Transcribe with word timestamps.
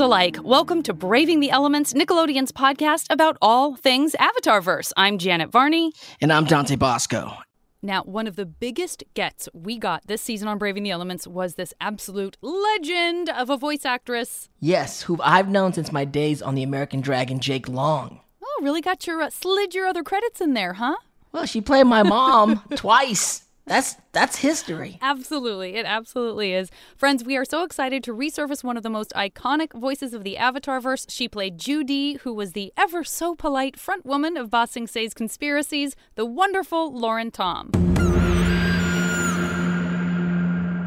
alike. 0.00 0.36
Welcome 0.42 0.82
to 0.84 0.92
Braving 0.92 1.40
the 1.40 1.50
Elements, 1.50 1.92
Nickelodeon's 1.92 2.52
podcast 2.52 3.06
about 3.10 3.36
all 3.42 3.74
things 3.74 4.14
Avatarverse. 4.18 4.92
I'm 4.96 5.18
Janet 5.18 5.50
Varney. 5.50 5.92
And 6.20 6.32
I'm 6.32 6.44
Dante 6.44 6.76
Basco. 6.76 7.32
Now, 7.80 8.02
one 8.02 8.26
of 8.26 8.36
the 8.36 8.46
biggest 8.46 9.04
gets 9.14 9.48
we 9.52 9.78
got 9.78 10.06
this 10.06 10.20
season 10.20 10.48
on 10.48 10.58
Braving 10.58 10.82
the 10.82 10.90
Elements 10.90 11.26
was 11.26 11.54
this 11.54 11.72
absolute 11.80 12.36
legend 12.42 13.28
of 13.30 13.50
a 13.50 13.56
voice 13.56 13.84
actress. 13.84 14.48
Yes, 14.60 15.02
who 15.02 15.18
I've 15.22 15.48
known 15.48 15.72
since 15.72 15.92
my 15.92 16.04
days 16.04 16.42
on 16.42 16.54
the 16.54 16.62
American 16.62 17.00
Dragon, 17.00 17.40
Jake 17.40 17.68
Long. 17.68 18.20
Oh, 18.42 18.60
really 18.62 18.80
got 18.80 19.06
your 19.06 19.22
uh, 19.22 19.30
slid 19.30 19.74
your 19.74 19.86
other 19.86 20.02
credits 20.02 20.40
in 20.40 20.54
there, 20.54 20.74
huh? 20.74 20.96
Well, 21.32 21.46
she 21.46 21.60
played 21.60 21.86
my 21.86 22.02
mom 22.02 22.62
twice. 22.74 23.47
That's 23.68 23.96
that's 24.12 24.36
history. 24.36 24.98
Absolutely. 25.02 25.76
It 25.76 25.86
absolutely 25.86 26.54
is. 26.54 26.70
Friends, 26.96 27.22
we 27.22 27.36
are 27.36 27.44
so 27.44 27.62
excited 27.62 28.02
to 28.04 28.14
resurface 28.14 28.64
one 28.64 28.76
of 28.76 28.82
the 28.82 28.90
most 28.90 29.12
iconic 29.14 29.72
voices 29.72 30.14
of 30.14 30.24
the 30.24 30.36
Avatarverse. 30.36 31.06
She 31.08 31.28
played 31.28 31.58
Joo 31.58 31.84
Dee, 31.84 32.14
who 32.22 32.32
was 32.32 32.52
the 32.52 32.72
ever 32.76 33.04
so 33.04 33.34
polite 33.34 33.78
front 33.78 34.06
woman 34.06 34.36
of 34.36 34.50
Ba 34.50 34.66
Sing 34.66 34.86
Se's 34.86 35.14
conspiracies, 35.14 35.94
the 36.14 36.24
wonderful 36.24 36.92
Lauren 36.92 37.30
Tom. 37.30 37.70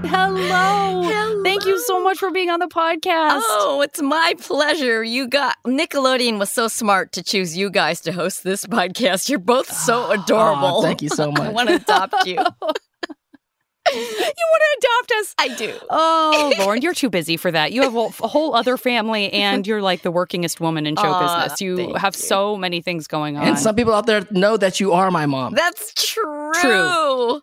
Hello. 0.04 1.02
Hello. 1.04 1.44
Thank 1.44 1.66
you 1.66 1.80
so 1.80 2.04
much 2.04 2.18
for 2.18 2.32
being 2.32 2.50
on 2.50 2.60
the 2.60 2.68
podcast. 2.68 3.42
Oh, 3.44 3.82
it's 3.84 4.02
my 4.02 4.34
pleasure. 4.40 5.04
You 5.04 5.28
got 5.28 5.58
Nickelodeon 5.66 6.40
was 6.40 6.52
so 6.52 6.68
smart 6.68 7.12
to 7.14 7.24
choose 7.24 7.56
you 7.56 7.70
guys 7.70 8.02
to 8.02 8.12
host 8.12 8.44
this 8.44 8.66
podcast. 8.66 9.30
You're 9.30 9.40
both 9.40 9.72
so 9.72 10.08
ah, 10.10 10.24
adorable. 10.24 10.78
Aw, 10.78 10.82
thank 10.82 11.02
you 11.02 11.10
so 11.10 11.32
much. 11.32 11.42
I 11.42 11.50
want 11.50 11.70
to 11.70 11.76
adopt 11.76 12.26
you. 12.26 12.34
you 13.94 14.48
want 14.50 14.64
to 14.64 14.78
adopt 14.80 15.12
us? 15.20 15.36
I 15.38 15.48
do. 15.56 15.74
Oh, 15.90 16.54
Lauren, 16.60 16.82
you're 16.82 16.94
too 16.94 17.10
busy 17.10 17.38
for 17.38 17.52
that. 17.52 17.72
You 17.72 17.84
have 17.84 17.96
a 17.96 18.28
whole 18.28 18.56
other 18.56 18.78
family, 18.78 19.32
and 19.34 19.66
you're 19.68 19.82
like 19.82 20.02
the 20.02 20.12
workingest 20.12 20.60
woman 20.60 20.88
in 20.88 20.96
show 20.96 21.12
Aw, 21.12 21.44
business. 21.44 21.62
You 21.62 21.94
have 21.96 22.16
you. 22.16 22.22
so 22.22 22.58
many 22.58 22.82
things 22.82 23.08
going 23.08 23.38
on. 23.38 23.48
and 23.48 23.60
some 23.60 23.76
people 23.76 23.94
out 23.94 24.06
there 24.06 24.26
know 24.32 24.58
that 24.58 24.80
you 24.80 24.94
are 24.94 25.12
my 25.12 25.26
mom. 25.26 25.54
That's 25.54 25.94
true. 25.94 26.52
True. 26.56 27.42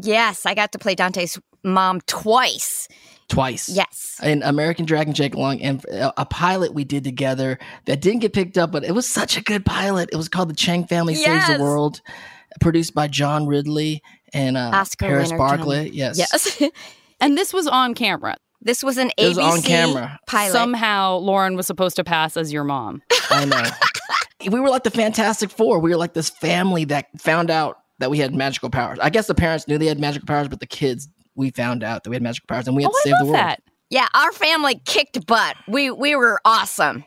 Yes, 0.00 0.46
I 0.46 0.54
got 0.54 0.72
to 0.72 0.78
play 0.78 0.94
Dante's 0.94 1.38
mom 1.64 2.00
twice. 2.06 2.88
twice. 3.28 3.68
Yes. 3.68 4.20
In 4.22 4.42
American 4.42 4.84
Dragon, 4.84 5.14
Jake 5.14 5.34
Long, 5.34 5.60
and 5.62 5.84
a 5.86 6.22
a 6.22 6.26
pilot 6.26 6.74
we 6.74 6.84
did 6.84 7.04
together 7.04 7.58
that 7.86 8.00
didn't 8.00 8.20
get 8.20 8.32
picked 8.32 8.58
up, 8.58 8.72
but 8.72 8.84
it 8.84 8.92
was 8.92 9.08
such 9.08 9.36
a 9.36 9.40
good 9.42 9.64
pilot. 9.64 10.10
It 10.12 10.16
was 10.16 10.28
called 10.28 10.50
The 10.50 10.54
Chang 10.54 10.86
Family 10.86 11.14
Saves 11.14 11.46
the 11.48 11.58
World, 11.62 12.00
produced 12.60 12.94
by 12.94 13.08
John 13.08 13.46
Ridley 13.46 14.02
and 14.34 14.56
uh, 14.56 14.70
Oscar 14.74 15.06
Paris 15.06 15.28
winner, 15.30 15.38
Barclay. 15.38 15.84
John- 15.86 15.94
Yes. 15.94 16.18
Yes. 16.18 16.62
and 17.20 17.36
this 17.38 17.52
was 17.52 17.66
on 17.66 17.94
camera. 17.94 18.36
this 18.60 18.82
was 18.82 18.98
an 18.98 19.10
It 19.16 19.28
was 19.28 19.38
ABC 19.38 19.50
on 19.52 19.62
camera. 19.62 20.18
pilot. 20.26 20.52
Somehow, 20.52 21.16
Lauren 21.16 21.56
was 21.56 21.66
supposed 21.66 21.96
to 21.96 22.04
pass 22.04 22.36
as 22.36 22.52
your 22.52 22.64
mom. 22.64 23.02
I 23.30 23.44
know. 23.44 23.62
we 24.50 24.60
were 24.60 24.68
like 24.68 24.84
the 24.84 24.90
Fantastic 24.90 25.50
Four. 25.50 25.78
We 25.78 25.90
were 25.90 25.96
like 25.96 26.14
this 26.14 26.28
family 26.30 26.84
that 26.86 27.06
found 27.18 27.50
out 27.50 27.78
that 27.98 28.10
we 28.10 28.18
had 28.18 28.34
magical 28.34 28.68
powers. 28.70 28.98
I 29.00 29.10
guess 29.10 29.26
the 29.26 29.34
parents 29.34 29.68
knew 29.68 29.78
they 29.78 29.86
had 29.86 30.00
magical 30.00 30.26
powers, 30.26 30.48
but 30.48 30.60
the 30.60 30.66
kids, 30.66 31.08
we 31.34 31.50
found 31.50 31.82
out 31.82 32.04
that 32.04 32.10
we 32.10 32.16
had 32.16 32.22
magical 32.22 32.46
powers 32.46 32.66
and 32.66 32.76
we 32.76 32.82
had 32.82 32.90
Oh, 32.90 32.92
to 32.92 32.98
I 32.98 33.02
save 33.04 33.12
the 33.18 33.24
love 33.24 33.26
world. 33.28 33.36
that. 33.36 33.62
yeah, 33.90 34.08
our 34.14 34.32
family 34.32 34.80
kicked 34.84 35.26
butt. 35.26 35.56
We 35.68 35.90
we 35.90 36.14
were 36.16 36.40
awesome. 36.44 37.04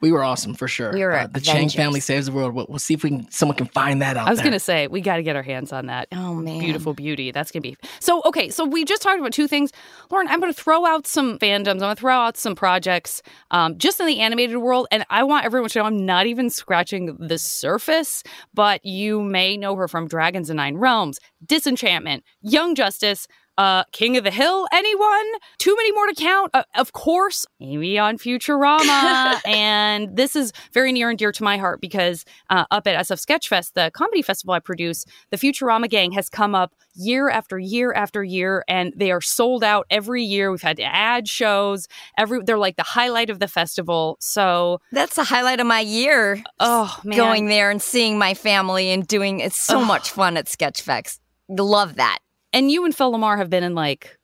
We 0.00 0.12
were 0.12 0.22
awesome 0.24 0.54
for 0.54 0.66
sure. 0.68 0.92
We 0.92 1.02
were 1.04 1.12
Uh, 1.12 1.26
the 1.28 1.40
Chang 1.40 1.68
family 1.68 1.98
saves 2.00 2.26
the 2.26 2.32
world. 2.32 2.52
We'll, 2.54 2.66
we'll 2.68 2.78
see 2.78 2.94
if 2.94 3.02
we 3.04 3.10
can, 3.10 3.30
someone 3.30 3.56
can 3.56 3.66
find 3.66 4.00
that 4.02 4.16
out 4.16 4.26
I 4.26 4.30
was 4.30 4.40
going 4.40 4.52
to 4.52 4.60
say, 4.60 4.86
we 4.86 5.00
got 5.00 5.16
to 5.16 5.22
get 5.22 5.34
our 5.36 5.42
hands 5.42 5.72
on 5.72 5.86
that. 5.86 6.08
Oh 6.12 6.34
man. 6.34 6.60
Beautiful 6.60 6.94
beauty. 6.94 7.30
That's 7.32 7.50
going 7.50 7.62
to 7.62 7.70
be. 7.70 7.76
So, 8.00 8.22
okay. 8.24 8.48
So, 8.48 8.64
we 8.64 8.84
just 8.84 9.02
talked 9.02 9.18
about 9.20 9.32
two 9.32 9.46
things. 9.48 9.72
Lauren, 10.10 10.26
I'm 10.28 10.40
going 10.40 10.52
to 10.52 10.60
throw 10.60 10.84
out 10.86 11.06
some 11.06 11.38
fandoms. 11.38 11.70
I'm 11.70 11.78
going 11.78 11.94
to 11.96 12.00
throw 12.00 12.14
out 12.14 12.36
some 12.36 12.54
projects 12.56 13.22
um, 13.52 13.76
just 13.78 13.98
in 14.00 14.06
the 14.06 14.20
animated 14.20 14.56
world. 14.58 14.86
And 14.90 15.04
I 15.10 15.22
want 15.24 15.44
everyone 15.44 15.68
to 15.70 15.78
know 15.78 15.84
I'm 15.84 16.04
not 16.06 16.26
even 16.26 16.48
scratching 16.50 17.16
the 17.18 17.38
surface, 17.38 18.22
but 18.54 18.84
you 18.84 19.20
may 19.22 19.56
know 19.56 19.74
her 19.76 19.86
from 19.88 20.06
Dragons 20.08 20.48
and 20.50 20.56
Nine 20.58 20.76
Realms, 20.76 21.18
Disenchantment, 21.44 22.24
Young 22.42 22.74
Justice. 22.74 23.26
Uh, 23.58 23.82
King 23.90 24.16
of 24.16 24.22
the 24.22 24.30
Hill, 24.30 24.68
anyone? 24.72 25.26
Too 25.58 25.74
many 25.76 25.90
more 25.92 26.06
to 26.06 26.14
count. 26.14 26.50
Uh, 26.54 26.62
of 26.76 26.92
course, 26.92 27.44
maybe 27.58 27.98
on 27.98 28.16
Futurama. 28.16 29.40
and 29.46 30.16
this 30.16 30.36
is 30.36 30.52
very 30.72 30.92
near 30.92 31.10
and 31.10 31.18
dear 31.18 31.32
to 31.32 31.42
my 31.42 31.56
heart 31.56 31.80
because 31.80 32.24
uh, 32.50 32.64
up 32.70 32.86
at 32.86 32.96
SF 33.04 33.26
Sketchfest, 33.26 33.72
the 33.74 33.90
comedy 33.92 34.22
festival 34.22 34.54
I 34.54 34.60
produce, 34.60 35.04
the 35.30 35.36
Futurama 35.36 35.90
gang 35.90 36.12
has 36.12 36.28
come 36.28 36.54
up 36.54 36.72
year 36.94 37.28
after 37.28 37.58
year 37.58 37.92
after 37.92 38.22
year, 38.22 38.64
and 38.68 38.92
they 38.96 39.10
are 39.10 39.20
sold 39.20 39.64
out 39.64 39.86
every 39.90 40.22
year. 40.22 40.52
We've 40.52 40.62
had 40.62 40.76
to 40.76 40.84
add 40.84 41.28
shows. 41.28 41.88
Every 42.16 42.40
they're 42.44 42.58
like 42.58 42.76
the 42.76 42.84
highlight 42.84 43.28
of 43.28 43.40
the 43.40 43.48
festival. 43.48 44.18
So, 44.20 44.80
That's 44.92 45.16
the 45.16 45.24
highlight 45.24 45.58
of 45.58 45.66
my 45.66 45.80
year. 45.80 46.42
oh 46.60 46.96
man, 47.02 47.16
Going 47.16 47.46
there 47.46 47.72
and 47.72 47.82
seeing 47.82 48.18
my 48.18 48.34
family 48.34 48.90
and 48.90 49.04
doing 49.04 49.40
it's 49.40 49.58
so 49.58 49.84
much 49.84 50.10
fun 50.10 50.36
at 50.36 50.46
Sketchfest. 50.46 51.18
Love 51.48 51.96
that. 51.96 52.18
And 52.52 52.70
you 52.70 52.84
and 52.84 52.94
Phil 52.94 53.12
LaMarr 53.12 53.36
have 53.38 53.50
been 53.50 53.64
in 53.64 53.74
like 53.74 54.18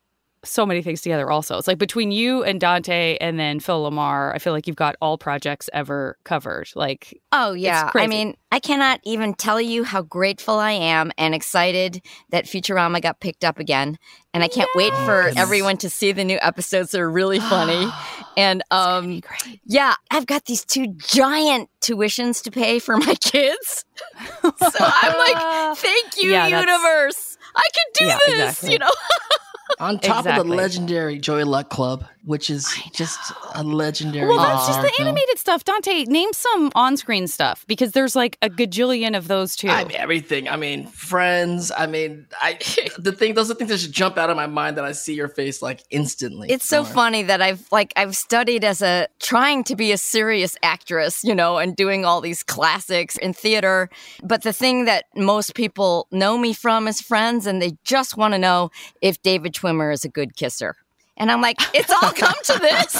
so 0.45 0.65
many 0.65 0.81
things 0.81 1.01
together 1.01 1.29
also. 1.29 1.57
It's 1.57 1.67
like 1.67 1.77
between 1.77 2.11
you 2.11 2.43
and 2.43 2.59
Dante 2.59 3.17
and 3.19 3.39
then 3.39 3.59
Phil 3.59 3.89
LaMarr, 3.89 4.33
I 4.33 4.39
feel 4.39 4.53
like 4.53 4.67
you've 4.67 4.75
got 4.75 4.95
all 5.01 5.17
projects 5.17 5.69
ever 5.73 6.17
covered. 6.23 6.69
Like 6.75 7.19
Oh 7.31 7.53
yeah. 7.53 7.91
I 7.95 8.07
mean, 8.07 8.35
I 8.51 8.59
cannot 8.59 8.99
even 9.03 9.33
tell 9.33 9.59
you 9.59 9.83
how 9.83 10.01
grateful 10.01 10.59
I 10.59 10.71
am 10.71 11.11
and 11.17 11.33
excited 11.35 12.01
that 12.29 12.45
Futurama 12.45 13.01
got 13.01 13.19
picked 13.19 13.43
up 13.43 13.59
again. 13.59 13.97
And 14.33 14.43
I 14.43 14.47
can't 14.47 14.69
wait 14.75 14.93
for 15.05 15.31
everyone 15.37 15.77
to 15.77 15.89
see 15.89 16.11
the 16.11 16.23
new 16.23 16.37
episodes. 16.41 16.91
They're 16.91 17.09
really 17.09 17.39
funny. 17.39 17.89
and 18.37 18.63
um 18.71 19.21
yeah, 19.65 19.95
I've 20.11 20.25
got 20.25 20.45
these 20.45 20.63
two 20.63 20.87
giant 20.97 21.69
tuitions 21.81 22.43
to 22.43 22.51
pay 22.51 22.79
for 22.79 22.97
my 22.97 23.15
kids. 23.15 23.85
so 24.43 24.51
I'm 24.79 25.17
like, 25.17 25.77
thank 25.77 26.21
you, 26.21 26.31
Yeah, 26.31 26.47
universe. 26.47 27.34
I 27.55 27.67
can 27.73 27.85
do 27.93 28.05
Yeah, 28.05 28.17
this, 28.25 28.49
exactly. 28.49 28.71
you 28.73 28.79
know. 28.79 28.91
On 29.79 29.99
top 29.99 30.25
of 30.25 30.35
the 30.35 30.43
legendary 30.43 31.19
Joy 31.19 31.43
Luck 31.45 31.69
Club, 31.69 32.05
which 32.23 32.49
is 32.49 32.67
just 32.93 33.33
a 33.53 33.63
legendary. 33.63 34.27
Well, 34.27 34.37
that's 34.37 34.67
just 34.67 34.81
the 34.81 34.89
film. 34.89 35.07
animated 35.07 35.37
stuff. 35.37 35.63
Dante, 35.63 36.05
name 36.05 36.33
some 36.33 36.71
on-screen 36.75 37.27
stuff 37.27 37.65
because 37.67 37.91
there's 37.91 38.15
like 38.15 38.37
a 38.41 38.49
gajillion 38.49 39.17
of 39.17 39.27
those 39.27 39.55
too. 39.55 39.69
I 39.69 39.83
mean, 39.83 39.97
everything. 39.97 40.47
I 40.47 40.55
mean, 40.55 40.87
friends. 40.87 41.71
I 41.75 41.87
mean, 41.87 42.27
I 42.41 42.59
the 42.97 43.11
thing. 43.11 43.33
Those 43.33 43.49
are 43.49 43.55
things 43.55 43.69
that 43.69 43.77
just 43.77 43.91
jump 43.91 44.17
out 44.17 44.29
of 44.29 44.35
my 44.35 44.47
mind 44.47 44.77
that 44.77 44.85
I 44.85 44.91
see 44.91 45.13
your 45.13 45.29
face 45.29 45.61
like 45.61 45.83
instantly. 45.89 46.49
It's 46.49 46.67
so 46.67 46.83
funny 46.83 47.23
that 47.23 47.41
I've 47.41 47.67
like 47.71 47.93
I've 47.95 48.15
studied 48.15 48.63
as 48.63 48.81
a 48.81 49.07
trying 49.19 49.63
to 49.65 49.75
be 49.75 49.91
a 49.91 49.97
serious 49.97 50.57
actress, 50.61 51.23
you 51.23 51.33
know, 51.33 51.57
and 51.57 51.75
doing 51.75 52.05
all 52.05 52.21
these 52.21 52.43
classics 52.43 53.17
in 53.17 53.33
theater. 53.33 53.89
But 54.23 54.43
the 54.43 54.53
thing 54.53 54.85
that 54.85 55.05
most 55.15 55.55
people 55.55 56.07
know 56.11 56.37
me 56.37 56.53
from 56.53 56.87
is 56.87 57.01
friends 57.01 57.47
and 57.47 57.61
they 57.61 57.77
just 57.83 58.15
want 58.15 58.33
to 58.33 58.37
know 58.37 58.69
if 59.01 59.21
David 59.21 59.54
Schwimmer 59.55 59.93
is 59.93 60.05
a 60.05 60.09
good 60.09 60.35
kisser. 60.35 60.75
And 61.17 61.31
I'm 61.31 61.39
like, 61.41 61.57
it's 61.73 61.89
all 61.91 62.11
come 62.11 62.33
to 62.43 62.59
this. 62.59 62.93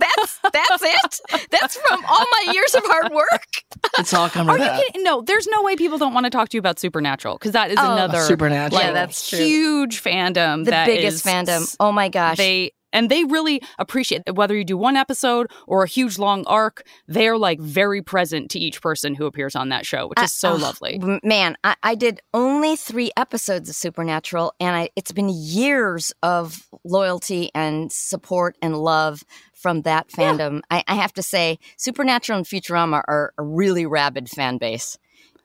That's 0.00 0.38
that's 0.52 0.82
it. 0.82 1.46
That's 1.50 1.76
from 1.76 2.02
all 2.06 2.24
my 2.46 2.52
years 2.52 2.74
of 2.74 2.82
hard 2.86 3.12
work. 3.12 3.64
It's 3.98 4.14
all 4.14 4.28
coming 4.30 4.50
Are 4.50 4.58
you 4.58 4.82
kidding? 4.86 5.02
No, 5.02 5.20
there's 5.20 5.46
no 5.46 5.62
way 5.62 5.76
people 5.76 5.98
don't 5.98 6.14
want 6.14 6.24
to 6.24 6.30
talk 6.30 6.48
to 6.50 6.56
you 6.56 6.58
about 6.58 6.78
Supernatural 6.78 7.34
because 7.36 7.52
that 7.52 7.70
is 7.70 7.76
Oh. 7.78 7.92
another 7.92 8.20
Supernatural. 8.20 8.80
Yeah, 8.80 8.92
that's 8.92 9.28
true. 9.28 9.38
huge 9.40 10.02
fandom. 10.02 10.64
The 10.64 10.70
that 10.70 10.86
biggest 10.86 11.16
is- 11.26 11.32
fandom. 11.32 11.76
Oh 11.80 11.92
my 11.92 12.08
gosh. 12.08 12.36
They 12.38 12.72
and 12.92 13.10
they 13.10 13.24
really 13.24 13.62
appreciate 13.78 14.24
that 14.26 14.34
whether 14.34 14.56
you 14.56 14.64
do 14.64 14.76
one 14.76 14.96
episode 14.96 15.50
or 15.66 15.82
a 15.82 15.88
huge 15.88 16.18
long 16.18 16.44
arc. 16.46 16.86
They're 17.06 17.38
like 17.38 17.60
very 17.60 18.02
present 18.02 18.50
to 18.52 18.58
each 18.58 18.80
person 18.80 19.14
who 19.14 19.26
appears 19.26 19.56
on 19.56 19.68
that 19.70 19.86
show, 19.86 20.08
which 20.08 20.20
is 20.20 20.32
so 20.32 20.54
ugh, 20.54 20.60
lovely. 20.60 21.00
Man, 21.22 21.56
I, 21.64 21.76
I 21.82 21.94
did 21.94 22.20
only 22.34 22.76
three 22.76 23.10
episodes 23.16 23.68
of 23.68 23.76
Supernatural, 23.76 24.54
and 24.60 24.76
I, 24.76 24.90
it's 24.96 25.12
been 25.12 25.28
years 25.28 26.12
of 26.22 26.68
loyalty 26.84 27.50
and 27.54 27.92
support 27.92 28.56
and 28.62 28.76
love 28.76 29.24
from 29.52 29.82
that 29.82 30.08
fandom. 30.08 30.62
I, 30.70 30.82
I 30.88 30.94
have 30.94 31.12
to 31.14 31.22
say, 31.22 31.58
Supernatural 31.76 32.38
and 32.38 32.46
Futurama 32.46 33.02
are 33.06 33.32
a 33.38 33.42
really 33.42 33.86
rabid 33.86 34.28
fan 34.28 34.58
base. 34.58 34.96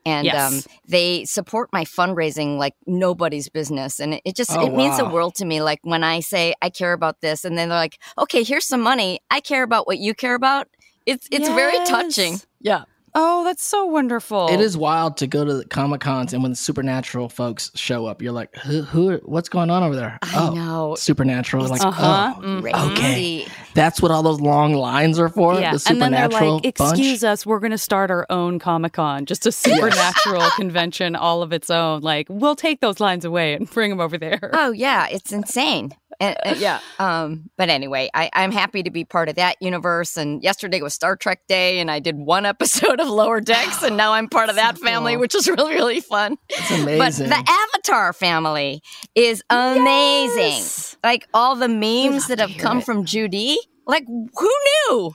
And 0.06 0.26
Yes. 0.26 0.54
um, 0.54 0.62
they 0.88 1.26
support 1.26 1.70
my 1.74 1.84
fundraising 1.84 2.58
like 2.58 2.76
nobody's 2.86 3.50
business, 3.50 4.00
and 4.00 4.14
it, 4.16 4.22
it 4.26 4.36
just 4.36 4.52
Oh, 4.56 4.66
it 4.66 4.74
means 4.74 4.98
the 4.98 5.06
world 5.10 5.34
to 5.36 5.46
me. 5.46 5.62
Like 5.62 5.80
when 5.82 6.04
I 6.04 6.20
say 6.20 6.54
I 6.62 6.70
care 6.70 6.94
about 6.94 7.22
this, 7.22 7.44
and 7.44 7.58
then 7.58 7.70
they're 7.70 7.78
like, 7.80 8.00
"Okay, 8.18 8.44
here's 8.44 8.66
some 8.66 8.82
money. 8.82 9.20
I 9.32 9.40
care 9.40 9.64
about 9.64 9.88
what 9.88 9.98
you 9.98 10.14
care 10.14 10.36
about." 10.36 10.68
It's 11.08 11.28
it's 11.32 11.48
very 11.50 11.78
touching. 11.86 12.40
Yeah. 12.62 12.84
Oh, 13.18 13.46
that's 13.46 13.64
so 13.64 13.86
wonderful. 13.86 14.50
It 14.50 14.60
is 14.60 14.76
wild 14.76 15.16
to 15.18 15.28
go 15.28 15.46
to 15.46 15.54
the 15.54 15.66
Comic 15.66 16.02
Cons 16.02 16.34
and 16.34 16.44
when 16.44 16.52
the 16.52 16.56
supernatural 16.58 17.30
folks 17.30 17.72
show 17.74 18.06
up, 18.08 18.22
you're 18.22 18.34
like, 18.34 18.54
who, 18.58 18.82
who 18.82 19.16
what's 19.24 19.48
going 19.48 19.70
on 19.70 19.84
over 19.84 19.96
there? 19.96 20.20
I 20.22 20.48
oh, 20.50 20.54
know. 20.54 20.96
supernatural. 20.96 21.66
Like, 21.68 21.80
Uh-huh. 21.82 22.34
oh, 22.36 22.42
Mhm. 22.42 22.92
okay. 22.92 23.48
Crazy. 23.76 23.86
That's 23.86 24.02
what 24.02 24.12
all 24.12 24.24
those 24.24 24.42
long 24.42 24.74
lines 24.74 25.20
are 25.20 25.30
for. 25.30 25.60
Yeah, 25.60 25.74
The 25.76 25.86
and 25.90 26.02
then 26.02 26.12
they're 26.12 26.24
supernatural 26.24 26.62
like, 26.64 26.76
bunch. 26.78 26.92
"Excuse 27.00 27.24
us, 27.24 27.46
we're 27.46 27.60
going 27.60 27.72
to 27.72 27.78
start 27.78 28.10
our 28.12 28.26
own 28.30 28.58
Comic 28.60 28.94
Con, 28.94 29.26
just 29.26 29.46
a 29.46 29.52
supernatural 29.52 30.50
convention, 30.56 31.16
all 31.16 31.42
of 31.42 31.52
its 31.54 31.70
own. 31.70 32.02
Like, 32.02 32.28
we'll 32.30 32.56
take 32.56 32.82
those 32.82 33.00
lines 33.00 33.26
away 33.26 33.54
and 33.54 33.70
bring 33.70 33.90
them 33.90 34.00
over 34.00 34.18
there." 34.18 34.50
Oh 34.54 34.72
yeah, 34.72 35.08
it's 35.12 35.32
insane. 35.32 35.92
And, 36.22 36.38
and- 36.46 36.58
yeah, 36.62 36.80
um, 36.98 37.50
but 37.58 37.68
anyway, 37.70 38.10
I, 38.14 38.30
I'm 38.32 38.54
happy 38.54 38.84
to 38.84 38.90
be 38.90 39.04
part 39.04 39.28
of 39.28 39.36
that 39.36 39.58
universe. 39.60 40.16
And 40.16 40.42
yesterday 40.42 40.82
was 40.82 40.94
Star 40.94 41.18
Trek 41.18 41.42
Day, 41.50 41.80
and 41.80 41.92
I 41.92 42.00
did 42.00 42.16
one 42.18 42.46
episode 42.56 43.02
of 43.02 43.10
Lower 43.10 43.42
Decks, 43.42 43.84
and 43.84 43.98
now 43.98 44.14
I'm 44.14 44.30
part 44.30 44.50
of 44.50 44.56
that 44.56 44.78
family, 44.78 45.14
cool. 45.14 45.22
which 45.22 45.36
is 45.36 45.48
really 45.50 45.74
really 45.74 46.00
fun. 46.00 46.38
It's 46.50 46.72
amazing. 46.72 47.28
But 47.30 47.36
the 47.46 47.52
Avatar 47.74 48.14
family 48.14 48.82
is 49.14 49.44
amazing. 49.50 50.38
Yes! 50.38 50.96
Like 51.04 51.28
all 51.34 51.56
the 51.56 51.68
memes 51.68 52.28
that 52.28 52.40
have 52.40 52.56
come 52.58 52.78
it. 52.80 52.86
from 52.86 53.06
Joo 53.06 53.28
Dee. 53.28 53.60
Like 53.86 54.06
who 54.08 54.52
knew 54.90 55.12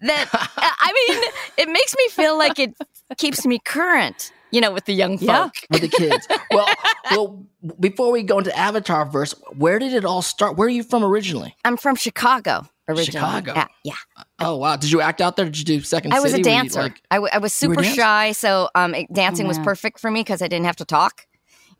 that? 0.00 0.28
I 0.32 0.92
mean, 1.08 1.30
it 1.56 1.68
makes 1.68 1.94
me 1.96 2.08
feel 2.10 2.36
like 2.38 2.58
it 2.58 2.74
keeps 3.16 3.44
me 3.46 3.58
current. 3.64 4.32
You 4.50 4.62
know, 4.62 4.72
with 4.72 4.86
the 4.86 4.94
young 4.94 5.18
Yeah. 5.18 5.42
folk. 5.44 5.52
with 5.70 5.82
the 5.82 5.88
kids. 5.88 6.26
well, 6.50 6.66
well, 7.10 7.46
before 7.78 8.10
we 8.10 8.22
go 8.22 8.38
into 8.38 8.56
Avatar 8.56 9.04
verse, 9.04 9.34
where 9.58 9.78
did 9.78 9.92
it 9.92 10.06
all 10.06 10.22
start? 10.22 10.56
Where 10.56 10.66
are 10.66 10.70
you 10.70 10.82
from 10.82 11.04
originally? 11.04 11.54
I'm 11.66 11.76
from 11.76 11.96
Chicago 11.96 12.66
originally. 12.88 13.04
Chicago. 13.26 13.52
Yeah, 13.54 13.66
yeah. 13.84 13.94
Oh 14.38 14.56
wow, 14.56 14.76
did 14.76 14.90
you 14.90 15.02
act 15.02 15.20
out 15.20 15.36
there? 15.36 15.44
Did 15.44 15.58
you 15.58 15.64
do 15.66 15.80
Second 15.82 16.14
I 16.14 16.20
was 16.20 16.32
a 16.32 16.36
City? 16.36 16.48
You, 16.48 16.56
dancer. 16.56 16.80
like- 16.84 17.02
I, 17.10 17.16
w- 17.16 17.30
I 17.30 17.36
was 17.36 17.52
super 17.52 17.82
shy, 17.84 18.32
so 18.32 18.70
um, 18.74 18.94
it- 18.94 19.12
dancing 19.12 19.46
was 19.46 19.58
perfect 19.58 20.00
for 20.00 20.10
me 20.10 20.20
because 20.20 20.40
I 20.40 20.48
didn't 20.48 20.64
have 20.64 20.76
to 20.76 20.86
talk. 20.86 21.26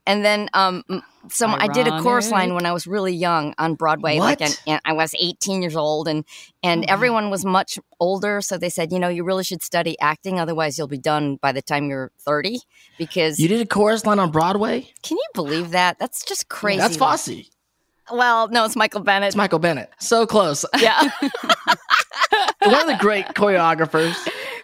And 0.08 0.24
then 0.24 0.48
um, 0.54 0.82
some 1.28 1.54
I 1.54 1.68
did 1.68 1.86
a 1.86 2.00
chorus 2.00 2.30
line 2.30 2.54
when 2.54 2.64
I 2.64 2.72
was 2.72 2.86
really 2.86 3.12
young 3.12 3.54
on 3.58 3.74
Broadway. 3.74 4.18
Like, 4.18 4.40
What? 4.40 4.48
and, 4.48 4.60
and 4.66 4.80
I 4.86 4.94
was 4.94 5.14
18 5.20 5.60
years 5.60 5.76
old, 5.76 6.08
and 6.08 6.24
and 6.62 6.80
wow. 6.80 6.86
everyone 6.88 7.30
was 7.30 7.44
much 7.44 7.78
older, 8.00 8.40
so 8.40 8.56
they 8.56 8.70
said, 8.70 8.90
you 8.90 8.98
know, 8.98 9.08
you 9.08 9.22
really 9.22 9.44
should 9.44 9.62
study 9.62 9.98
acting, 10.00 10.40
otherwise 10.40 10.78
you'll 10.78 10.88
be 10.88 10.98
done 10.98 11.36
by 11.36 11.52
the 11.52 11.60
time 11.60 11.90
you're 11.90 12.10
30. 12.20 12.60
Because 12.96 13.38
you 13.38 13.48
did 13.48 13.60
a 13.60 13.66
chorus 13.66 14.06
line 14.06 14.18
on 14.18 14.30
Broadway. 14.30 14.90
can 15.02 15.18
you 15.18 15.28
believe 15.34 15.70
that? 15.70 15.98
That's 15.98 16.24
just 16.24 16.48
crazy. 16.48 16.78
That's 16.78 16.96
Fosse. 16.96 17.50
Well, 18.10 18.48
no, 18.48 18.64
it's 18.64 18.76
Michael 18.76 19.02
Bennett. 19.02 19.28
It's 19.28 19.36
Michael 19.36 19.58
Bennett. 19.58 19.90
So 19.98 20.26
close. 20.26 20.64
yeah, 20.80 21.10
One 22.62 22.80
of 22.80 22.86
the 22.86 22.96
great 22.98 23.26
choreographers. 23.26 24.16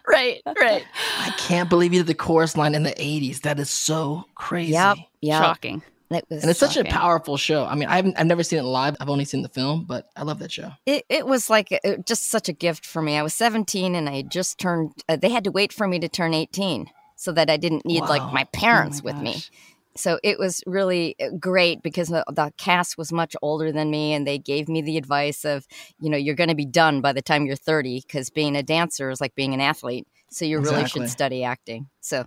right, 0.09 0.41
right. 0.61 0.85
I 1.19 1.31
can't 1.39 1.69
believe 1.71 1.93
you 1.93 2.01
did 2.01 2.07
the 2.09 2.15
chorus 2.15 2.57
line 2.57 2.75
in 2.75 2.83
the 2.83 2.91
'80s. 2.93 3.41
That 3.43 3.59
is 3.59 3.71
so 3.71 4.25
crazy. 4.35 4.73
Yep, 4.73 4.97
yep. 5.23 5.43
shocking. 5.43 5.83
It 6.11 6.25
was 6.31 6.43
And 6.43 6.51
it's 6.51 6.61
such 6.61 6.77
a 6.77 6.85
powerful 6.85 7.37
show. 7.37 7.65
I 7.65 7.75
mean, 7.75 7.89
I've, 7.89 8.07
I've 8.17 8.27
never 8.27 8.45
seen 8.45 8.59
it 8.61 8.63
live. 8.65 8.95
I've 9.01 9.09
only 9.09 9.25
seen 9.25 9.43
the 9.43 9.49
film, 9.49 9.85
but 9.85 10.07
I 10.15 10.23
love 10.23 10.39
that 10.41 10.53
show. 10.53 10.71
it, 10.87 11.05
it 11.09 11.27
was 11.27 11.49
like 11.51 11.73
uh 11.85 11.97
just 12.07 12.31
such 12.31 12.49
a 12.49 12.53
gift 12.53 12.87
for 12.87 13.03
me. 13.03 13.17
I 13.17 13.23
was 13.23 13.35
17 13.35 13.95
and 13.97 14.09
I 14.09 14.23
just 14.23 14.59
turned, 14.59 14.93
uh, 15.09 15.17
they 15.17 15.31
had 15.31 15.45
to 15.45 15.51
wait 15.51 15.73
for 15.73 15.89
me 15.89 15.99
to 15.99 16.09
turn 16.09 16.33
18 16.35 16.87
so 17.17 17.33
that 17.33 17.49
I 17.51 17.57
didn't 17.57 17.85
need 17.87 18.03
Wow. 18.03 18.09
like 18.11 18.33
my 18.33 18.43
Oh 18.43 18.49
parents 18.53 19.03
my 19.03 19.13
with 19.13 19.23
me. 19.23 19.43
Gosh. 19.95 20.03
So 20.03 20.19
it 20.23 20.39
was 20.39 20.63
really 20.67 21.17
uh, 21.21 21.31
great 21.39 21.83
because 21.83 22.09
the, 22.09 22.25
the 22.29 22.53
cast 22.57 22.99
was 22.99 23.13
much 23.13 23.37
older 23.43 23.73
than 23.73 23.91
me 23.91 24.13
and 24.13 24.27
they 24.27 24.39
gave 24.39 24.69
me 24.69 24.83
the 24.83 24.97
advice 24.97 25.45
of, 25.45 25.67
you 26.01 26.11
know, 26.11 26.17
you're 26.17 26.35
going 26.35 26.49
to 26.49 26.55
be 26.55 26.67
done 26.67 27.01
by 27.01 27.13
the 27.13 27.23
time 27.23 27.47
you're 27.47 27.57
30 27.57 28.03
because 28.07 28.31
being 28.31 28.57
a 28.57 28.63
dancer 28.63 29.11
is 29.11 29.21
like 29.21 29.35
being 29.35 29.55
an 29.55 29.61
athlete. 29.61 30.07
So 30.31 30.45
you 30.45 30.59
really 30.59 30.87
should 30.89 31.09
study 31.09 31.45
acting. 31.45 31.89
So, 32.01 32.27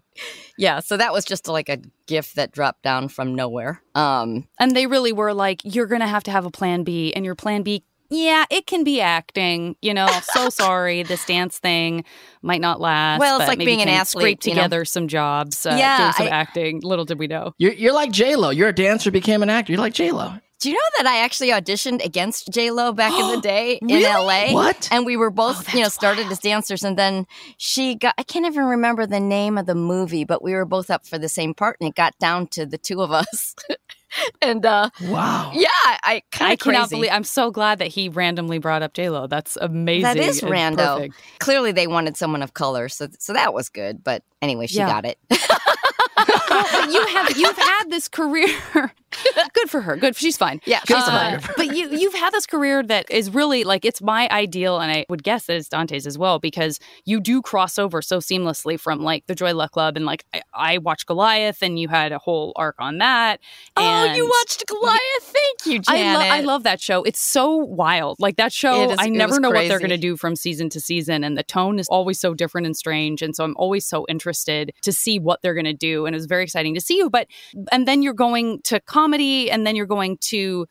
yeah, 0.58 0.80
so 0.80 0.96
that 0.96 1.12
was 1.12 1.26
just 1.26 1.50
like 1.50 1.68
a 1.68 1.80
gift 2.06 2.38
that 2.38 2.54
dropped 2.54 2.82
down 2.82 3.10
from 3.10 3.36
nowhere. 3.36 3.82
Um, 3.96 4.48
And 4.60 4.74
they 4.74 4.88
really 4.88 5.12
were 5.12 5.34
like, 5.34 5.62
"You're 5.66 5.88
going 5.88 6.00
to 6.02 6.08
have 6.08 6.24
to 6.24 6.32
have 6.32 6.46
a 6.46 6.50
plan 6.52 6.84
B," 6.84 7.14
and 7.14 7.26
your 7.26 7.36
plan 7.36 7.64
B. 7.64 7.84
Yeah, 8.10 8.46
it 8.50 8.66
can 8.68 8.84
be 8.84 9.02
acting. 9.02 9.76
You 9.82 9.94
know, 9.94 10.08
so 10.34 10.50
sorry. 10.50 11.04
This 11.04 11.26
dance 11.26 11.58
thing 11.60 12.04
might 12.42 12.62
not 12.62 12.80
last. 12.80 13.20
Well, 13.20 13.38
it's 13.38 13.44
but 13.46 13.50
like 13.50 13.58
maybe 13.60 13.70
being 13.70 13.82
an 13.82 13.88
can 13.88 14.00
athlete, 14.00 14.42
Scrape 14.44 14.46
you 14.46 14.52
know? 14.56 14.64
together 14.64 14.86
some 14.86 15.08
jobs. 15.08 15.66
Uh, 15.66 15.76
Yeah, 15.78 15.98
doing 15.98 16.14
some 16.14 16.28
I- 16.28 16.30
acting. 16.30 16.80
Little 16.82 17.06
did 17.06 17.20
we 17.20 17.28
know. 17.28 17.54
You're, 17.58 17.74
you're 17.74 17.94
like 17.94 18.12
J 18.12 18.36
Lo. 18.36 18.50
You're 18.50 18.70
a 18.70 18.74
dancer, 18.74 19.12
became 19.12 19.44
an 19.44 19.50
actor. 19.50 19.74
You're 19.74 19.82
like 19.82 19.94
J 19.94 20.12
Lo. 20.12 20.34
Do 20.60 20.70
you 20.72 20.76
know 20.76 20.82
that 20.98 21.06
I 21.06 21.18
actually 21.20 21.50
auditioned 21.50 22.04
against 22.04 22.50
J 22.52 22.72
Lo 22.72 22.92
back 22.92 23.14
in 23.14 23.30
the 23.36 23.42
day 23.42 23.76
in 23.82 23.88
Really? 23.90 24.04
LA? 24.04 24.54
What? 24.54 24.88
And 24.92 25.06
we 25.06 25.16
were 25.16 25.30
both, 25.30 25.70
Oh, 25.70 25.78
you 25.78 25.84
know, 25.84 25.90
started 25.90 26.22
wild. 26.22 26.32
as 26.32 26.40
dancers, 26.40 26.84
and 26.84 26.98
then 26.98 27.28
she 27.58 27.94
got. 27.94 28.16
I 28.18 28.24
can't 28.24 28.46
even 28.46 28.64
remember 28.66 29.06
the 29.06 29.20
name 29.20 29.58
of 29.60 29.68
the 29.68 29.76
movie, 29.76 30.24
but 30.24 30.42
we 30.42 30.54
were 30.54 30.66
both 30.66 30.90
up 30.90 31.06
for 31.06 31.20
the 31.20 31.30
same 31.30 31.54
part, 31.54 31.78
and 31.80 31.90
it 31.90 31.96
got 31.96 32.18
down 32.18 32.48
to 32.48 32.66
the 32.66 32.78
two 32.80 33.02
of 33.04 33.12
us. 33.12 33.56
and 34.42 34.66
uh 34.66 34.90
Wow. 35.02 35.52
yeah, 35.54 35.68
I 35.84 36.22
kind 36.32 36.50
I 36.50 36.54
of 36.54 36.60
cannot 36.60 36.90
believe. 36.90 37.12
I'm 37.12 37.24
so 37.24 37.52
glad 37.52 37.80
that 37.80 37.88
he 37.88 38.10
randomly 38.10 38.58
brought 38.60 38.82
up 38.82 38.94
J 38.94 39.10
Lo. 39.10 39.28
That's 39.28 39.58
amazing. 39.62 40.04
That 40.04 40.18
is 40.18 40.42
random. 40.44 40.86
perfect. 41.00 41.16
Clearly, 41.40 41.72
they 41.72 41.88
wanted 41.88 42.18
someone 42.18 42.42
of 42.44 42.54
color, 42.54 42.90
so 42.90 43.08
so 43.20 43.34
that 43.34 43.54
was 43.54 43.70
good. 43.70 44.04
But 44.04 44.24
anyway, 44.42 44.68
she 44.68 44.78
Yeah. 44.78 44.88
got 44.88 45.06
it. 45.06 45.18
But 46.50 46.92
you 46.92 47.06
have 47.08 47.38
you've 47.38 47.58
had 47.58 47.84
this 47.90 48.08
career. 48.08 48.92
good 49.54 49.70
for 49.70 49.82
her. 49.82 49.96
Good. 49.96 50.16
She's 50.16 50.38
fine. 50.38 50.62
Yeah, 50.66 50.80
she's 50.88 50.98
for 50.98 51.12
fine. 51.12 51.42
but 51.58 51.76
you 51.76 51.90
you've 51.90 52.14
had 52.14 52.32
this 52.34 52.46
career 52.46 52.84
that 52.84 53.10
is 53.10 53.34
really 53.34 53.64
like 53.64 53.86
it's 53.86 54.02
my 54.02 54.28
ideal, 54.30 54.80
and 54.80 54.92
I 54.92 55.06
would 55.10 55.24
guess 55.24 55.46
that 55.46 55.58
it's 55.58 55.70
Dante's 55.70 56.06
as 56.06 56.18
well 56.18 56.40
because 56.40 56.80
you 57.06 57.20
do 57.20 57.42
cross 57.42 57.80
over 57.80 58.02
so 58.02 58.20
seamlessly 58.20 58.80
from 58.80 59.02
like 59.02 59.26
the 59.28 59.36
Joy 59.36 59.54
Luck 59.54 59.72
Club 59.72 59.96
and 59.96 60.06
like 60.06 60.26
I, 60.34 60.42
I 60.54 60.78
watched 60.80 61.06
Goliath, 61.08 61.62
and 61.62 61.80
you 61.80 61.88
had 61.88 62.12
a 62.12 62.20
whole 62.20 62.54
arc 62.56 62.76
on 62.80 62.98
that. 63.00 63.40
Oh, 63.76 64.14
you 64.14 64.26
watched 64.26 64.66
Goliath? 64.68 65.00
Thank 65.22 65.66
you, 65.66 65.82
I, 65.88 65.98
Janet. 65.98 66.20
lo- 66.20 66.36
I 66.36 66.42
love 66.42 66.64
that 66.64 66.82
show. 66.82 67.04
It's 67.04 67.22
so 67.22 67.56
wild. 67.56 68.20
Like 68.20 68.38
that 68.38 68.52
show, 68.54 68.92
is- 68.92 68.98
I 69.00 69.10
never 69.10 69.40
know 69.40 69.50
what 69.50 69.68
they're 69.68 69.80
going 69.80 69.90
to 69.90 69.98
do 69.98 70.18
from 70.18 70.36
season 70.36 70.70
to 70.70 70.80
season. 70.80 71.24
And 71.24 71.38
the 71.38 71.44
tone 71.44 71.80
is 71.80 71.88
always 71.90 72.20
so 72.20 72.34
different 72.34 72.68
and 72.68 72.76
strange. 72.76 73.22
And 73.22 73.36
so 73.36 73.44
I'm 73.44 73.56
always 73.58 73.86
so 73.86 74.06
interested 74.10 74.74
to 74.82 74.92
see 74.92 75.20
what 75.20 75.42
they're 75.42 75.54
going 75.54 75.66
to 75.66 75.74
do. 75.74 76.06
And 76.06 76.16
it 76.16 76.18
was 76.18 76.26
very 76.26 76.44
exciting 76.44 76.74
to 76.76 76.82
see 76.82 76.98
you. 76.98 77.10
But, 77.10 77.28
and 77.72 77.88
then 77.88 78.02
you're 78.02 78.14
going 78.14 78.62
to 78.64 78.80
comedy 78.98 79.52
and 79.52 79.66
then 79.66 79.76
you're 79.76 79.86
going 79.98 80.18
to 80.34 80.66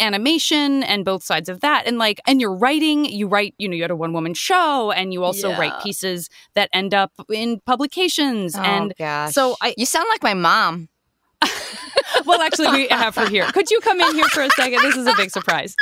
animation 0.00 0.82
and 0.82 1.04
both 1.04 1.22
sides 1.22 1.48
of 1.48 1.60
that 1.60 1.86
and 1.86 1.98
like 1.98 2.20
and 2.26 2.40
you're 2.40 2.54
writing 2.64 3.04
you 3.04 3.26
write 3.28 3.54
you 3.58 3.68
know 3.68 3.76
you 3.76 3.82
had 3.82 3.90
a 3.90 3.96
one 3.96 4.12
woman 4.12 4.32
show 4.34 4.90
and 4.92 5.12
you 5.12 5.22
also 5.22 5.48
write 5.58 5.72
pieces 5.82 6.28
that 6.54 6.68
end 6.72 6.92
up 6.94 7.12
in 7.30 7.60
publications 7.66 8.54
Oh, 8.56 8.62
and 8.62 8.94
gosh. 8.98 9.32
so 9.32 9.56
I 9.60 9.74
you 9.76 9.86
sound 9.86 10.06
like 10.08 10.22
my 10.22 10.34
mom. 10.34 10.88
Well, 12.30 12.40
actually, 12.40 12.70
we 12.70 12.88
have 12.88 13.14
her 13.16 13.28
here. 13.28 13.44
Could 13.52 13.70
you 13.70 13.80
come 13.80 14.00
in 14.00 14.14
here 14.14 14.28
for 14.28 14.42
a 14.42 14.50
second? 14.50 14.80
This 14.82 14.96
is 14.96 15.06
a 15.06 15.14
big 15.16 15.30
surprise. 15.30 15.74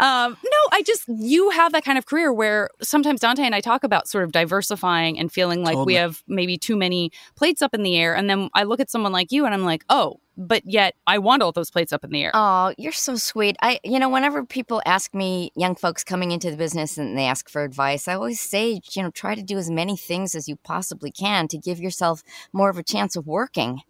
Um, 0.00 0.36
no, 0.44 0.58
I 0.72 0.82
just, 0.82 1.04
you 1.08 1.50
have 1.50 1.72
that 1.72 1.84
kind 1.84 1.98
of 1.98 2.06
career 2.06 2.32
where 2.32 2.70
sometimes 2.82 3.20
Dante 3.20 3.42
and 3.42 3.54
I 3.54 3.60
talk 3.60 3.84
about 3.84 4.08
sort 4.08 4.24
of 4.24 4.32
diversifying 4.32 5.18
and 5.18 5.32
feeling 5.32 5.62
like 5.62 5.74
Totally. 5.74 5.86
we 5.86 5.94
have 5.94 6.22
maybe 6.28 6.58
too 6.58 6.76
many 6.76 7.10
plates 7.34 7.62
up 7.62 7.74
in 7.74 7.82
the 7.82 7.96
air. 7.96 8.14
And 8.14 8.28
then 8.28 8.50
I 8.54 8.64
look 8.64 8.80
at 8.80 8.90
someone 8.90 9.12
like 9.12 9.32
you 9.32 9.44
and 9.44 9.54
I'm 9.54 9.64
like, 9.64 9.84
oh, 9.88 10.20
but 10.36 10.62
yet 10.66 10.94
I 11.06 11.18
want 11.18 11.42
all 11.42 11.52
those 11.52 11.70
plates 11.70 11.92
up 11.92 12.04
in 12.04 12.10
the 12.10 12.22
air. 12.22 12.30
Oh, 12.34 12.74
you're 12.76 12.92
so 12.92 13.16
sweet. 13.16 13.56
I, 13.62 13.80
you 13.82 13.98
know, 13.98 14.08
whenever 14.08 14.44
people 14.44 14.82
ask 14.84 15.14
me, 15.14 15.50
young 15.56 15.74
folks 15.74 16.04
coming 16.04 16.30
into 16.30 16.50
the 16.50 16.56
business 16.56 16.98
and 16.98 17.16
they 17.16 17.24
ask 17.24 17.48
for 17.48 17.64
advice, 17.64 18.06
I 18.06 18.14
always 18.14 18.40
say, 18.40 18.80
you 18.92 19.02
know, 19.02 19.10
try 19.10 19.34
to 19.34 19.42
do 19.42 19.56
as 19.56 19.70
many 19.70 19.96
things 19.96 20.34
as 20.34 20.48
you 20.48 20.56
possibly 20.56 21.10
can 21.10 21.48
to 21.48 21.58
give 21.58 21.80
yourself 21.80 22.22
more 22.52 22.68
of 22.68 22.76
a 22.76 22.82
chance 22.82 23.16
of 23.16 23.26
working. 23.26 23.80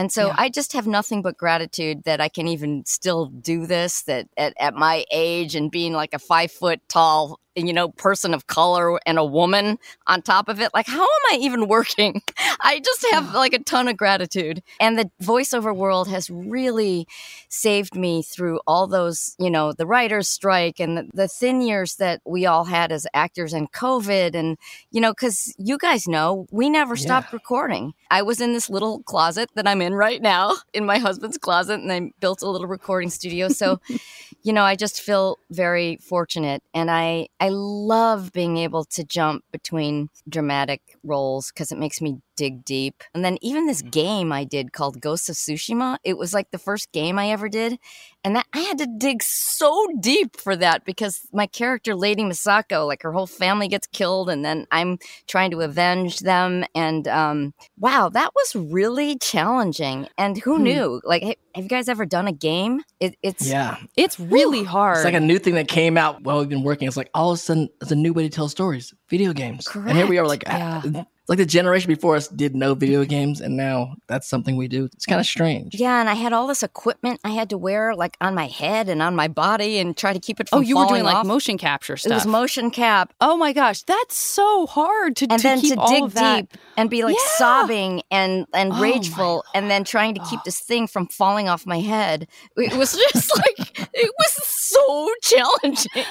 And 0.00 0.10
so 0.10 0.28
Yeah. 0.28 0.34
I 0.38 0.48
just 0.48 0.72
have 0.72 0.86
nothing 0.86 1.20
but 1.20 1.36
gratitude 1.36 2.04
that 2.04 2.22
I 2.22 2.30
can 2.30 2.48
even 2.48 2.86
still 2.86 3.26
do 3.26 3.66
this, 3.66 4.00
that 4.04 4.28
at, 4.38 4.54
at 4.58 4.74
my 4.74 5.04
age 5.12 5.54
and 5.54 5.70
being 5.70 5.92
like 5.92 6.14
a 6.14 6.18
five 6.18 6.50
foot 6.50 6.80
tall, 6.88 7.38
you 7.66 7.72
know, 7.72 7.88
person 7.90 8.34
of 8.34 8.46
color 8.46 8.98
and 9.06 9.18
a 9.18 9.24
woman 9.24 9.78
on 10.06 10.22
top 10.22 10.48
of 10.48 10.60
it. 10.60 10.70
Like, 10.74 10.86
how 10.86 11.02
am 11.02 11.08
I 11.32 11.38
even 11.40 11.68
working? 11.68 12.22
I 12.60 12.80
just 12.80 13.06
have 13.12 13.34
like 13.34 13.52
a 13.54 13.58
ton 13.62 13.88
of 13.88 13.96
gratitude. 13.96 14.62
And 14.80 14.98
the 14.98 15.10
voiceover 15.22 15.74
world 15.74 16.08
has 16.08 16.30
really 16.30 17.06
saved 17.48 17.94
me 17.94 18.22
through 18.22 18.60
all 18.66 18.86
those, 18.86 19.34
you 19.38 19.50
know, 19.50 19.72
the 19.72 19.86
writer's 19.86 20.28
strike 20.28 20.80
and 20.80 20.96
the, 20.96 21.08
the 21.12 21.28
thin 21.28 21.60
years 21.60 21.96
that 21.96 22.20
we 22.24 22.46
all 22.46 22.64
had 22.64 22.92
as 22.92 23.06
actors 23.14 23.52
and 23.52 23.72
COVID. 23.72 24.34
And, 24.34 24.56
you 24.90 25.00
know, 25.00 25.12
because 25.12 25.54
you 25.58 25.78
guys 25.78 26.06
know, 26.06 26.46
we 26.50 26.70
never 26.70 26.94
Yeah. 26.94 27.02
stopped 27.02 27.32
recording. 27.32 27.92
I 28.10 28.22
was 28.22 28.40
in 28.40 28.52
this 28.52 28.68
little 28.70 29.02
closet 29.02 29.50
that 29.54 29.66
I'm 29.68 29.82
in 29.82 29.94
right 29.94 30.20
now, 30.20 30.54
in 30.74 30.84
my 30.84 30.98
husband's 30.98 31.38
closet, 31.38 31.80
and 31.80 31.92
I 31.92 32.10
built 32.20 32.42
a 32.42 32.48
little 32.48 32.66
recording 32.66 33.10
studio. 33.10 33.48
So, 33.48 33.80
you 34.42 34.52
know, 34.52 34.62
I 34.64 34.74
just 34.76 35.00
feel 35.00 35.38
very 35.50 35.96
fortunate. 35.96 36.62
And 36.74 36.90
I, 36.90 37.28
I 37.40 37.49
love 37.50 38.32
being 38.32 38.56
able 38.58 38.84
to 38.86 39.04
jump 39.04 39.44
between 39.52 40.08
dramatic 40.28 40.80
roles 41.04 41.50
because 41.52 41.72
it 41.72 41.78
makes 41.78 42.00
me 42.00 42.18
dig 42.40 42.64
deep. 42.64 43.02
And 43.14 43.22
then 43.24 43.36
even 43.42 43.66
this 43.66 43.82
game 43.82 44.32
I 44.32 44.44
did 44.44 44.72
called 44.72 45.00
Ghost 45.00 45.28
of 45.28 45.36
Tsushima, 45.36 45.98
it 46.04 46.16
was 46.16 46.32
like 46.32 46.50
the 46.50 46.58
first 46.58 46.90
game 46.92 47.18
I 47.18 47.30
ever 47.30 47.48
did. 47.50 47.78
And 48.24 48.36
that 48.36 48.46
I 48.52 48.60
had 48.60 48.76
to 48.78 48.86
dig 48.98 49.22
so 49.22 49.86
deep 49.98 50.38
for 50.38 50.54
that 50.56 50.84
because 50.84 51.20
my 51.32 51.46
character, 51.46 51.94
Lady 51.94 52.22
Masako, 52.22 52.86
like 52.86 53.02
her 53.02 53.12
whole 53.12 53.26
family 53.26 53.66
gets 53.66 53.86
killed, 53.86 54.28
and 54.28 54.44
then 54.44 54.66
I'm 54.70 54.98
trying 55.26 55.50
to 55.52 55.60
avenge 55.60 56.18
them. 56.20 56.64
And 56.74 57.08
um, 57.08 57.54
wow, 57.78 58.10
that 58.10 58.30
was 58.34 58.54
really 58.72 59.16
challenging. 59.18 60.06
And 60.18 60.36
who 60.36 60.56
Hmm. 60.56 60.62
knew? 60.64 61.00
Like, 61.02 61.22
have 61.54 61.64
you 61.64 61.68
guys 61.70 61.88
ever 61.88 62.04
done 62.04 62.26
a 62.28 62.32
game? 62.32 62.82
It, 63.00 63.16
it's 63.22 63.46
Yeah. 63.46 63.76
It's 63.96 64.20
really 64.20 64.64
hard. 64.64 64.96
It's 64.98 65.04
like 65.06 65.14
a 65.14 65.20
new 65.20 65.38
thing 65.38 65.54
that 65.54 65.68
came 65.68 65.96
out 65.96 66.22
while 66.22 66.38
we've 66.40 66.48
been 66.48 66.62
working. 66.62 66.88
It's 66.88 66.98
like 66.98 67.10
all 67.14 67.30
of 67.32 67.36
a 67.36 67.38
sudden, 67.38 67.70
it's 67.80 67.90
a 67.90 67.96
new 67.96 68.12
way 68.12 68.22
to 68.24 68.28
tell 68.28 68.48
stories. 68.48 68.92
Video 69.08 69.32
games. 69.32 69.66
And 69.74 69.96
here 69.96 70.06
we 70.06 70.18
are, 70.18 70.26
like, 70.26 70.44
Correct. 70.44 70.86
Like 71.30 71.38
the 71.38 71.46
generation 71.46 71.86
before 71.88 72.16
us 72.16 72.26
did 72.26 72.56
know 72.56 72.74
video 72.74 73.04
games, 73.04 73.40
and 73.40 73.56
now 73.56 73.94
that's 74.08 74.26
something 74.26 74.56
we 74.56 74.66
do. 74.66 74.86
It's 74.86 75.06
kind 75.06 75.20
of 75.20 75.26
strange. 75.26 75.76
Yeah, 75.76 76.00
and 76.00 76.08
I 76.10 76.14
had 76.14 76.32
all 76.32 76.48
this 76.48 76.64
equipment 76.64 77.20
I 77.22 77.30
had 77.30 77.48
to 77.50 77.56
wear 77.56 77.94
like 77.94 78.16
on 78.20 78.34
my 78.34 78.48
head 78.48 78.88
and 78.88 79.00
on 79.00 79.14
my 79.14 79.28
body 79.28 79.78
and 79.78 79.96
try 79.96 80.12
to 80.12 80.18
keep 80.18 80.40
it 80.40 80.48
from 80.48 80.64
falling 80.64 80.64
off. 80.64 80.66
oh, 80.66 80.68
you 80.68 80.76
were 80.76 80.84
falling 80.86 81.02
doing 81.04 81.14
like 81.14 81.24
motion 81.24 81.56
capture 81.56 81.96
stuff. 81.96 82.10
It 82.10 82.14
was 82.16 82.26
motion 82.26 82.72
cap. 82.72 83.14
oh 83.20 83.36
my 83.36 83.52
gosh, 83.52 83.82
that's 83.82 84.16
so 84.16 84.66
hard 84.66 85.14
to, 85.16 85.28
do. 85.28 85.32
And 85.32 85.40
to 85.40 85.48
then 85.48 85.60
keep 85.60 85.78
to 85.78 85.86
dig 85.88 86.12
deep 86.12 86.58
and 86.76 86.90
be 86.90 87.04
like 87.04 87.14
Yeah. 87.16 87.36
sobbing 87.36 88.02
and 88.10 88.46
and 88.52 88.72
Oh 88.74 88.82
rageful 88.82 89.44
and 89.54 89.70
then 89.70 89.84
trying 89.84 90.14
to 90.16 90.20
keep 90.28 90.42
this 90.44 90.58
thing 90.58 90.88
from 90.88 91.06
falling 91.06 91.48
off 91.48 91.64
my 91.64 91.78
head. 91.78 92.26
It 92.56 92.74
was 92.76 92.92
just 93.12 93.36
like 93.58 93.79
it 93.94 94.12
was 94.18 94.48
so 94.48 95.10
challenging. 95.22 96.04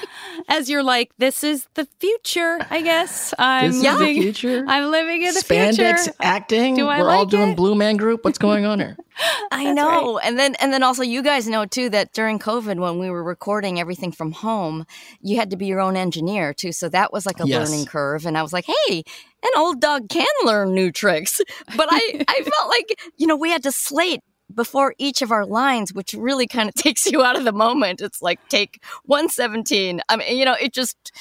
As 0.48 0.68
you're 0.68 0.82
like, 0.82 1.10
this 1.18 1.42
is 1.44 1.66
the 1.74 1.86
future, 2.00 2.60
I 2.70 2.82
guess. 2.82 3.32
I'm 3.38 3.68
This 3.68 3.76
is 3.76 3.82
living. 3.82 4.16
the 4.16 4.22
future. 4.22 4.64
I'm 4.68 4.90
living 4.90 5.22
in 5.22 5.34
the 5.34 5.40
Spandex 5.40 6.04
future. 6.04 6.16
acting. 6.20 6.74
Do 6.76 6.86
I 6.88 7.00
We're 7.00 7.10
all 7.10 7.26
doing 7.26 7.50
it? 7.50 7.56
Blue 7.56 7.74
Man 7.74 7.96
Group. 7.96 8.24
What's 8.24 8.38
going 8.38 8.64
on 8.64 8.80
here? 8.80 8.96
I 9.52 9.64
That's 9.64 9.76
know. 9.76 10.18
And 10.18 10.38
then 10.38 10.54
and 10.56 10.72
then 10.72 10.82
also 10.82 11.02
you 11.02 11.22
guys 11.22 11.46
know 11.46 11.66
too 11.66 11.90
that 11.90 12.12
during 12.12 12.38
COVID 12.38 12.78
when 12.80 12.98
we 12.98 13.10
were 13.10 13.22
recording 13.22 13.78
everything 13.80 14.12
from 14.12 14.32
home, 14.32 14.86
you 15.20 15.36
had 15.36 15.50
to 15.50 15.56
be 15.56 15.66
your 15.66 15.80
own 15.80 15.96
engineer 15.96 16.54
too. 16.54 16.72
So 16.72 16.88
that 16.88 17.12
was 17.12 17.26
like 17.26 17.40
a 17.40 17.44
Yes. 17.46 17.68
learning 17.70 17.86
curve. 17.86 18.24
And 18.26 18.38
I 18.38 18.42
was 18.42 18.52
like, 18.52 18.66
hey, 18.66 19.02
an 19.42 19.50
old 19.56 19.80
dog 19.80 20.08
can 20.08 20.26
learn 20.44 20.74
new 20.74 20.90
tricks. 20.92 21.40
But 21.76 21.88
I, 21.90 22.24
I 22.28 22.42
felt 22.42 22.68
like, 22.68 22.94
you 23.16 23.26
know, 23.26 23.36
we 23.36 23.50
had 23.50 23.62
to 23.64 23.72
slate 23.72 24.20
before 24.54 24.94
each 24.98 25.22
of 25.22 25.32
our 25.32 25.46
lines, 25.46 25.92
which 25.92 26.12
really 26.14 26.46
kind 26.46 26.68
of 26.68 26.74
takes 26.76 27.06
you 27.06 27.22
out 27.22 27.38
of 27.38 27.44
the 27.44 27.52
moment. 27.52 28.00
It's 28.00 28.22
like 28.22 28.40
take 28.48 28.82
117. 29.04 30.00
I 30.08 30.16
mean, 30.16 30.36
you 30.36 30.44
know, 30.44 30.56
it 30.60 30.72
just 30.72 31.12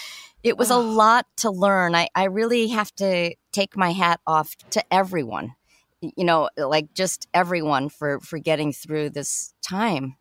it 0.44 0.58
was 0.58 0.70
a 0.70 0.78
lot 0.78 1.26
to 1.38 1.52
learn. 1.52 1.96
I, 1.96 2.08
I 2.16 2.26
really 2.26 2.68
have 2.70 2.94
to 2.96 3.36
take 3.52 3.76
my 3.76 3.92
hat 3.92 4.22
off 4.26 4.56
to 4.72 4.84
everyone 4.94 5.56
you 6.02 6.24
know 6.24 6.50
like 6.58 6.94
just 6.94 7.28
everyone 7.34 7.90
for 7.90 8.20
for 8.22 8.40
getting 8.40 8.72
through 8.72 9.10
this 9.10 9.54
time 9.62 10.16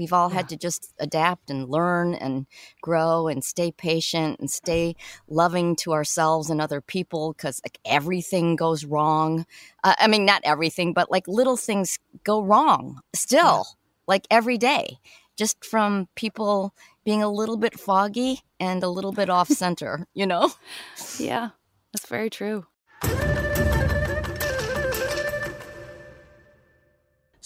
we've 0.00 0.14
all 0.14 0.30
had 0.30 0.48
to 0.48 0.56
just 0.56 0.94
adapt 0.98 1.50
and 1.50 1.68
learn 1.68 2.14
and 2.14 2.46
grow 2.80 3.28
and 3.28 3.44
stay 3.44 3.70
patient 3.70 4.40
and 4.40 4.50
stay 4.50 4.96
loving 5.28 5.76
to 5.76 5.92
ourselves 5.92 6.48
and 6.48 6.58
other 6.58 6.80
people 6.80 7.34
because 7.34 7.60
like 7.62 7.78
everything 7.84 8.56
goes 8.56 8.86
wrong. 8.86 9.44
Uh, 9.84 9.94
i 9.98 10.06
mean 10.06 10.24
not 10.24 10.40
everything 10.42 10.94
but 10.94 11.10
like 11.10 11.28
little 11.28 11.56
things 11.56 11.98
go 12.24 12.42
wrong 12.42 13.00
still 13.14 13.66
like 14.06 14.26
every 14.30 14.56
day 14.56 14.98
just 15.36 15.62
from 15.64 16.08
people 16.14 16.74
being 17.04 17.22
a 17.22 17.28
little 17.30 17.58
bit 17.58 17.78
foggy 17.78 18.40
and 18.58 18.82
a 18.82 18.88
little 18.88 19.12
bit 19.12 19.28
off 19.28 19.48
center 19.48 20.06
you 20.14 20.26
know? 20.26 20.50
Yeah, 21.18 21.50
that's 21.92 22.06
very 22.06 22.30
true. 22.30 22.66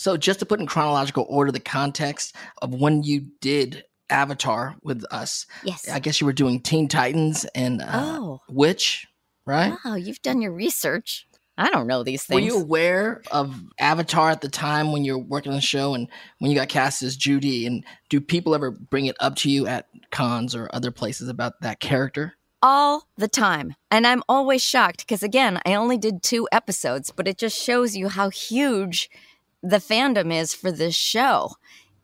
So, 0.04 0.18
just 0.18 0.38
to 0.40 0.44
put 0.44 0.60
in 0.60 0.66
chronological 0.66 1.24
order 1.30 1.50
the 1.50 1.58
context 1.58 2.36
of 2.60 2.74
when 2.74 3.04
you 3.04 3.24
did 3.40 3.84
Avatar 4.10 4.76
with 4.82 5.02
us, 5.10 5.46
yes 5.64 5.88
I 5.88 5.98
guess 5.98 6.20
you 6.20 6.26
were 6.26 6.34
doing 6.34 6.60
Teen 6.60 6.88
Titans 6.88 7.46
and 7.54 7.80
uh, 7.80 7.86
oh 7.90 8.42
Witch, 8.50 9.06
right? 9.46 9.72
wow 9.82 9.94
you've 9.94 10.20
done 10.20 10.42
your 10.42 10.52
research 10.52 11.26
i 11.56 11.70
don't 11.70 11.86
know 11.86 12.02
these 12.02 12.22
things. 12.22 12.38
Were 12.38 12.46
you 12.46 12.60
aware 12.60 13.22
of 13.30 13.58
Avatar 13.80 14.28
at 14.28 14.42
the 14.42 14.50
time 14.50 14.92
when 14.92 15.06
you 15.06 15.16
were 15.16 15.24
working 15.24 15.52
on 15.52 15.56
the 15.56 15.62
show 15.62 15.94
and 15.94 16.06
when 16.38 16.50
you 16.50 16.56
got 16.58 16.68
cast 16.68 17.02
as 17.02 17.16
Joo 17.16 17.40
Dee? 17.40 17.66
And 17.66 17.82
do 18.10 18.20
people 18.20 18.54
ever 18.54 18.72
bring 18.72 19.06
it 19.06 19.16
up 19.20 19.36
to 19.36 19.50
you 19.50 19.66
at 19.66 19.88
cons 20.10 20.54
or 20.54 20.68
other 20.74 20.90
places 20.90 21.30
about 21.30 21.62
that 21.62 21.80
character? 21.80 22.34
all 22.66 23.06
the 23.18 23.28
time. 23.28 23.74
And 23.90 24.06
I'm 24.06 24.22
always 24.26 24.62
shocked 24.62 25.00
because, 25.06 25.22
again, 25.22 25.60
I 25.66 25.74
only 25.74 25.98
did 25.98 26.22
two 26.22 26.48
episodes, 26.50 27.12
but 27.14 27.28
it 27.28 27.36
just 27.36 27.62
shows 27.62 27.94
you 27.94 28.08
how 28.08 28.30
huge 28.30 29.10
the 29.64 29.78
fandom 29.78 30.32
is 30.32 30.52
for 30.54 30.70
this 30.70 30.94
show. 30.94 31.52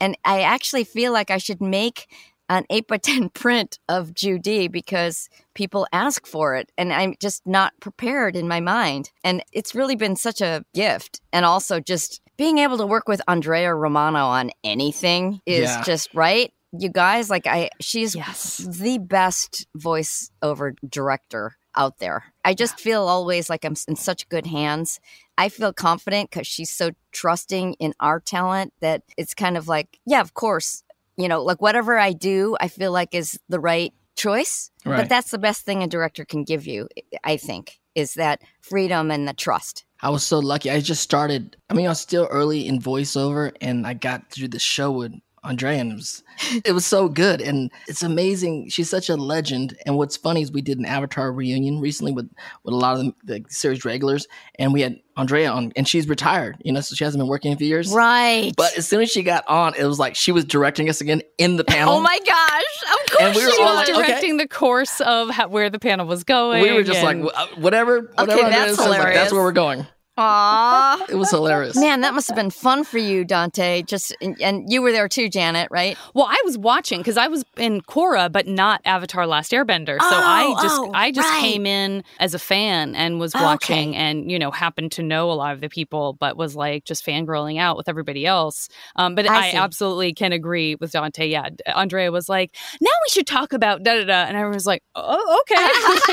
And 0.01 0.17
I 0.25 0.41
actually 0.43 0.85
feel 0.85 1.13
like 1.13 1.31
I 1.31 1.39
should 1.39 1.61
make 1.61 2.07
an 2.49 2.65
8 2.71 2.89
by 2.89 2.97
10 3.11 3.29
print 3.31 3.79
of 3.89 4.15
Joo 4.15 4.39
Dee 4.39 4.67
because 4.69 5.29
people 5.55 5.87
ask 5.93 6.27
for 6.27 6.57
it 6.57 6.73
and 6.79 6.93
I'm 6.93 7.15
just 7.21 7.47
not 7.47 7.75
prepared 7.81 8.35
in 8.35 8.49
my 8.49 8.61
mind. 8.61 9.11
And 9.23 9.45
it's 9.53 9.75
really 9.75 9.97
been 9.97 10.17
such 10.17 10.41
a 10.41 10.65
gift. 10.75 11.21
And 11.33 11.45
also 11.45 11.81
just 11.81 12.21
being 12.39 12.59
able 12.59 12.79
to 12.79 12.87
work 12.87 13.07
with 13.07 13.21
Andrea 13.29 13.75
Romano 13.75 14.25
on 14.27 14.51
anything 14.65 15.41
is 15.45 15.69
Yeah. 15.69 15.83
just 15.83 16.09
right. 16.15 16.53
You 16.73 16.89
guys, 16.89 17.29
like 17.29 17.47
I, 17.47 17.69
she's 17.81 18.15
Yes. 18.15 18.57
the 18.57 18.99
best 18.99 19.67
voiceover 19.77 20.73
director 20.89 21.57
out 21.77 21.99
there. 21.99 22.25
I 22.45 22.55
just 22.55 22.81
feel 22.81 23.03
always 23.03 23.49
like 23.51 23.65
I'm 23.65 23.77
in 23.89 23.97
such 23.97 24.29
good 24.29 24.47
hands. 24.47 25.01
I 25.39 25.49
feel 25.49 25.73
confident 25.73 26.31
because 26.31 26.47
she's 26.47 26.71
so 26.71 26.91
trusting 27.13 27.75
in 27.75 27.95
our 28.01 28.21
talent 28.21 28.73
that 28.81 29.03
it's 29.17 29.35
kind 29.35 29.57
of 29.57 29.69
like, 29.69 29.99
yeah, 30.07 30.21
of 30.21 30.35
course, 30.35 30.83
you 31.17 31.29
know, 31.29 31.43
like 31.43 31.61
whatever 31.61 31.99
I 31.99 32.13
do, 32.13 32.57
I 32.61 32.69
feel 32.69 32.93
like 32.93 33.15
is 33.15 33.39
the 33.49 33.61
right 33.61 33.93
choice. 34.17 34.71
Right. 34.85 34.99
But 34.99 35.09
that's 35.09 35.31
the 35.31 35.39
best 35.39 35.65
thing 35.65 35.83
a 35.83 35.87
director 35.87 36.25
can 36.25 36.45
give 36.45 36.67
you, 36.67 36.89
I 37.25 37.37
think, 37.37 37.81
is 37.95 38.15
that 38.15 38.43
freedom 38.61 39.11
and 39.11 39.27
the 39.27 39.35
trust. 39.35 39.85
I 40.03 40.11
was 40.11 40.25
so 40.25 40.39
lucky. 40.39 40.71
I 40.71 40.81
just 40.81 41.03
started. 41.03 41.57
I 41.69 41.75
mean, 41.75 41.87
I 41.87 41.91
was 41.91 42.01
still 42.01 42.27
early 42.31 42.67
in 42.67 42.81
voiceover, 42.81 43.53
and 43.61 43.87
I 43.87 43.95
got 43.95 44.31
through 44.31 44.49
the 44.49 44.59
show 44.59 44.91
with 44.91 45.13
Andrea, 45.43 45.79
and 45.79 45.93
it 45.93 45.95
was, 45.95 46.23
it 46.67 46.73
was 46.73 46.85
so 46.85 47.09
good. 47.09 47.41
And 47.41 47.71
it's 47.89 48.03
amazing. 48.03 48.69
She's 48.69 48.91
such 48.91 49.09
a 49.09 49.17
legend. 49.17 49.77
And 49.87 49.97
what's 49.97 50.17
funny 50.17 50.43
is 50.43 50.53
we 50.53 50.61
did 50.63 50.79
an 50.79 50.85
Avatar 50.85 51.33
reunion 51.33 51.81
recently 51.81 52.13
with 52.13 52.31
with 52.63 52.75
a 52.75 52.77
lot 52.77 52.99
of 52.99 53.07
the, 53.07 53.15
the 53.25 53.45
series 53.49 53.85
regulars, 53.85 54.27
and 54.59 54.73
we 54.73 54.83
had 54.83 55.01
Andrea 55.17 55.51
on, 55.51 55.73
and 55.77 55.89
she's 55.89 56.09
retired. 56.09 56.57
You 56.65 56.73
know, 56.73 56.81
so 56.81 56.95
she 56.95 57.05
hasn't 57.05 57.21
been 57.21 57.29
working 57.29 57.51
in 57.53 57.57
a 57.57 57.59
few 57.59 57.67
years. 57.69 57.91
Right. 57.93 58.53
But 58.57 58.77
as 58.77 58.87
soon 58.87 59.01
as 59.03 59.11
she 59.11 59.23
got 59.23 59.47
on, 59.49 59.75
it 59.77 59.85
was 59.85 59.99
like 59.99 60.15
she 60.15 60.33
was 60.33 60.45
directing 60.45 60.89
us 60.91 61.01
again 61.01 61.23
in 61.39 61.57
the 61.57 61.65
panel. 61.65 61.95
oh 61.97 62.01
my 62.01 62.19
gosh. 62.27 62.93
Of 62.93 63.11
course 63.13 63.23
And 63.23 63.37
we 63.37 63.45
were 63.45 63.51
She 63.53 63.63
was 63.63 63.75
like, 63.77 63.89
okay. 63.89 64.07
directing 64.09 64.37
the 64.37 64.49
course 64.49 65.01
of 65.01 65.31
how, 65.31 65.49
where 65.49 65.71
the 65.71 65.79
panel 65.79 66.07
was 66.07 66.25
going. 66.25 66.63
We 66.63 66.73
were 66.73 66.83
just 66.83 67.03
like, 67.03 67.17
and- 67.17 67.25
"Wh- 67.33 67.41
uh, 67.41 67.47
whatever, 67.57 68.01
whatever. 68.15 68.31
Andrea 68.33 68.51
that's 68.51 68.71
says, 68.77 68.79
like, 68.79 68.97
hilarious. 68.99 69.19
that's 69.21 69.33
where 69.33 69.43
we're 69.43 69.53
going. 69.53 69.87
Aw. 70.17 71.07
It 71.09 71.15
was 71.15 71.31
hilarious. 71.31 71.77
Man, 71.77 72.03
that 72.03 72.15
must 72.15 72.29
have 72.29 72.37
been 72.37 72.51
fun 72.51 72.85
for 72.85 72.99
you, 72.99 73.25
Dante. 73.25 73.83
Just 73.83 74.15
and, 74.21 74.41
and 74.41 74.71
you 74.71 74.83
were 74.83 74.93
there 74.93 75.09
too, 75.09 75.29
Janet, 75.29 75.69
right? 75.71 75.97
Well, 76.15 76.27
I 76.29 76.41
was 76.45 76.59
watching 76.59 77.01
because 77.01 77.17
I 77.17 77.29
was 77.29 77.45
in 77.57 77.81
Korra, 77.83 78.31
but 78.31 78.47
not 78.47 78.81
Avatar: 78.85 79.27
Last 79.27 79.53
Airbender. 79.53 80.03
So 80.03 80.21
I 80.23 80.45
Oh, 80.47 80.63
just 80.63 80.81
oh, 80.85 80.91
I 80.95 81.11
just 81.11 81.29
right. 81.31 81.41
came 81.41 81.67
in 81.67 82.05
as 82.19 82.35
a 82.35 82.39
fan 82.39 82.95
and 82.95 83.19
was 83.19 83.35
Okay. 83.35 83.45
watching, 83.45 83.97
and 83.97 84.31
you 84.31 84.39
know 84.39 84.51
happened 84.51 84.93
to 84.93 85.03
know 85.03 85.31
a 85.31 85.35
lot 85.35 85.55
of 85.55 85.61
the 85.61 85.69
people, 85.71 86.15
but 86.21 86.37
was 86.37 86.55
like 86.57 86.85
just 86.85 87.05
fangirling 87.07 87.59
out 87.59 87.77
with 87.77 87.89
everybody 87.89 88.27
else. 88.27 88.69
Um, 88.97 89.15
but 89.15 89.27
I 89.27 89.51
I, 89.51 89.53
absolutely 89.57 90.13
can 90.13 90.33
agree 90.33 90.75
with 90.75 90.93
Dante. 90.93 91.29
Yeah, 91.29 91.49
Andrea 91.67 92.13
was 92.13 92.29
like, 92.29 92.57
"Now 92.81 92.91
we 92.91 93.09
should 93.11 93.27
talk 93.27 93.53
about 93.53 93.83
da 93.85 93.97
da 94.01 94.05
da," 94.05 94.25
and 94.25 94.37
everyone 94.37 94.55
was 94.55 94.67
like, 94.67 94.83
"Oh, 94.97 95.41
okay." 95.43 95.67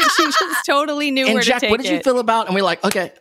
she 0.18 0.26
just 0.26 0.66
totally 0.66 1.12
knew 1.12 1.26
and 1.26 1.34
where 1.34 1.44
Jack, 1.44 1.56
to 1.56 1.66
take 1.68 1.72
what 1.72 1.82
did 1.82 1.90
you 1.92 2.00
feel 2.04 2.20
about? 2.20 2.48
And 2.48 2.56
we're 2.56 2.64
like, 2.64 2.84
okay, 2.86 3.12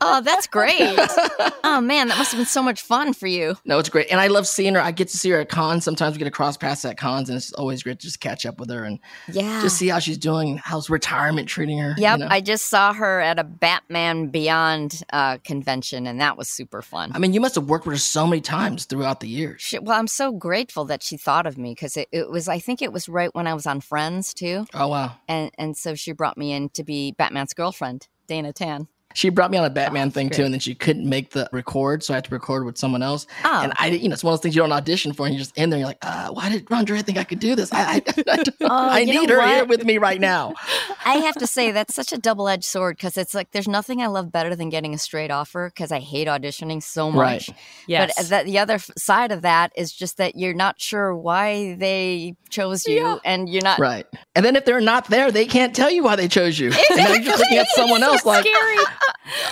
Oh, 0.00 0.20
that's 0.22 0.46
great. 0.46 0.96
oh 1.64 1.80
man, 1.80 2.08
that 2.08 2.18
must 2.18 2.32
have 2.32 2.38
been 2.38 2.46
so 2.46 2.62
much 2.62 2.80
fun 2.82 3.12
for 3.12 3.26
you. 3.26 3.56
No, 3.64 3.78
it's 3.78 3.88
great. 3.88 4.08
And 4.10 4.20
I 4.20 4.28
love 4.28 4.46
seeing 4.46 4.74
her. 4.74 4.80
I 4.80 4.90
get 4.92 5.08
to 5.08 5.16
see 5.18 5.30
her 5.30 5.40
at 5.40 5.48
cons. 5.48 5.84
Sometimes 5.84 6.14
we 6.14 6.18
get 6.18 6.24
to 6.24 6.30
cross 6.30 6.56
paths 6.56 6.84
at 6.84 6.96
cons, 6.96 7.28
and 7.28 7.36
it's 7.36 7.52
always 7.54 7.82
great 7.82 7.98
to 8.00 8.06
just 8.06 8.20
catch 8.20 8.46
up 8.46 8.58
with 8.60 8.70
her 8.70 8.84
and 8.84 8.98
Yeah. 9.32 9.60
just 9.62 9.76
see 9.76 9.88
how 9.88 9.98
she's 9.98 10.18
doing, 10.18 10.58
how's 10.58 10.88
retirement 10.90 11.48
treating 11.48 11.78
her. 11.78 11.90
you 11.96 12.02
Yep, 12.02 12.18
know? 12.20 12.26
I 12.30 12.40
just 12.40 12.66
saw 12.68 12.92
her 12.92 13.20
at 13.20 13.38
a 13.38 13.44
Batman 13.44 14.28
Beyond 14.28 15.02
uh, 15.12 15.38
convention, 15.44 16.06
and 16.06 16.20
that 16.20 16.36
was 16.36 16.48
super 16.48 16.82
fun. 16.82 17.12
I 17.14 17.18
mean, 17.18 17.32
you 17.32 17.40
must 17.40 17.54
have 17.54 17.68
worked 17.68 17.86
with 17.86 17.94
her 17.94 17.98
so 17.98 18.26
many 18.26 18.40
times 18.40 18.84
throughout 18.84 19.20
the 19.20 19.28
years. 19.28 19.60
She, 19.62 19.78
well, 19.78 19.98
I'm 19.98 20.06
so 20.06 20.32
grateful 20.32 20.84
that 20.86 21.02
she 21.02 21.16
thought 21.16 21.46
of 21.46 21.58
me 21.58 21.72
because 21.72 21.96
it, 21.96 22.08
it 22.12 22.30
was, 22.30 22.48
I 22.48 22.58
think 22.58 22.82
it 22.82 22.92
was 22.92 23.08
right 23.08 23.34
when 23.34 23.46
I 23.46 23.54
was 23.54 23.66
on 23.66 23.80
Friends 23.80 24.34
too. 24.34 24.66
Oh, 24.74 24.88
wow. 24.88 25.12
And, 25.28 25.50
and 25.58 25.76
so 25.76 25.94
she 25.94 26.12
brought 26.12 26.36
me 26.38 26.52
in 26.52 26.68
to 26.70 26.84
be 26.84 27.12
Batman's 27.12 27.54
girlfriend, 27.54 28.08
Dana 28.26 28.52
Tan. 28.52 28.88
She 29.14 29.28
brought 29.28 29.50
me 29.50 29.58
on 29.58 29.64
a 29.64 29.70
Batman 29.70 30.10
thing 30.10 30.28
great. 30.28 30.36
too, 30.36 30.44
and 30.44 30.52
then 30.52 30.60
she 30.60 30.74
couldn't 30.74 31.08
make 31.08 31.30
the 31.30 31.48
record, 31.52 32.02
so 32.02 32.14
I 32.14 32.16
had 32.18 32.24
to 32.24 32.30
record 32.30 32.64
with 32.64 32.78
someone 32.78 33.02
else. 33.02 33.26
Oh. 33.44 33.60
And 33.62 33.72
I, 33.76 33.88
you 33.88 34.08
know, 34.08 34.12
it's 34.14 34.24
one 34.24 34.32
of 34.32 34.38
those 34.38 34.42
things 34.42 34.54
you 34.56 34.62
don't 34.62 34.72
audition 34.72 35.12
for, 35.12 35.26
and 35.26 35.34
you're 35.34 35.40
just 35.40 35.56
in 35.56 35.70
there. 35.70 35.78
You're 35.78 35.88
like, 35.88 35.98
uh, 36.02 36.30
why 36.30 36.48
did 36.48 36.70
Andrea 36.72 37.02
think 37.02 37.18
I 37.18 37.24
could 37.24 37.38
do 37.40 37.54
this? 37.54 37.72
I, 37.72 37.96
I, 37.96 38.02
I, 38.28 38.44
Oh, 38.60 38.68
I 38.90 39.04
need 39.04 39.28
her 39.30 39.46
here 39.46 39.64
with 39.64 39.84
me 39.84 39.98
right 39.98 40.20
now. 40.20 40.54
I 41.04 41.14
have 41.16 41.34
to 41.36 41.46
say 41.46 41.72
that's 41.72 41.94
such 41.94 42.12
a 42.12 42.18
double-edged 42.18 42.64
sword 42.64 42.96
because 42.96 43.16
it's 43.18 43.34
like 43.34 43.50
there's 43.50 43.68
nothing 43.68 44.00
I 44.02 44.06
love 44.06 44.30
better 44.32 44.54
than 44.56 44.68
getting 44.68 44.94
a 44.94 44.98
straight 44.98 45.30
offer 45.30 45.70
because 45.74 45.92
I 45.92 45.98
hate 45.98 46.28
auditioning 46.28 46.82
so 46.82 47.10
much. 47.10 47.48
Right. 47.48 47.58
Yes. 47.86 48.14
But 48.16 48.26
that, 48.28 48.44
the 48.46 48.58
other 48.58 48.78
side 48.96 49.32
of 49.32 49.42
that 49.42 49.72
is 49.76 49.92
just 49.92 50.16
that 50.18 50.36
you're 50.36 50.54
not 50.54 50.80
sure 50.80 51.14
why 51.14 51.74
they 51.74 52.36
chose 52.50 52.86
you, 52.86 52.96
Yeah. 52.96 53.18
and 53.24 53.48
you're 53.48 53.62
not. 53.62 53.78
Right. 53.78 54.06
And 54.34 54.44
then 54.44 54.56
if 54.56 54.64
they're 54.64 54.80
not 54.80 55.08
there, 55.08 55.30
they 55.30 55.46
can't 55.46 55.74
tell 55.74 55.90
you 55.90 56.02
why 56.04 56.16
they 56.16 56.28
chose 56.28 56.58
you. 56.58 56.70
And 56.72 56.96
now 56.98 57.08
you're 57.08 57.22
just 57.22 57.38
looking 57.40 57.58
at 57.58 57.68
someone 57.68 58.02
else 58.02 58.24
like, 58.24 58.46
Scary. 58.46 58.76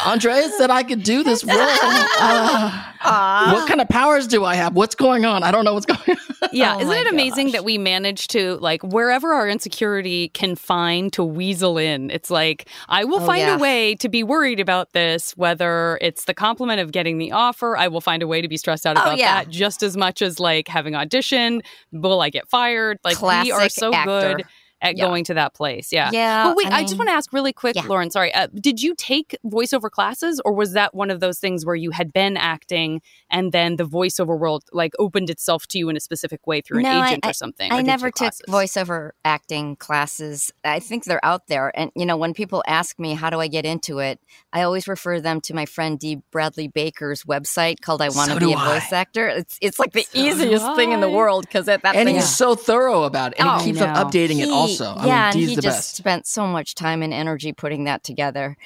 Andrea 0.05 0.49
said 0.51 0.71
I 0.71 0.83
could 0.83 1.03
do 1.03 1.23
this 1.23 1.45
role. 1.45 1.57
Uh, 1.59 2.83
what 3.53 3.69
kind 3.69 3.81
of 3.81 3.89
powers 3.89 4.27
do 4.27 4.45
I 4.45 4.55
have? 4.55 4.75
What's 4.75 4.95
going 4.95 5.25
on? 5.25 5.43
I 5.43 5.51
don't 5.51 5.65
know 5.65 5.75
what's 5.75 5.87
going 5.87 6.01
on. 6.09 6.17
Yeah, 6.53 6.77
Oh 6.77 6.81
isn't 6.81 6.93
it 6.93 7.07
amazing 7.13 7.47
gosh. 7.49 7.53
that 7.53 7.65
we 7.65 7.79
manage 7.79 8.29
to 8.29 8.57
like 8.57 8.83
wherever 8.83 9.33
our 9.35 9.49
insecurity 9.49 10.29
can 10.31 10.57
find 10.57 11.13
to 11.13 11.23
weasel 11.25 11.79
in? 11.79 12.11
It's 12.11 12.31
like 12.31 12.69
I 12.89 13.05
will 13.05 13.21
Oh, 13.21 13.27
find 13.27 13.41
yeah. 13.41 13.57
a 13.57 13.59
way 13.59 13.95
to 13.97 14.09
be 14.09 14.23
worried 14.23 14.59
about 14.61 14.93
this, 14.93 15.37
whether 15.37 15.99
it's 16.01 16.25
the 16.25 16.35
compliment 16.35 16.81
of 16.81 16.93
getting 16.93 17.19
the 17.19 17.33
offer. 17.33 17.77
I 17.77 17.89
will 17.89 18.01
find 18.01 18.23
a 18.23 18.27
way 18.27 18.41
to 18.41 18.49
be 18.49 18.57
stressed 18.57 18.87
out 18.87 18.97
Oh, 18.97 19.03
about 19.03 19.19
yeah. 19.19 19.45
that 19.45 19.51
just 19.51 19.83
as 19.83 19.97
much 19.97 20.23
as 20.23 20.41
like 20.41 20.67
having 20.69 20.95
audition. 20.95 21.63
Will 21.93 22.21
I 22.21 22.31
get 22.31 22.49
fired? 22.49 22.99
Like 23.05 23.21
we 23.23 23.53
are 23.53 23.69
so 23.69 23.93
actor. 23.93 24.37
good 24.37 24.45
at 24.83 24.97
Yeah. 24.97 25.05
going 25.07 25.25
to 25.25 25.35
that 25.35 25.55
place. 25.55 25.93
Yeah. 25.93 26.11
Yeah, 26.13 26.45
But 26.45 26.57
wait, 26.57 26.67
I 26.69 26.79
I, 26.79 26.83
just 26.83 26.97
want 26.99 27.09
to 27.09 27.15
ask 27.15 27.33
really 27.33 27.53
quick, 27.53 27.77
Yeah. 27.77 27.83
Lauren. 27.87 28.11
Sorry, 28.11 28.33
uh, 28.35 28.49
did 28.55 28.83
you 28.83 28.95
take 28.97 29.37
voiceover 29.45 29.91
classes, 29.91 30.41
or 30.45 30.53
was 30.55 30.73
that 30.73 30.95
one 30.95 31.11
of 31.11 31.21
those 31.21 31.39
things 31.39 31.67
where 31.67 31.75
you 31.77 31.91
had 31.91 32.13
been 32.13 32.37
acting 32.37 33.03
and 33.31 33.53
then 33.53 33.77
the 33.77 33.85
voiceover 33.85 34.39
world 34.39 34.65
like 34.73 34.93
opened 34.99 35.29
itself 35.31 35.67
to 35.69 35.79
you 35.79 35.89
in 35.89 35.97
a 35.97 36.01
specific 36.01 36.47
way 36.47 36.61
through 36.61 36.79
an 36.79 36.85
No, 36.85 36.91
I- 36.91 37.09
agent 37.09 37.27
or 37.27 37.33
something? 37.33 37.71
or 37.71 37.77
I 37.77 37.83
never 37.83 38.09
took 38.09 38.33
classes? 38.33 38.43
voiceover 38.49 39.11
acting 39.25 39.77
classes. 39.77 40.53
I 40.65 40.81
think 40.81 41.05
they're 41.05 41.25
out 41.25 41.47
there. 41.49 41.71
And, 41.79 41.91
you 41.95 42.07
know, 42.07 42.17
when 42.17 42.33
people 42.33 42.63
ask 42.67 42.99
me, 42.99 43.15
how 43.15 43.29
do 43.31 43.39
I 43.41 43.49
get 43.49 43.67
into 43.67 43.99
it? 43.99 44.19
I 44.53 44.63
always 44.63 44.89
refer 44.89 45.21
them 45.21 45.41
to 45.43 45.55
my 45.55 45.67
friend 45.67 45.99
Dee 45.99 46.23
Bradley 46.31 46.69
Baker's 46.69 47.25
website 47.25 47.81
called 47.81 48.01
I 48.03 48.09
Want 48.09 48.29
to 48.31 48.35
So 48.35 48.39
Be 48.41 48.47
do 48.47 48.53
a 48.53 48.57
I. 48.57 48.79
Voice 48.79 48.93
Actor. 48.93 49.29
It's 49.29 49.59
it's 49.61 49.79
like 49.79 49.93
the 49.93 50.03
So 50.03 50.19
easiest 50.19 50.75
thing 50.77 50.93
in 50.93 51.01
the 51.01 51.11
world 51.11 51.45
because 51.47 51.67
that 51.67 51.81
And 51.85 52.07
thing 52.07 52.15
he's 52.15 52.25
is 52.25 52.37
so 52.37 52.55
thorough 52.55 53.03
about 53.05 53.33
it. 53.33 53.41
And 53.41 53.49
Oh, 53.49 53.59
he 53.59 53.67
keeps 53.73 53.81
I 53.83 53.89
on 53.89 53.95
know. 53.95 54.05
updating 54.05 54.39
it 54.41 54.47
he- 54.49 54.51
also. 54.79 54.95
I 54.99 55.07
yeah, 55.07 55.31
mean, 55.31 55.41
and 55.41 55.49
he 55.49 55.55
just 55.57 55.67
best. 55.67 55.97
spent 55.97 56.27
so 56.27 56.47
much 56.47 56.75
time 56.75 57.03
and 57.03 57.13
energy 57.13 57.53
putting 57.53 57.85
that 57.85 58.05
together. 58.05 58.57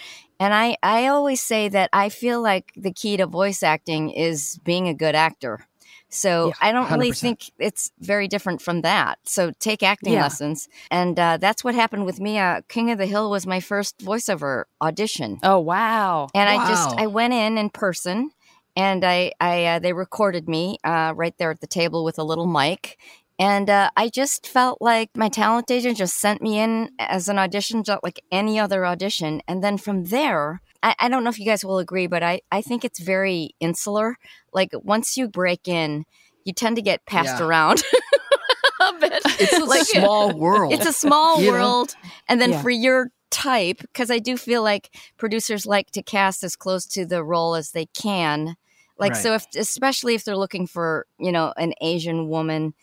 And 0.41 0.53
I, 0.53 0.77
I 0.83 1.07
always 1.07 1.41
say 1.41 1.69
that 1.69 1.91
I 1.93 2.09
feel 2.09 2.43
like 2.43 2.73
the 2.77 2.93
key 2.93 3.17
to 3.17 3.27
voice 3.27 3.63
acting 3.63 4.11
is 4.11 4.59
being 4.65 4.89
a 4.89 4.95
good 4.95 5.15
actor. 5.15 5.67
So 6.09 6.49
Yeah, 6.49 6.55
I 6.61 6.73
don't 6.73 6.91
really 6.91 7.11
100%. 7.11 7.21
think 7.21 7.53
it's 7.59 7.91
very 8.01 8.29
different 8.29 8.63
from 8.63 8.83
that. 8.83 9.19
So 9.25 9.53
take 9.59 9.83
acting 9.83 10.15
Yeah. 10.15 10.23
lessons, 10.23 10.69
and 10.91 11.19
uh, 11.19 11.39
that's 11.39 11.65
what 11.65 11.75
happened 11.75 12.05
with 12.05 12.21
me. 12.21 12.39
Uh, 12.39 12.61
King 12.69 12.91
of 12.91 12.99
the 12.99 13.07
Hill 13.07 13.31
was 13.31 13.47
my 13.47 13.61
first 13.61 13.99
voiceover 13.99 14.65
audition, 14.81 15.41
Oh 15.43 15.59
wow! 15.59 16.29
and 16.35 16.49
I 16.49 16.59
just 16.59 16.95
I 16.99 17.07
went 17.09 17.33
in 17.35 17.59
in 17.59 17.69
person, 17.71 18.31
and 18.77 19.05
I 19.05 19.33
I 19.41 19.65
uh, 19.65 19.79
they 19.81 19.93
recorded 19.93 20.49
me 20.49 20.79
uh, 20.85 21.13
right 21.17 21.37
there 21.39 21.51
at 21.51 21.61
the 21.61 21.67
table 21.67 22.05
with 22.05 22.19
a 22.19 22.25
little 22.25 22.47
mic. 22.47 22.99
And 23.39 23.69
uh, 23.69 23.91
I 23.97 24.09
just 24.09 24.47
felt 24.47 24.79
like 24.81 25.11
my 25.17 25.29
talent 25.29 25.71
agent 25.71 25.99
just 25.99 26.19
sent 26.21 26.41
me 26.41 26.59
in 26.59 26.91
as 26.99 27.29
an 27.29 27.39
audition, 27.39 27.83
just 27.83 28.03
like 28.05 28.21
any 28.31 28.59
other 28.61 28.87
audition. 28.87 29.43
And 29.49 29.63
then 29.63 29.77
from 29.77 30.05
there, 30.05 30.61
I, 30.83 30.95
I 31.01 31.09
don't 31.09 31.25
know 31.25 31.31
if 31.31 31.39
you 31.39 31.45
guys 31.45 31.65
will 31.65 31.79
agree, 31.79 32.07
but 32.07 32.23
I, 32.23 32.43
I 32.53 32.63
think 32.63 32.85
it's 32.85 33.01
very 33.01 33.51
insular. 33.59 34.17
Like 34.53 34.71
once 34.75 35.17
you 35.17 35.29
break 35.29 35.67
in, 35.67 36.05
you 36.45 36.53
tend 36.53 36.77
to 36.77 36.83
get 36.83 37.05
passed 37.07 37.41
Yeah. 37.41 37.47
around 37.47 37.83
a 38.81 38.93
bit. 39.01 39.23
It's 39.41 39.59
a 39.59 39.65
Like, 39.67 39.83
small 39.87 40.39
world. 40.39 40.73
It's 40.73 40.87
a 40.87 40.93
small 40.93 41.41
world. 41.41 41.97
And 42.29 42.41
then 42.41 42.53
Yeah. 42.53 42.63
for 42.63 42.71
your 42.71 43.11
type, 43.31 43.79
because 43.81 44.13
I 44.13 44.21
do 44.21 44.37
feel 44.37 44.63
like 44.63 44.95
producers 45.17 45.67
like 45.67 45.91
to 45.93 46.03
cast 46.03 46.45
as 46.45 46.55
close 46.55 46.87
to 46.87 47.05
the 47.05 47.25
role 47.25 47.57
as 47.57 47.73
they 47.73 47.87
can. 47.87 48.55
Like, 48.97 49.13
Right. 49.15 49.23
so 49.23 49.35
if, 49.35 49.47
especially 49.57 50.15
if 50.15 50.23
they're 50.23 50.37
looking 50.37 50.69
for, 50.69 51.07
you 51.19 51.33
know, 51.33 51.53
an 51.57 51.75
Asian 51.81 52.29
woman, 52.29 52.75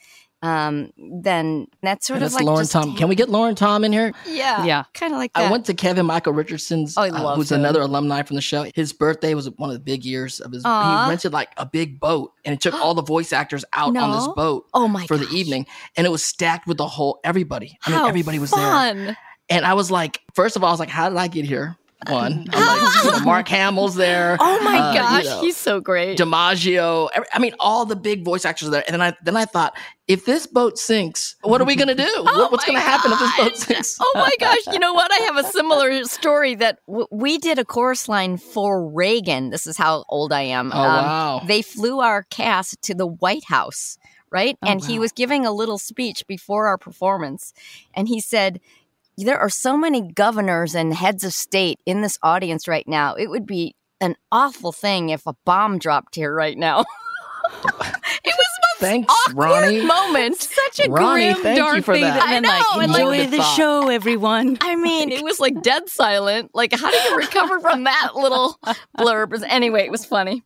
um, 0.43 0.91
then 0.97 1.67
that's 1.83 2.07
sort 2.07 2.17
And 2.17 2.25
of 2.25 2.31
that's 2.31 2.39
like 2.39 2.45
Lauren 2.45 2.61
just 2.61 2.71
Tom. 2.71 2.95
Can 2.95 3.07
we 3.09 3.15
get 3.15 3.29
Lauren 3.29 3.53
Tom 3.55 3.83
in 3.83 3.91
here? 3.93 4.11
Yeah. 4.25 4.63
Yeah. 4.65 4.83
Kind 4.93 5.13
of 5.13 5.19
like 5.19 5.33
that. 5.33 5.47
I 5.47 5.51
went 5.51 5.65
to 5.67 5.73
Kevin 5.73 6.05
Michael 6.07 6.33
Richardson's, 6.33 6.97
Oh, 6.97 7.01
I 7.03 7.09
uh, 7.09 7.23
love 7.23 7.37
who's 7.37 7.51
him. 7.51 7.59
another 7.59 7.81
alumni 7.81 8.23
from 8.23 8.35
the 8.35 8.41
show. 8.41 8.65
His 8.73 8.91
birthday 8.93 9.33
was 9.35 9.49
one 9.57 9.69
of 9.69 9.73
the 9.75 9.79
big 9.79 10.03
years 10.03 10.39
of 10.39 10.51
his. 10.51 10.63
Aw. 10.65 11.05
He 11.05 11.09
rented 11.09 11.31
like 11.33 11.49
a 11.57 11.65
big 11.65 11.99
boat 11.99 12.33
and 12.43 12.53
it 12.53 12.61
took 12.61 12.73
all 12.73 12.93
the 12.95 13.03
voice 13.03 13.31
actors 13.33 13.63
out 13.73 13.95
on 13.95 14.11
this 14.11 14.27
boat 14.35 14.65
oh 14.73 14.87
my 14.87 15.05
for 15.05 15.17
the 15.17 15.27
evening, 15.29 15.65
and 15.95 16.07
it 16.07 16.09
was 16.09 16.23
stacked 16.23 16.65
with 16.67 16.77
the 16.77 16.87
whole 16.87 17.19
everybody. 17.23 17.77
I 17.85 17.89
mean, 17.91 17.99
How 17.99 18.07
everybody 18.07 18.39
was 18.39 18.49
there, 18.51 18.59
fun. 18.59 19.17
and 19.49 19.65
I 19.65 19.73
was 19.75 19.91
like, 19.91 20.21
first 20.33 20.55
of 20.55 20.63
all, 20.63 20.69
I 20.69 20.73
was 20.73 20.79
like, 20.79 20.89
how 20.89 21.09
did 21.09 21.17
I 21.17 21.27
get 21.27 21.45
here? 21.45 21.77
One, 22.09 22.45
like, 22.53 23.03
you 23.03 23.11
know, 23.11 23.19
Mark 23.19 23.47
Hamill's 23.49 23.95
there. 23.95 24.35
Oh 24.39 24.63
my 24.63 24.79
uh, 24.79 24.93
you 24.93 24.99
gosh, 24.99 25.25
know, 25.25 25.41
he's 25.41 25.55
so 25.57 25.79
great. 25.79 26.17
DiMaggio. 26.17 27.09
I 27.31 27.39
mean, 27.39 27.53
all 27.59 27.85
the 27.85 27.95
big 27.95 28.25
voice 28.25 28.43
actors 28.43 28.69
are 28.69 28.71
there. 28.71 28.83
And 28.87 28.93
then 28.93 29.01
I 29.01 29.15
then 29.23 29.37
I 29.37 29.45
thought, 29.45 29.77
if 30.07 30.25
this 30.25 30.47
boat 30.47 30.79
sinks, 30.79 31.35
what 31.43 31.61
are 31.61 31.65
we 31.65 31.75
gonna 31.75 31.93
do? 31.95 32.03
Oh 32.17 32.23
what, 32.23 32.51
what's 32.51 32.65
gonna 32.65 32.79
happen 32.79 33.11
if 33.11 33.19
this 33.19 33.37
boat 33.37 33.55
sinks? 33.57 33.97
Oh 34.01 34.11
my 34.15 34.31
gosh! 34.39 34.73
You 34.73 34.79
know 34.79 34.93
what? 34.93 35.11
I 35.13 35.17
have 35.25 35.37
a 35.37 35.43
similar 35.43 36.03
story 36.05 36.55
that 36.55 36.79
w- 36.87 37.07
we 37.11 37.37
did 37.37 37.59
a 37.59 37.65
chorus 37.65 38.09
line 38.09 38.37
for 38.37 38.87
Reagan. 38.89 39.49
This 39.51 39.67
is 39.67 39.77
how 39.77 40.03
old 40.09 40.33
I 40.33 40.41
am. 40.41 40.71
Um, 40.71 40.79
Oh, 40.79 40.83
wow. 40.83 41.41
They 41.45 41.61
flew 41.61 41.99
our 41.99 42.23
cast 42.23 42.81
to 42.83 42.95
the 42.95 43.05
White 43.05 43.45
House, 43.45 43.97
right? 44.31 44.57
Oh, 44.63 44.67
and 44.67 44.83
he 44.83 44.97
was 44.97 45.11
giving 45.11 45.45
a 45.45 45.51
little 45.51 45.77
speech 45.77 46.25
before 46.27 46.65
our 46.67 46.77
performance, 46.79 47.53
and 47.93 48.07
he 48.07 48.19
said. 48.19 48.59
There 49.17 49.37
are 49.39 49.49
so 49.49 49.77
many 49.77 50.01
governors 50.01 50.73
and 50.75 50.93
heads 50.93 51.23
of 51.23 51.33
state 51.33 51.79
in 51.85 52.01
this 52.01 52.17
audience 52.23 52.67
right 52.67 52.87
now. 52.87 53.13
It 53.15 53.29
would 53.29 53.45
be 53.45 53.75
an 53.99 54.15
awful 54.31 54.71
thing 54.71 55.09
if 55.09 55.27
a 55.27 55.35
bomb 55.45 55.77
dropped 55.77 56.15
here 56.15 56.33
right 56.33 56.57
now. 56.57 56.79
it 57.53 57.63
was 57.63 57.73
the 57.75 58.25
most 58.25 58.79
Thanks, 58.79 59.13
awkward 59.27 59.35
Ronnie. 59.45 59.85
moment. 59.85 60.37
Such 60.41 60.79
a 60.87 60.89
Ronnie, 60.89 61.33
grim, 61.33 61.43
thank 61.43 61.57
you 61.57 61.63
dark 61.63 61.83
for 61.83 61.93
thing 61.93 62.03
that. 62.03 62.15
that 62.15 62.23
I 62.29 62.31
meant 62.31 62.45
like 62.47 62.61
know, 62.61 62.79
and 62.81 62.91
like- 62.91 62.99
enjoy 63.01 63.17
Good 63.17 63.31
the 63.31 63.37
thought. 63.37 63.55
show, 63.57 63.89
everyone. 63.89 64.57
I 64.61 64.75
mean, 64.75 65.11
it 65.11 65.23
was 65.23 65.39
like 65.39 65.61
dead 65.61 65.87
silent. 65.89 66.51
Like, 66.55 66.73
how 66.73 66.89
do 66.89 66.97
you 66.97 67.17
recover 67.17 67.59
from 67.59 67.83
that 67.83 68.11
little 68.15 68.59
blurb? 68.97 69.43
Anyway, 69.47 69.81
it 69.85 69.91
was 69.91 70.05
funny. 70.05 70.43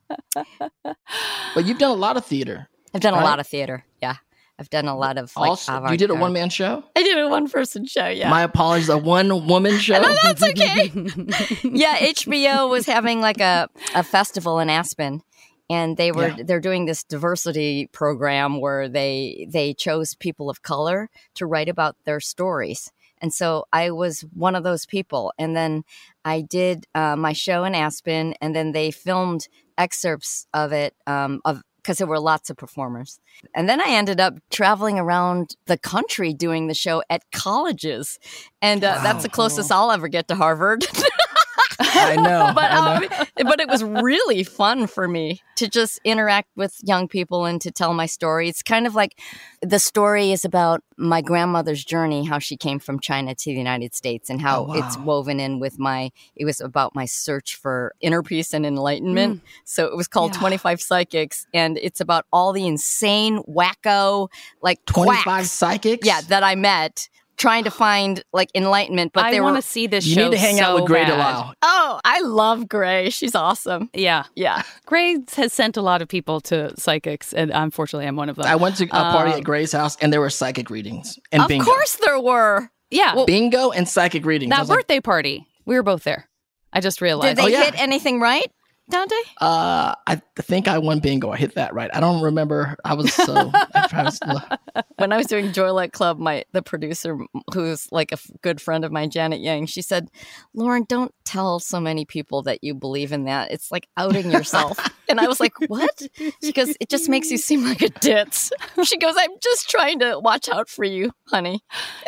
But 0.83 1.65
you've 1.65 1.77
done 1.79 1.91
a 1.91 1.93
lot 1.93 2.17
of 2.17 2.25
theater. 2.25 2.67
I've 2.93 3.01
done 3.01 3.13
a 3.13 3.23
lot 3.23 3.39
of 3.39 3.47
theater. 3.47 3.85
Yeah. 4.01 4.15
I've 4.57 4.69
done 4.69 4.87
a 4.87 4.97
lot 4.97 5.17
of 5.17 5.31
like 5.35 5.49
also, 5.49 5.71
you 5.73 5.77
avant-garde. 5.77 5.99
did 5.99 6.09
a 6.11 6.15
one 6.15 6.31
man 6.33 6.49
show. 6.49 6.83
I 6.95 7.03
did 7.03 7.17
a 7.17 7.27
one 7.27 7.49
person 7.49 7.85
show. 7.85 8.07
Yeah. 8.07 8.29
My 8.29 8.41
apologies, 8.43 8.87
a 8.89 8.97
one 8.97 9.47
woman 9.47 9.77
show. 9.79 10.01
no, 10.01 10.15
that's 10.23 10.41
okay. 10.43 10.91
yeah, 11.63 11.97
HBO 11.99 12.69
was 12.69 12.85
having 12.85 13.19
like 13.21 13.41
a, 13.41 13.67
a 13.93 14.03
festival 14.03 14.59
in 14.59 14.69
Aspen. 14.69 15.21
And 15.69 15.97
they 15.97 16.11
were 16.11 16.27
Yeah. 16.29 16.43
they're 16.45 16.59
doing 16.61 16.85
this 16.85 17.03
diversity 17.03 17.87
program 17.91 18.61
where 18.61 18.87
they 18.87 19.47
they 19.51 19.73
chose 19.73 20.13
people 20.15 20.49
of 20.49 20.61
color 20.61 21.09
to 21.33 21.45
write 21.47 21.67
about 21.69 21.95
their 22.05 22.19
stories. 22.19 22.91
And 23.19 23.33
so 23.33 23.65
I 23.73 23.89
was 23.91 24.21
one 24.33 24.55
of 24.55 24.63
those 24.63 24.85
people. 24.85 25.33
And 25.39 25.55
then 25.55 25.83
I 26.23 26.41
did 26.41 26.85
uh, 26.93 27.15
my 27.15 27.33
show 27.33 27.63
in 27.63 27.73
Aspen, 27.73 28.35
and 28.41 28.55
then 28.55 28.73
they 28.73 28.91
filmed 28.91 29.47
excerpts 29.77 30.45
of 30.53 30.71
it 30.71 30.93
um, 31.07 31.41
of 31.45 31.61
because 31.85 31.99
there 31.99 32.07
were 32.07 32.19
lots 32.19 32.49
of 32.49 32.57
performers. 32.57 33.19
And 33.53 33.69
then 33.69 33.79
I 33.79 33.89
ended 33.89 34.19
up 34.19 34.33
traveling 34.49 34.97
around 34.97 35.55
the 35.67 35.77
country 35.77 36.33
doing 36.33 36.65
the 36.65 36.73
show 36.73 37.03
at 37.11 37.21
colleges, 37.31 38.17
and 38.59 38.83
uh, 38.83 38.99
that's 39.03 39.21
the 39.21 39.29
closest 39.29 39.71
I'll 39.71 39.91
ever 39.91 40.07
get 40.07 40.27
to 40.29 40.35
Harvard. 40.35 40.85
I 41.79 42.15
know. 42.15 42.51
but 42.55 42.71
I 42.71 42.99
know. 42.99 43.07
um, 43.41 43.47
but 43.47 43.59
it 43.59 43.67
was 43.67 43.83
really 43.83 44.43
fun 44.43 44.87
for 44.87 45.07
me 45.07 45.41
to 45.57 45.67
just 45.67 45.99
interact 46.03 46.49
with 46.55 46.75
young 46.83 47.07
people 47.07 47.45
and 47.45 47.59
to 47.61 47.71
tell 47.71 47.93
my 47.93 48.05
story. 48.05 48.49
It's 48.49 48.61
kind 48.63 48.85
of 48.87 48.95
like 48.95 49.19
the 49.61 49.79
story 49.79 50.31
is 50.31 50.45
about 50.45 50.81
my 50.97 51.21
grandmother's 51.21 51.83
journey, 51.83 52.23
how 52.25 52.39
she 52.39 52.55
came 52.57 52.79
from 52.79 52.99
China 52.99 53.35
to 53.35 53.45
the 53.51 53.57
United 53.57 53.93
States, 53.95 54.29
and 54.29 54.41
how 54.41 54.61
Oh, 54.61 54.63
wow. 54.63 54.73
it's 54.75 54.97
woven 54.97 55.39
in 55.39 55.59
with 55.59 55.77
my. 55.79 56.11
It 56.35 56.45
was 56.45 56.61
about 56.61 56.95
my 56.95 57.05
search 57.05 57.55
for 57.55 57.93
inner 58.01 58.23
peace 58.23 58.53
and 58.53 58.65
enlightenment. 58.65 59.41
So 59.65 59.85
it 59.85 59.95
was 59.97 60.07
called 60.07 60.33
Yeah. 60.33 60.39
Twenty 60.39 60.57
Five 60.57 60.81
Psychics, 60.81 61.45
and 61.53 61.77
it's 61.77 61.99
about 61.99 62.25
all 62.31 62.53
the 62.53 62.65
insane, 62.67 63.39
wacko, 63.43 64.29
like 64.61 64.83
25 64.85 65.23
quacks, 65.23 65.51
psychics? 65.51 66.07
yeah, 66.07 66.21
that 66.21 66.43
I 66.43 66.55
met. 66.55 67.09
Trying 67.37 67.65
to 67.65 67.71
find 67.71 68.23
like 68.31 68.49
enlightenment, 68.55 69.11
but 69.13 69.25
I 69.25 69.31
they 69.31 69.41
want 69.41 69.57
to 69.57 69.61
see 69.61 69.87
this 69.87 70.05
show. 70.05 70.09
You 70.09 70.15
show. 70.15 70.23
need 70.25 70.31
to 70.31 70.37
hang 70.37 70.59
out 70.61 70.75
with 70.75 70.85
Grey 70.85 71.03
bad. 71.03 71.11
Delisle. 71.11 71.53
oh, 71.61 71.99
I 72.05 72.21
love 72.21 72.69
Grey. 72.69 73.09
She's 73.09 73.35
awesome. 73.35 73.89
Yeah, 73.93 74.23
Yeah. 74.35 74.63
Grey 74.85 75.17
has 75.35 75.51
sent 75.51 75.75
a 75.75 75.81
lot 75.81 76.01
of 76.01 76.07
people 76.07 76.39
to 76.41 76.73
psychics, 76.79 77.33
and 77.33 77.51
unfortunately, 77.51 78.07
I'm 78.07 78.15
one 78.15 78.29
of 78.29 78.37
them. 78.37 78.45
I 78.45 78.55
went 78.55 78.77
to 78.77 78.85
a 78.85 78.87
party 78.87 79.31
Uh, 79.33 79.37
at 79.37 79.43
Grey's 79.43 79.73
house 79.73 79.97
and 80.01 80.13
there 80.13 80.21
were 80.21 80.29
psychic 80.29 80.69
readings 80.69 81.19
and 81.33 81.41
of 81.41 81.49
bingo. 81.49 81.65
course 81.65 81.97
there 82.05 82.19
were. 82.19 82.69
yeah, 82.89 83.15
Bingo 83.27 83.71
and 83.71 83.87
psychic 83.87 84.25
readings. 84.25 84.51
That 84.51 84.59
was 84.61 84.69
like, 84.69 84.79
birthday 84.79 85.01
party, 85.01 85.45
we 85.65 85.75
were 85.75 85.83
both 85.83 86.03
there. 86.03 86.29
I 86.71 86.79
just 86.79 87.01
realized. 87.01 87.35
Did 87.35 87.43
they 87.45 87.53
Oh, 87.55 87.59
yeah. 87.59 87.65
hit 87.65 87.81
anything 87.81 88.19
right? 88.21 88.49
Dante? 88.89 89.15
Uh, 89.41 89.95
I 90.05 90.21
think 90.37 90.67
I 90.67 90.77
won 90.77 90.99
bingo. 90.99 91.31
I 91.31 91.37
hit 91.37 91.55
that 91.55 91.73
right. 91.73 91.89
I 91.93 91.99
don't 91.99 92.21
remember. 92.21 92.75
I 92.85 92.93
was 92.93 93.11
so. 93.13 93.51
I 93.73 94.03
was, 94.03 94.19
when 94.97 95.11
I 95.11 95.17
was 95.17 95.25
doing 95.25 95.51
Joy 95.53 95.71
Luck 95.71 95.91
Club, 95.91 96.19
my 96.19 96.43
the 96.51 96.61
producer, 96.61 97.17
who's 97.53 97.91
like 97.91 98.11
a 98.11 98.15
f- 98.15 98.29
good 98.41 98.61
friend 98.61 98.85
of 98.85 98.91
mine, 98.91 99.09
Janet 99.09 99.39
Yang, 99.39 99.67
she 99.67 99.81
said, 99.81 100.09
"Lauren, 100.53 100.85
don't 100.87 101.13
tell 101.23 101.59
so 101.59 101.79
many 101.79 102.05
people 102.05 102.43
that 102.43 102.63
you 102.63 102.75
believe 102.75 103.11
in 103.11 103.25
that. 103.25 103.51
It's 103.51 103.71
like 103.71 103.87
outing 103.97 104.29
yourself." 104.29 104.77
and 105.09 105.19
I 105.19 105.27
was 105.27 105.39
like, 105.39 105.53
"What?" 105.67 106.03
She 106.43 106.51
goes, 106.51 106.75
"It 106.79 106.89
just 106.89 107.09
makes 107.09 107.31
you 107.31 107.37
seem 107.37 107.63
like 107.63 107.81
a 107.81 107.89
ditz." 107.89 108.51
She 108.83 108.97
goes, 108.97 109.15
"I'm 109.17 109.31
just 109.41 109.67
trying 109.67 109.99
to 109.99 110.19
watch 110.19 110.47
out 110.47 110.69
for 110.69 110.83
you, 110.83 111.11
honey." 111.27 111.59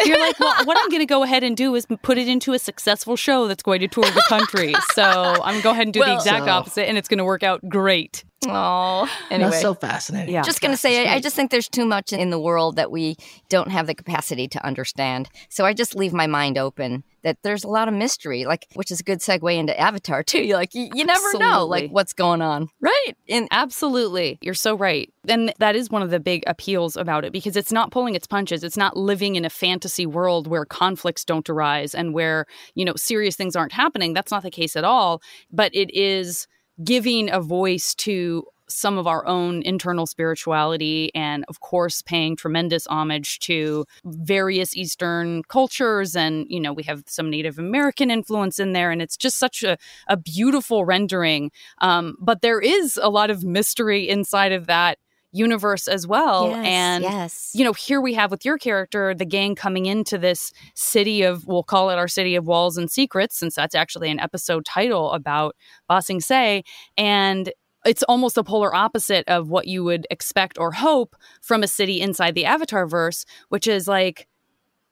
You're 0.05 0.19
like, 0.19 0.39
"Well, 0.39 0.65
what 0.65 0.77
I'm 0.79 0.89
going 0.89 1.01
to 1.01 1.07
go 1.07 1.23
ahead 1.23 1.43
and 1.43 1.57
do 1.57 1.73
is 1.73 1.87
put 2.03 2.19
it 2.19 2.27
into 2.27 2.53
a 2.53 2.59
successful 2.59 3.15
show 3.15 3.47
that's 3.47 3.63
going 3.63 3.79
to 3.79 3.87
tour 3.87 4.03
the 4.03 4.23
country." 4.29 4.75
So 4.93 5.03
I'm 5.03 5.39
going 5.39 5.57
to 5.57 5.63
go 5.63 5.71
ahead 5.71 5.87
and 5.87 5.93
do 5.93 6.01
well, 6.01 6.09
the 6.09 6.15
exact 6.15 6.45
so, 6.45 6.51
opposite, 6.51 6.66
and 6.75 6.97
it's 6.97 7.07
going 7.07 7.19
to 7.19 7.23
work 7.23 7.43
out 7.43 7.61
great. 7.69 8.23
Oh, 8.47 9.09
anyway. 9.31 9.49
That's 9.49 9.61
so 9.61 9.73
fascinating. 9.73 10.33
Yeah. 10.33 10.43
Just 10.43 10.61
going 10.61 10.71
to 10.71 10.77
say, 10.77 11.07
I 11.07 11.19
just 11.19 11.35
think 11.35 11.49
there's 11.49 11.67
too 11.67 11.85
much 11.85 12.13
in 12.13 12.29
the 12.29 12.39
world 12.39 12.75
that 12.75 12.91
we 12.91 13.17
don't 13.49 13.69
have 13.71 13.87
the 13.87 13.95
capacity 13.95 14.47
to 14.49 14.63
understand. 14.65 15.27
So 15.49 15.65
I 15.65 15.73
just 15.73 15.95
leave 15.95 16.13
my 16.13 16.27
mind 16.27 16.57
open 16.57 17.03
that 17.23 17.37
there's 17.41 17.63
a 17.63 17.67
lot 17.67 17.87
of 17.87 17.95
mystery, 17.95 18.45
like, 18.45 18.67
which 18.75 18.91
is 18.91 18.99
a 18.99 19.03
good 19.03 19.19
segue 19.19 19.57
into 19.57 19.77
Avatar, 19.77 20.21
too. 20.21 20.43
You're 20.43 20.55
like, 20.55 20.75
you, 20.75 20.87
you 20.93 21.03
never 21.03 21.17
Absolutely. 21.25 21.39
know, 21.39 21.65
like, 21.65 21.89
what's 21.89 22.13
going 22.13 22.43
on. 22.43 22.69
Right. 22.79 23.13
And 23.27 23.47
Absolutely. 23.49 24.37
You're 24.41 24.53
so 24.53 24.75
right. 24.75 25.11
And 25.27 25.51
that 25.57 25.75
is 25.75 25.89
one 25.89 26.03
of 26.03 26.11
the 26.11 26.19
big 26.19 26.43
appeals 26.45 26.95
about 26.95 27.25
it 27.25 27.33
because 27.33 27.57
it's 27.57 27.71
not 27.71 27.91
pulling 27.91 28.13
its 28.13 28.27
punches. 28.27 28.63
It's 28.63 28.77
not 28.77 28.95
living 28.95 29.35
in 29.35 29.45
a 29.45 29.49
fantasy 29.49 30.05
world 30.05 30.45
where 30.47 30.63
conflicts 30.63 31.25
don't 31.25 31.49
arise 31.49 31.95
and 31.95 32.13
where, 32.13 32.45
you 32.75 32.85
know, 32.85 32.93
serious 32.95 33.35
things 33.35 33.55
aren't 33.55 33.73
happening. 33.73 34.13
That's 34.13 34.31
not 34.31 34.43
the 34.43 34.51
case 34.51 34.75
at 34.75 34.83
all. 34.83 35.21
But 35.51 35.75
it 35.75 35.89
is 35.93 36.47
giving 36.83 37.29
a 37.31 37.39
voice 37.39 37.95
to 37.95 38.45
some 38.69 38.97
of 38.97 39.07
our 39.07 39.25
own 39.25 39.61
internal 39.63 40.05
spirituality 40.05 41.09
and 41.15 41.45
of 41.47 41.61
course 41.61 42.01
paying 42.01 42.35
tremendous 42.35 42.85
homage 42.87 43.39
to 43.39 43.85
various 44.03 44.75
eastern 44.75 45.41
cultures. 45.43 46.15
And 46.15 46.45
you 46.49 46.59
know 46.59 46.73
we 46.73 46.83
have 46.83 47.03
some 47.07 47.29
native 47.29 47.57
american 47.57 48.11
influence 48.11 48.59
in 48.59 48.73
there 48.73 48.91
and 48.91 49.01
it's 49.01 49.17
just 49.17 49.37
such 49.37 49.63
a, 49.63 49.77
a 50.07 50.17
beautiful 50.17 50.85
rendering. 50.85 51.51
Um, 51.79 52.17
but 52.19 52.41
there 52.41 52.59
is 52.59 52.99
a 53.01 53.09
lot 53.09 53.29
of 53.29 53.43
mystery 53.43 54.07
inside 54.09 54.51
of 54.51 54.67
that 54.67 54.97
universe 55.31 55.87
as 55.87 56.07
well. 56.07 56.49
Yes, 56.49 56.65
and 56.65 57.03
yes. 57.03 57.51
you 57.53 57.63
know, 57.63 57.73
here 57.73 58.01
we 58.01 58.13
have 58.13 58.31
with 58.31 58.45
your 58.45 58.57
character 58.57 59.13
the 59.13 59.25
gang 59.25 59.55
coming 59.55 59.85
into 59.85 60.17
this 60.17 60.51
city 60.75 61.23
of 61.23 61.45
we'll 61.45 61.63
call 61.63 61.89
it 61.89 61.95
our 61.95 62.07
city 62.07 62.35
of 62.35 62.45
walls 62.45 62.77
and 62.77 62.89
secrets, 62.89 63.37
since 63.37 63.55
that's 63.55 63.75
actually 63.75 64.09
an 64.09 64.19
episode 64.19 64.65
title 64.65 65.11
about 65.11 65.55
Ba 65.87 66.01
Sing 66.01 66.19
Se. 66.21 66.63
And 66.97 67.51
it's 67.85 68.03
almost 68.03 68.35
the 68.35 68.43
polar 68.43 68.75
opposite 68.75 69.23
of 69.27 69.49
what 69.49 69.67
you 69.67 69.83
would 69.83 70.07
expect 70.11 70.57
or 70.57 70.71
hope 70.71 71.15
from 71.41 71.63
a 71.63 71.67
city 71.67 72.01
inside 72.01 72.35
the 72.35 72.45
Avatar 72.45 72.87
verse, 72.87 73.25
which 73.49 73.67
is 73.67 73.87
like 73.87 74.27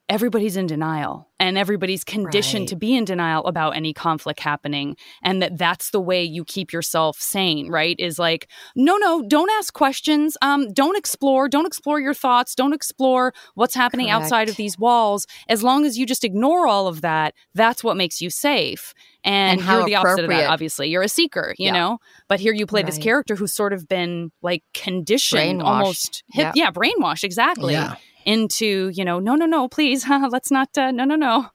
everybody's 0.08 0.56
in 0.56 0.68
denial 0.68 1.28
and 1.40 1.58
everybody's 1.58 2.04
conditioned 2.04 2.64
right. 2.64 2.70
to 2.70 2.76
be 2.76 2.96
in 2.96 3.06
denial 3.06 3.44
about 3.46 3.76
any 3.76 3.92
conflict 3.92 4.40
happening 4.40 4.96
and 5.24 5.42
that 5.42 5.58
that's 5.58 5.90
the 5.90 6.00
way 6.00 6.24
you 6.24 6.46
keep 6.46 6.72
yourself 6.72 7.20
sane 7.20 7.70
right 7.70 7.96
is 7.98 8.20
like 8.20 8.48
no 8.76 8.98
no 8.98 9.24
don't 9.28 9.50
ask 9.52 9.74
questions 9.74 10.38
um 10.44 10.72
don't 10.74 10.96
explore 10.96 11.50
don't 11.50 11.66
explore 11.66 12.00
your 12.00 12.14
thoughts 12.14 12.54
don't 12.54 12.74
explore 12.74 13.34
what's 13.56 13.74
happening 13.74 14.08
Correct. 14.08 14.24
outside 14.24 14.48
of 14.48 14.56
these 14.58 14.78
walls 14.78 15.26
as 15.50 15.64
long 15.64 15.86
as 15.86 15.98
you 15.98 16.06
just 16.06 16.24
ignore 16.24 16.68
all 16.68 16.88
of 16.88 17.02
that 17.02 17.34
that's 17.56 17.84
what 17.84 17.98
makes 17.98 18.22
you 18.22 18.30
safe 18.30 18.94
and, 19.24 19.60
and 19.60 19.68
you're 19.68 19.86
the 19.86 19.96
opposite 19.96 20.26
of 20.26 20.30
that 20.30 20.50
obviously 20.50 20.88
you're 20.88 21.04
a 21.04 21.10
seeker 21.10 21.56
you 21.58 21.68
yeah. 21.68 21.74
know 21.74 21.98
but 22.28 22.40
here 22.40 22.54
you 22.54 22.68
play 22.68 22.82
right. 22.82 22.86
this 22.86 23.00
character 23.00 23.36
who's 23.36 23.54
sort 23.54 23.74
of 23.74 23.88
been 23.88 24.32
like 24.44 24.64
conditioned 24.76 25.62
brainwashed. 25.62 25.66
almost 25.66 26.24
hip, 26.32 26.54
yeah. 26.56 26.66
yeah 26.66 26.72
brainwashed 26.72 27.24
exactly 27.24 27.74
yeah 27.74 27.96
into, 28.26 28.90
you 28.90 29.06
know, 29.06 29.20
no, 29.20 29.36
no, 29.36 29.46
no, 29.46 29.68
please, 29.68 30.06
let's 30.30 30.52
not, 30.52 30.78
uh, 30.78 30.92
no, 30.92 31.06
no, 31.06 31.16
no. 31.16 31.48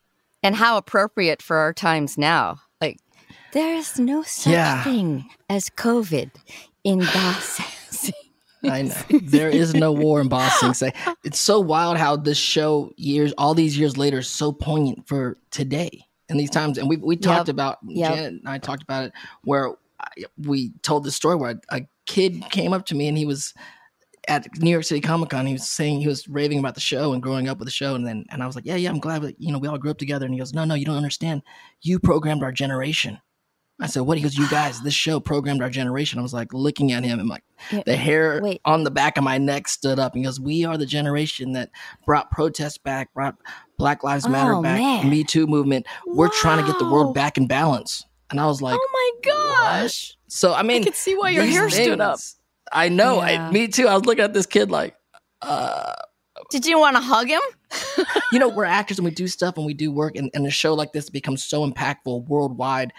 And 0.42 0.54
how 0.54 0.78
appropriate 0.78 1.42
for 1.42 1.58
our 1.58 1.74
times 1.74 2.16
now. 2.16 2.56
Like, 2.80 2.98
there 3.52 3.74
is 3.74 3.98
no 3.98 4.22
such 4.22 4.52
yeah. 4.52 4.82
thing 4.84 5.28
as 5.50 5.68
COVID 5.68 6.30
in 6.84 6.98
Ba 7.12 7.34
Sing 7.40 7.66
Se. 7.90 8.12
I 8.64 8.82
know. 8.82 8.94
There 9.22 9.48
is 9.48 9.74
no 9.74 9.92
war 9.92 10.20
in 10.20 10.28
Ba 10.28 10.48
Sing 10.50 10.74
Se 10.74 10.92
it's 11.24 11.40
so 11.40 11.60
wild 11.60 11.96
how 11.96 12.16
this 12.16 12.38
show 12.38 12.92
years 12.96 13.32
all 13.38 13.54
these 13.54 13.76
years 13.76 13.96
later 13.96 14.18
is 14.18 14.28
so 14.28 14.52
poignant 14.52 15.06
for 15.06 15.36
today 15.50 16.04
and 16.28 16.38
these 16.38 16.50
times. 16.50 16.78
And 16.78 16.88
we 16.88 16.96
we 16.96 17.16
talked 17.16 17.48
yep. 17.48 17.54
about 17.54 17.78
yep. 17.86 18.14
Janet 18.14 18.32
and 18.32 18.48
I 18.48 18.58
talked 18.58 18.82
about 18.82 19.04
it 19.04 19.12
where 19.44 19.74
we 20.38 20.72
told 20.82 21.04
the 21.04 21.10
story 21.10 21.36
where 21.36 21.60
a, 21.70 21.76
a 21.76 21.80
kid 22.06 22.42
came 22.50 22.72
up 22.72 22.86
to 22.86 22.94
me 22.94 23.08
and 23.08 23.18
he 23.18 23.26
was 23.26 23.54
at 24.30 24.46
New 24.60 24.70
York 24.70 24.84
City 24.84 25.00
Comic 25.00 25.30
Con, 25.30 25.44
he 25.44 25.52
was 25.52 25.68
saying 25.68 26.00
he 26.00 26.06
was 26.06 26.28
raving 26.28 26.60
about 26.60 26.74
the 26.74 26.80
show 26.80 27.12
and 27.12 27.22
growing 27.22 27.48
up 27.48 27.58
with 27.58 27.66
the 27.66 27.72
show, 27.72 27.94
and 27.94 28.06
then 28.06 28.24
and 28.30 28.42
I 28.42 28.46
was 28.46 28.54
like, 28.54 28.64
yeah, 28.64 28.76
yeah, 28.76 28.88
I'm 28.88 29.00
glad 29.00 29.22
that 29.22 29.40
you 29.40 29.52
know 29.52 29.58
we 29.58 29.68
all 29.68 29.76
grew 29.76 29.90
up 29.90 29.98
together. 29.98 30.24
And 30.24 30.32
he 30.32 30.38
goes, 30.38 30.54
no, 30.54 30.64
no, 30.64 30.74
you 30.74 30.86
don't 30.86 30.96
understand. 30.96 31.42
You 31.82 31.98
programmed 31.98 32.42
our 32.42 32.52
generation. 32.52 33.18
I 33.82 33.86
said, 33.86 34.02
what? 34.02 34.18
He 34.18 34.22
goes, 34.22 34.36
you 34.36 34.48
guys, 34.50 34.82
this 34.82 34.94
show 34.94 35.20
programmed 35.20 35.62
our 35.62 35.70
generation. 35.70 36.18
I 36.18 36.22
was 36.22 36.34
like 36.34 36.52
looking 36.52 36.92
at 36.92 37.02
him 37.02 37.18
and 37.18 37.28
like 37.28 37.42
the 37.86 37.96
hair 37.96 38.40
Wait. 38.42 38.60
on 38.66 38.84
the 38.84 38.90
back 38.90 39.16
of 39.16 39.24
my 39.24 39.38
neck 39.38 39.68
stood 39.68 39.98
up. 39.98 40.12
And 40.12 40.20
he 40.20 40.26
goes, 40.26 40.38
we 40.38 40.66
are 40.66 40.76
the 40.76 40.84
generation 40.84 41.52
that 41.52 41.70
brought 42.04 42.30
protests 42.30 42.76
back, 42.76 43.12
brought 43.14 43.36
Black 43.78 44.04
Lives 44.04 44.28
Matter 44.28 44.52
oh, 44.52 44.62
back, 44.62 44.78
man. 44.78 45.08
Me 45.08 45.24
Too 45.24 45.46
movement. 45.46 45.86
We're 46.06 46.28
trying 46.28 46.62
to 46.62 46.70
get 46.70 46.78
the 46.78 46.90
world 46.90 47.14
back 47.14 47.38
in 47.38 47.46
balance. 47.46 48.04
And 48.30 48.38
I 48.38 48.46
was 48.46 48.60
like, 48.60 48.78
oh 48.78 48.88
my 48.92 49.32
gosh. 49.32 50.10
What? 50.10 50.32
So 50.32 50.52
I 50.52 50.62
mean, 50.62 50.82
I 50.82 50.84
could 50.84 50.94
see 50.94 51.16
why 51.16 51.30
your 51.30 51.44
hair 51.44 51.70
things, 51.70 51.82
stood 51.82 52.00
up. 52.02 52.18
I 52.72 52.88
know. 52.88 53.16
Yeah. 53.16 53.48
I, 53.48 53.50
me 53.50 53.68
too. 53.68 53.88
I 53.88 53.94
was 53.94 54.04
looking 54.04 54.24
at 54.24 54.34
this 54.34 54.46
kid 54.46 54.70
like, 54.70 54.96
uh, 55.42 55.94
did 56.50 56.66
you 56.66 56.78
want 56.78 56.96
to 56.96 57.02
hug 57.02 57.28
him? 57.28 57.40
you 58.32 58.38
know, 58.38 58.48
we're 58.48 58.64
actors 58.64 58.98
and 58.98 59.04
we 59.04 59.10
do 59.10 59.28
stuff 59.28 59.56
and 59.56 59.66
we 59.66 59.74
do 59.74 59.90
work, 59.90 60.16
and, 60.16 60.30
and 60.34 60.46
a 60.46 60.50
show 60.50 60.74
like 60.74 60.92
this 60.92 61.10
becomes 61.10 61.44
so 61.44 61.68
impactful 61.68 62.26
worldwide. 62.28 62.92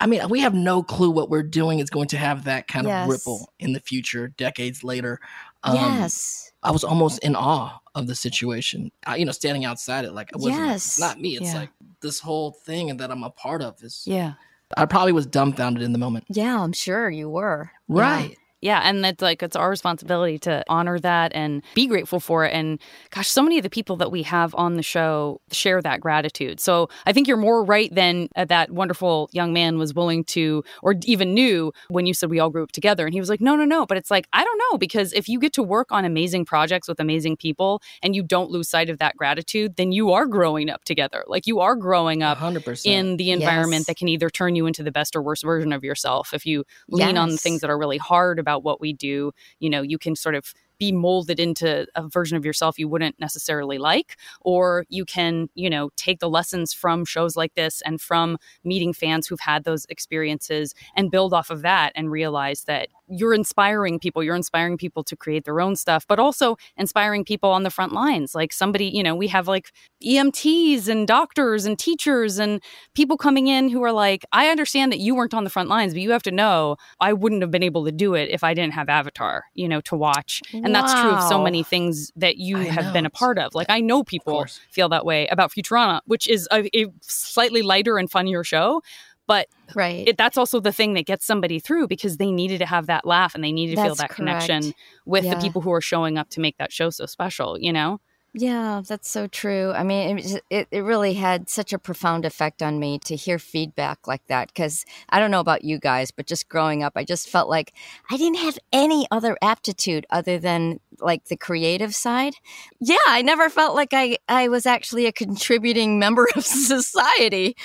I 0.00 0.06
mean, 0.06 0.28
we 0.28 0.40
have 0.40 0.54
no 0.54 0.82
clue 0.82 1.10
what 1.10 1.28
we're 1.28 1.42
doing 1.42 1.80
is 1.80 1.90
going 1.90 2.08
to 2.08 2.18
have 2.18 2.44
that 2.44 2.68
kind 2.68 2.86
yes. 2.86 3.04
of 3.04 3.10
ripple 3.10 3.52
in 3.58 3.72
the 3.72 3.80
future, 3.80 4.28
decades 4.28 4.84
later. 4.84 5.18
Um, 5.64 5.74
yes. 5.74 6.52
I 6.62 6.70
was 6.70 6.84
almost 6.84 7.18
in 7.24 7.34
awe 7.34 7.78
of 7.94 8.06
the 8.06 8.14
situation. 8.14 8.92
I, 9.06 9.16
you 9.16 9.24
know, 9.24 9.32
standing 9.32 9.64
outside 9.64 10.04
it, 10.04 10.12
like 10.12 10.30
it 10.30 10.36
wasn't 10.36 10.66
yes. 10.66 11.00
not 11.00 11.20
me. 11.20 11.36
It's 11.36 11.52
yeah. 11.52 11.60
like 11.60 11.70
this 12.00 12.20
whole 12.20 12.52
thing 12.52 12.90
and 12.90 13.00
that 13.00 13.10
I'm 13.10 13.24
a 13.24 13.30
part 13.30 13.60
of 13.60 13.82
is. 13.82 14.04
Yeah. 14.06 14.34
I 14.76 14.84
probably 14.84 15.12
was 15.12 15.26
dumbfounded 15.26 15.82
in 15.82 15.92
the 15.92 15.98
moment. 15.98 16.26
Yeah, 16.28 16.60
I'm 16.60 16.74
sure 16.74 17.08
you 17.10 17.30
were. 17.30 17.70
Right. 17.88 18.30
Yeah. 18.30 18.36
Yeah, 18.60 18.80
and 18.82 19.06
it's 19.06 19.22
like 19.22 19.42
it's 19.42 19.54
our 19.54 19.70
responsibility 19.70 20.38
to 20.40 20.64
honor 20.68 20.98
that 20.98 21.32
and 21.34 21.62
be 21.74 21.86
grateful 21.86 22.18
for 22.18 22.44
it. 22.44 22.52
And 22.52 22.80
gosh, 23.10 23.28
so 23.28 23.42
many 23.42 23.58
of 23.58 23.62
the 23.62 23.70
people 23.70 23.96
that 23.96 24.10
we 24.10 24.22
have 24.24 24.52
on 24.56 24.74
the 24.74 24.82
show 24.82 25.40
share 25.52 25.80
that 25.82 26.00
gratitude. 26.00 26.58
So 26.58 26.88
I 27.06 27.12
think 27.12 27.28
you're 27.28 27.36
more 27.36 27.62
right 27.62 27.94
than 27.94 28.28
uh, 28.34 28.46
that 28.46 28.72
wonderful 28.72 29.30
young 29.32 29.52
man 29.52 29.78
was 29.78 29.94
willing 29.94 30.24
to, 30.24 30.64
or 30.82 30.96
even 31.04 31.34
knew 31.34 31.72
when 31.88 32.06
you 32.06 32.14
said 32.14 32.30
we 32.30 32.40
all 32.40 32.50
grew 32.50 32.64
up 32.64 32.72
together. 32.72 33.06
And 33.06 33.14
he 33.14 33.20
was 33.20 33.28
like, 33.28 33.40
no, 33.40 33.54
no, 33.54 33.64
no. 33.64 33.86
But 33.86 33.96
it's 33.96 34.10
like, 34.10 34.26
I 34.32 34.42
don't 34.42 34.60
know, 34.70 34.78
because 34.78 35.12
if 35.12 35.28
you 35.28 35.38
get 35.38 35.52
to 35.52 35.62
work 35.62 35.92
on 35.92 36.04
amazing 36.04 36.44
projects 36.44 36.88
with 36.88 36.98
amazing 36.98 37.36
people 37.36 37.80
and 38.02 38.16
you 38.16 38.24
don't 38.24 38.50
lose 38.50 38.68
sight 38.68 38.90
of 38.90 38.98
that 38.98 39.16
gratitude, 39.16 39.76
then 39.76 39.92
you 39.92 40.12
are 40.12 40.26
growing 40.26 40.68
up 40.68 40.82
together. 40.82 41.22
Like 41.28 41.46
you 41.46 41.60
are 41.60 41.76
growing 41.76 42.24
up 42.24 42.38
100%. 42.38 42.84
in 42.84 43.18
the 43.18 43.30
environment 43.30 43.80
yes. 43.80 43.86
that 43.86 43.96
can 43.98 44.08
either 44.08 44.28
turn 44.28 44.56
you 44.56 44.66
into 44.66 44.82
the 44.82 44.90
best 44.90 45.14
or 45.14 45.22
worst 45.22 45.44
version 45.44 45.72
of 45.72 45.84
yourself. 45.84 46.34
If 46.34 46.44
you 46.44 46.64
lean 46.88 47.14
yes. 47.14 47.18
on 47.18 47.28
the 47.28 47.36
things 47.36 47.60
that 47.60 47.70
are 47.70 47.78
really 47.78 47.98
hard 47.98 48.40
about 48.48 48.64
what 48.64 48.80
we 48.80 48.92
do, 48.94 49.32
you 49.60 49.68
know, 49.68 49.82
you 49.82 49.98
can 49.98 50.16
sort 50.16 50.34
of 50.34 50.54
be 50.78 50.92
molded 50.92 51.38
into 51.40 51.86
a 51.96 52.08
version 52.08 52.36
of 52.36 52.44
yourself 52.44 52.78
you 52.78 52.88
wouldn't 52.88 53.18
necessarily 53.18 53.78
like 53.78 54.16
or 54.42 54.86
you 54.88 55.04
can 55.04 55.48
you 55.54 55.68
know 55.68 55.90
take 55.96 56.20
the 56.20 56.30
lessons 56.30 56.72
from 56.72 57.04
shows 57.04 57.34
like 57.34 57.52
this 57.54 57.82
and 57.84 58.00
from 58.00 58.38
meeting 58.62 58.92
fans 58.92 59.26
who've 59.26 59.40
had 59.40 59.64
those 59.64 59.86
experiences 59.88 60.74
and 60.94 61.10
build 61.10 61.34
off 61.34 61.50
of 61.50 61.62
that 61.62 61.92
and 61.96 62.12
realize 62.12 62.62
that 62.64 62.88
you're 63.08 63.34
inspiring 63.34 63.98
people 63.98 64.22
you're 64.22 64.36
inspiring 64.36 64.76
people 64.76 65.02
to 65.04 65.16
create 65.16 65.44
their 65.44 65.60
own 65.60 65.76
stuff 65.76 66.06
but 66.06 66.18
also 66.18 66.56
inspiring 66.76 67.24
people 67.24 67.50
on 67.50 67.62
the 67.62 67.70
front 67.70 67.92
lines 67.92 68.34
like 68.34 68.52
somebody 68.52 68.86
you 68.86 69.02
know 69.02 69.14
we 69.14 69.28
have 69.28 69.48
like 69.48 69.72
EMTs 70.04 70.88
and 70.88 71.06
doctors 71.08 71.64
and 71.64 71.78
teachers 71.78 72.38
and 72.38 72.62
people 72.94 73.16
coming 73.16 73.48
in 73.48 73.68
who 73.68 73.82
are 73.82 73.92
like 73.92 74.24
I 74.32 74.48
understand 74.48 74.92
that 74.92 74.98
you 74.98 75.14
weren't 75.14 75.34
on 75.34 75.44
the 75.44 75.50
front 75.50 75.68
lines 75.68 75.92
but 75.92 76.02
you 76.02 76.12
have 76.12 76.22
to 76.24 76.32
know 76.32 76.76
I 77.00 77.12
wouldn't 77.12 77.42
have 77.42 77.50
been 77.50 77.62
able 77.62 77.84
to 77.84 77.92
do 77.92 78.14
it 78.14 78.30
if 78.30 78.44
I 78.44 78.54
didn't 78.54 78.74
have 78.74 78.88
Avatar 78.88 79.44
you 79.54 79.68
know 79.68 79.80
to 79.82 79.96
watch 79.96 80.42
and 80.52 80.72
wow. 80.72 80.72
that's 80.72 81.00
true 81.00 81.10
of 81.10 81.22
so 81.28 81.42
many 81.42 81.62
things 81.62 82.12
that 82.16 82.38
you 82.38 82.58
I 82.58 82.64
have 82.64 82.86
know. 82.86 82.92
been 82.92 83.06
a 83.06 83.10
part 83.10 83.38
of. 83.38 83.54
Like 83.54 83.70
I 83.70 83.80
know 83.80 84.04
people 84.04 84.46
feel 84.70 84.88
that 84.90 85.04
way 85.04 85.26
about 85.28 85.52
Futurama, 85.52 86.00
which 86.06 86.28
is 86.28 86.48
a, 86.52 86.68
a 86.76 86.86
slightly 87.00 87.62
lighter 87.62 87.98
and 87.98 88.10
funnier 88.10 88.44
show, 88.44 88.82
but 89.28 89.46
right. 89.76 90.08
It, 90.08 90.16
that's 90.16 90.38
also 90.38 90.58
the 90.58 90.72
thing 90.72 90.94
that 90.94 91.04
gets 91.04 91.24
somebody 91.24 91.60
through 91.60 91.86
because 91.86 92.16
they 92.16 92.32
needed 92.32 92.58
to 92.58 92.66
have 92.66 92.86
that 92.86 93.06
laugh 93.06 93.34
and 93.34 93.44
they 93.44 93.52
needed 93.52 93.72
to 93.72 93.76
that's 93.76 93.86
feel 93.86 93.94
that 93.96 94.10
correct. 94.10 94.16
connection 94.16 94.74
with 95.04 95.24
yeah. 95.24 95.34
the 95.34 95.40
people 95.40 95.60
who 95.60 95.70
are 95.72 95.82
showing 95.82 96.16
up 96.16 96.30
to 96.30 96.40
make 96.40 96.56
that 96.56 96.72
show 96.72 96.88
so 96.88 97.04
special, 97.06 97.56
you 97.60 97.72
know? 97.72 98.00
Yeah, 98.34 98.82
that's 98.86 99.08
so 99.08 99.26
true. 99.26 99.72
I 99.72 99.82
mean, 99.82 100.18
it, 100.18 100.42
it, 100.48 100.68
it 100.70 100.80
really 100.80 101.14
had 101.14 101.48
such 101.48 101.72
a 101.72 101.78
profound 101.78 102.24
effect 102.24 102.62
on 102.62 102.78
me 102.78 102.98
to 103.00 103.16
hear 103.16 103.38
feedback 103.38 104.06
like 104.06 104.26
that. 104.28 104.48
Because 104.48 104.84
I 105.08 105.18
don't 105.18 105.30
know 105.30 105.40
about 105.40 105.64
you 105.64 105.78
guys, 105.78 106.10
but 106.10 106.26
just 106.26 106.48
growing 106.48 106.82
up, 106.82 106.92
I 106.94 107.04
just 107.04 107.28
felt 107.28 107.50
like 107.50 107.72
I 108.10 108.16
didn't 108.16 108.38
have 108.38 108.58
any 108.72 109.06
other 109.10 109.36
aptitude 109.42 110.06
other 110.10 110.38
than 110.38 110.78
like 111.00 111.24
the 111.26 111.36
creative 111.36 111.94
side. 111.94 112.34
Yeah, 112.80 112.96
I 113.06 113.22
never 113.22 113.50
felt 113.50 113.74
like 113.74 113.92
I, 113.92 114.18
I 114.28 114.48
was 114.48 114.66
actually 114.66 115.06
a 115.06 115.12
contributing 115.12 115.98
member 115.98 116.28
of 116.36 116.44
society 116.44 117.56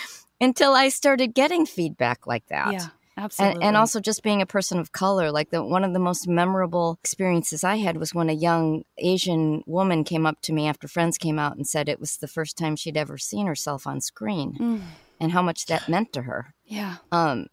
until 0.42 0.74
I 0.74 0.90
started 0.90 1.34
getting 1.34 1.66
feedback 1.66 2.28
like 2.28 2.48
that. 2.48 2.74
Yeah. 2.74 2.88
Absolutely. 3.16 3.56
And, 3.56 3.64
and, 3.64 3.78
also 3.78 4.00
just 4.00 4.24
being 4.24 4.42
a 4.42 4.46
person 4.46 4.80
of 4.80 4.92
color, 4.92 5.32
like 5.32 5.52
the 5.52 5.64
one 5.64 5.84
of 5.84 5.94
the 5.94 6.00
most 6.00 6.28
memorable 6.28 6.98
experiences 7.04 7.64
I 7.64 7.76
had 7.76 7.98
was 7.98 8.14
when 8.14 8.30
a 8.30 8.34
young 8.34 8.84
Asian 8.98 9.64
woman 9.68 10.04
came 10.04 10.26
up 10.26 10.42
to 10.42 10.54
me 10.54 10.68
after 10.68 10.88
Friends 10.88 11.18
came 11.18 11.38
out 11.38 11.56
and 11.56 11.68
said 11.68 11.88
it 11.88 12.00
was 12.00 12.18
the 12.18 12.28
first 12.28 12.58
time 12.58 12.76
she'd 12.76 12.98
ever 12.98 13.18
seen 13.18 13.46
herself 13.46 13.86
on 13.86 14.02
screen, 14.02 14.58
mm. 14.60 14.82
and 15.20 15.32
how 15.32 15.44
much 15.44 15.68
that 15.68 15.88
meant 15.88 16.12
to 16.14 16.24
her. 16.24 16.56
Yeah. 16.66 16.98
Um. 17.12 17.48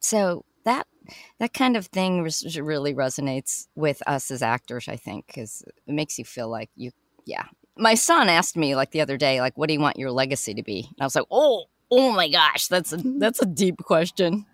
So 0.00 0.46
that 0.64 0.86
that 1.38 1.52
kind 1.52 1.76
of 1.76 1.86
thing 1.86 2.22
res- 2.22 2.58
really 2.58 2.94
resonates 2.94 3.68
with 3.74 4.02
us 4.06 4.30
as 4.30 4.42
actors, 4.42 4.88
I 4.88 4.96
think, 4.96 5.26
because 5.26 5.62
it 5.86 5.92
makes 5.92 6.18
you 6.18 6.24
feel 6.24 6.48
like 6.48 6.70
you, 6.74 6.92
yeah. 7.26 7.44
My 7.76 7.94
son 7.94 8.28
asked 8.28 8.56
me 8.56 8.76
like 8.76 8.92
the 8.92 9.00
other 9.00 9.16
day, 9.16 9.40
like, 9.40 9.58
"What 9.58 9.68
do 9.68 9.74
you 9.74 9.80
want 9.80 9.98
your 9.98 10.10
legacy 10.10 10.54
to 10.54 10.62
be?" 10.62 10.86
And 10.88 10.96
I 11.00 11.04
was 11.04 11.14
like, 11.14 11.26
"Oh, 11.30 11.64
oh 11.92 12.10
my 12.12 12.28
gosh, 12.28 12.66
that's 12.66 12.92
a 12.92 12.96
that's 13.18 13.40
a 13.42 13.46
deep 13.46 13.78
question." 13.78 14.46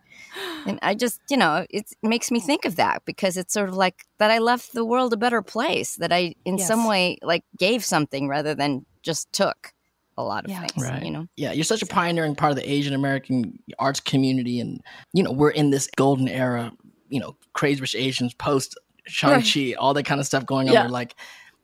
and 0.66 0.78
I 0.82 0.94
just, 0.94 1.20
you 1.30 1.36
know, 1.36 1.66
it 1.70 1.86
makes 2.02 2.30
me 2.30 2.40
think 2.40 2.64
of 2.64 2.76
that 2.76 3.04
because 3.04 3.36
it's 3.36 3.52
sort 3.52 3.68
of 3.68 3.76
like 3.76 4.04
that 4.18 4.30
I 4.30 4.38
left 4.38 4.72
the 4.72 4.84
world 4.84 5.12
a 5.12 5.16
better 5.16 5.42
place, 5.42 5.96
that 5.96 6.12
I, 6.12 6.34
in 6.44 6.58
yes. 6.58 6.68
some 6.68 6.86
way, 6.86 7.18
like 7.22 7.44
gave 7.56 7.84
something 7.84 8.28
rather 8.28 8.54
than 8.54 8.84
just 9.02 9.32
took 9.32 9.72
a 10.16 10.22
lot 10.22 10.44
of 10.44 10.50
yeah. 10.50 10.60
things, 10.60 10.88
right. 10.88 11.02
you 11.02 11.10
know? 11.10 11.26
Yeah, 11.36 11.52
you're 11.52 11.64
such 11.64 11.82
a 11.82 11.86
pioneering 11.86 12.34
part 12.34 12.50
of 12.50 12.56
the 12.56 12.70
Asian 12.70 12.94
American 12.94 13.58
arts 13.78 14.00
community. 14.00 14.60
And, 14.60 14.80
you 15.12 15.22
know, 15.22 15.32
we're 15.32 15.50
in 15.50 15.70
this 15.70 15.88
golden 15.96 16.28
era, 16.28 16.72
you 17.08 17.20
know, 17.20 17.36
Crazy 17.54 17.80
Rich 17.80 17.94
Asians 17.94 18.34
post 18.34 18.78
Shang-Chi, 19.06 19.60
right. 19.60 19.74
all 19.76 19.94
that 19.94 20.04
kind 20.04 20.20
of 20.20 20.26
stuff 20.26 20.44
going 20.44 20.68
on. 20.68 20.74
Yeah. 20.74 20.84
We're 20.84 20.90
like, 20.90 21.14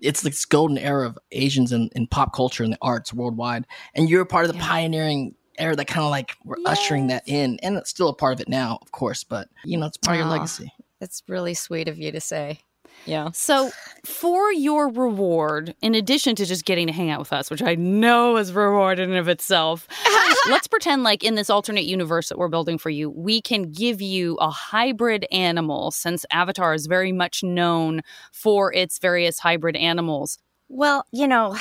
it's 0.01 0.23
this 0.23 0.45
golden 0.45 0.79
era 0.79 1.07
of 1.07 1.19
Asians 1.33 1.73
in, 1.73 1.91
in 1.95 2.07
pop 2.07 2.35
culture 2.35 2.63
and 2.63 2.73
the 2.73 2.79
arts 2.81 3.13
worldwide. 3.13 3.67
And 3.95 4.09
you're 4.09 4.25
part 4.25 4.45
of 4.45 4.53
the 4.53 4.59
yeah. 4.59 4.67
pioneering 4.67 5.35
era 5.59 5.77
that 5.77 5.87
kind 5.87 6.05
of 6.05 6.11
like 6.11 6.37
we're 6.45 6.59
yes. 6.59 6.79
ushering 6.79 7.09
that 7.09 7.23
in, 7.27 7.59
and 7.63 7.77
it's 7.77 7.91
still 7.91 8.09
a 8.09 8.15
part 8.15 8.35
of 8.35 8.41
it 8.41 8.49
now, 8.49 8.79
of 8.83 8.93
course. 8.93 9.25
But 9.25 9.49
you 9.65 9.77
know, 9.79 9.87
it's 9.87 9.97
part 9.97 10.17
of 10.17 10.21
your 10.21 10.29
ah, 10.29 10.33
legacy. 10.33 10.73
That's 11.01 11.23
really 11.29 11.55
sweet 11.55 11.89
of 11.89 11.99
you 11.99 12.13
to 12.13 12.21
say. 12.21 12.61
Yeah. 13.07 13.31
So, 13.33 13.71
for 14.05 14.53
your 14.53 14.89
reward, 14.89 15.75
in 15.83 15.95
addition 15.95 16.37
to 16.37 16.47
just 16.47 16.65
getting 16.65 16.87
to 16.87 16.93
hang 16.93 17.11
out 17.11 17.19
with 17.19 17.33
us, 17.33 17.51
which 17.51 17.63
I 17.63 17.75
know 17.75 18.37
is 18.37 18.53
reward 18.53 18.99
in 18.99 19.15
of 19.15 19.29
itself, 19.29 19.87
let's 20.49 20.67
pretend 20.67 21.03
like 21.03 21.23
in 21.23 21.35
this 21.35 21.51
alternate 21.51 21.85
universe 21.85 22.29
that 22.31 22.39
we're 22.39 22.49
building 22.49 22.79
for 22.79 22.91
you, 22.91 23.11
we 23.11 23.43
can 23.43 23.73
give 23.73 24.01
you 24.01 24.37
a 24.37 24.51
hybrid 24.51 25.27
animal 25.31 25.91
since 25.91 26.25
Avatar 26.31 26.73
is 26.75 26.87
very 26.87 27.13
much 27.13 27.43
known 27.43 28.01
for 28.33 28.73
its 28.73 28.99
various 28.99 29.39
hybrid 29.39 29.77
animals. 29.77 30.39
Well, 30.69 31.05
you 31.13 31.29
know, 31.29 31.57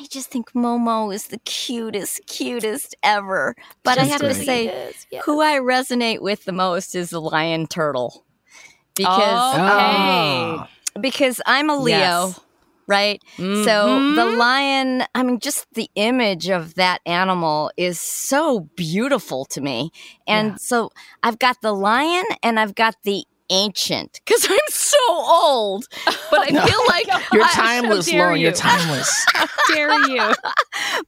I 0.00 0.06
just 0.06 0.30
think 0.30 0.52
Momo 0.52 1.14
is 1.14 1.26
the 1.26 1.38
cutest, 1.38 2.26
cutest 2.26 2.96
ever. 3.02 3.54
But 3.82 3.98
I 3.98 4.04
have 4.04 4.20
great. 4.20 4.34
to 4.34 4.44
say, 4.44 4.64
yes. 4.64 5.24
who 5.24 5.42
I 5.42 5.58
resonate 5.58 6.22
with 6.22 6.46
the 6.46 6.52
most 6.52 6.94
is 6.94 7.10
the 7.10 7.20
lion 7.20 7.66
turtle. 7.66 8.24
Because, 8.96 9.54
okay. 9.54 9.62
um, 9.62 10.68
because 11.00 11.42
I'm 11.44 11.68
a 11.68 11.76
Leo. 11.76 11.98
Yes. 11.98 12.40
Right. 12.86 13.22
Mm-hmm. 13.36 13.62
So 13.62 14.14
the 14.14 14.24
lion, 14.36 15.04
I 15.14 15.22
mean, 15.22 15.38
just 15.38 15.66
the 15.74 15.88
image 15.94 16.48
of 16.48 16.74
that 16.74 17.00
animal 17.06 17.70
is 17.76 18.00
so 18.00 18.68
beautiful 18.74 19.44
to 19.44 19.60
me. 19.60 19.92
And 20.26 20.52
yeah. 20.52 20.56
so 20.56 20.90
I've 21.22 21.38
got 21.38 21.60
the 21.60 21.72
lion 21.72 22.24
and 22.42 22.58
I've 22.58 22.74
got 22.74 22.96
the 23.04 23.24
ancient 23.50 24.20
because 24.24 24.46
I'm 24.48 24.58
so 24.68 24.98
old. 25.08 25.86
But 26.30 26.40
I 26.40 26.46
feel 26.66 26.86
like 26.86 27.06
you're 27.32 27.48
timeless, 27.48 28.10
Lauren. 28.12 28.36
You. 28.36 28.44
You're 28.44 28.52
timeless. 28.52 29.26
How 29.34 29.46
dare 29.68 30.08
you? 30.08 30.32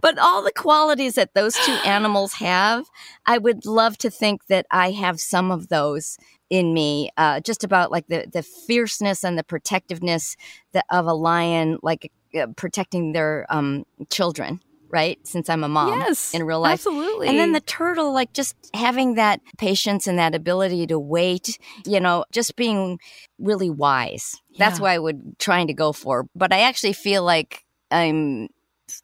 but 0.00 0.18
all 0.18 0.42
the 0.42 0.52
qualities 0.52 1.14
that 1.14 1.34
those 1.34 1.54
two 1.54 1.72
animals 1.84 2.34
have, 2.34 2.86
I 3.26 3.38
would 3.38 3.64
love 3.64 3.96
to 3.98 4.10
think 4.10 4.46
that 4.46 4.66
I 4.70 4.90
have 4.90 5.20
some 5.20 5.50
of 5.50 5.68
those 5.68 6.18
in 6.50 6.74
me. 6.74 7.10
Uh, 7.16 7.40
just 7.40 7.64
about 7.64 7.90
like 7.90 8.06
the 8.08 8.26
the 8.30 8.42
fierceness 8.42 9.24
and 9.24 9.38
the 9.38 9.44
protectiveness 9.44 10.36
that, 10.72 10.84
of 10.90 11.06
a 11.06 11.14
lion, 11.14 11.78
like 11.82 12.12
uh, 12.38 12.48
protecting 12.56 13.12
their 13.12 13.46
um, 13.48 13.84
children 14.10 14.60
right? 14.92 15.18
Since 15.26 15.48
I'm 15.48 15.64
a 15.64 15.68
mom 15.68 15.98
yes, 15.98 16.34
in 16.34 16.44
real 16.44 16.60
life. 16.60 16.74
Absolutely. 16.74 17.28
And 17.28 17.38
then 17.38 17.52
the 17.52 17.60
turtle, 17.60 18.12
like 18.12 18.32
just 18.34 18.54
having 18.74 19.14
that 19.14 19.40
patience 19.58 20.06
and 20.06 20.18
that 20.18 20.34
ability 20.34 20.86
to 20.88 20.98
wait, 20.98 21.58
you 21.86 21.98
know, 21.98 22.24
just 22.30 22.54
being 22.54 23.00
really 23.38 23.70
wise. 23.70 24.36
Yeah. 24.50 24.68
That's 24.68 24.78
what 24.78 24.90
I 24.90 24.98
would 24.98 25.38
trying 25.38 25.68
to 25.68 25.74
go 25.74 25.92
for. 25.92 26.26
But 26.36 26.52
I 26.52 26.60
actually 26.60 26.92
feel 26.92 27.24
like 27.24 27.64
I'm 27.90 28.48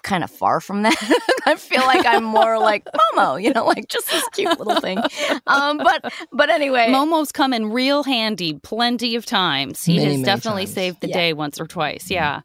kind 0.02 0.22
of 0.22 0.30
far 0.30 0.60
from 0.60 0.82
that. 0.82 1.20
I 1.46 1.56
feel 1.56 1.82
like 1.82 2.04
I'm 2.04 2.24
more 2.24 2.58
like 2.58 2.86
Momo, 3.16 3.42
you 3.42 3.52
know, 3.52 3.64
like 3.64 3.88
just 3.88 4.10
this 4.10 4.28
cute 4.32 4.58
little 4.58 4.80
thing. 4.80 4.98
Um, 5.46 5.78
but 5.78 6.12
but 6.32 6.50
anyway, 6.50 6.88
Momo's 6.90 7.32
come 7.32 7.52
in 7.52 7.72
real 7.72 8.04
handy 8.04 8.54
plenty 8.62 9.16
of 9.16 9.24
times. 9.24 9.84
He 9.84 9.96
many, 9.96 10.16
has 10.16 10.22
definitely 10.22 10.66
times. 10.66 10.74
saved 10.74 11.00
the 11.00 11.08
yeah. 11.08 11.14
day 11.14 11.32
once 11.32 11.58
or 11.58 11.66
twice. 11.66 12.10
Yeah. 12.10 12.42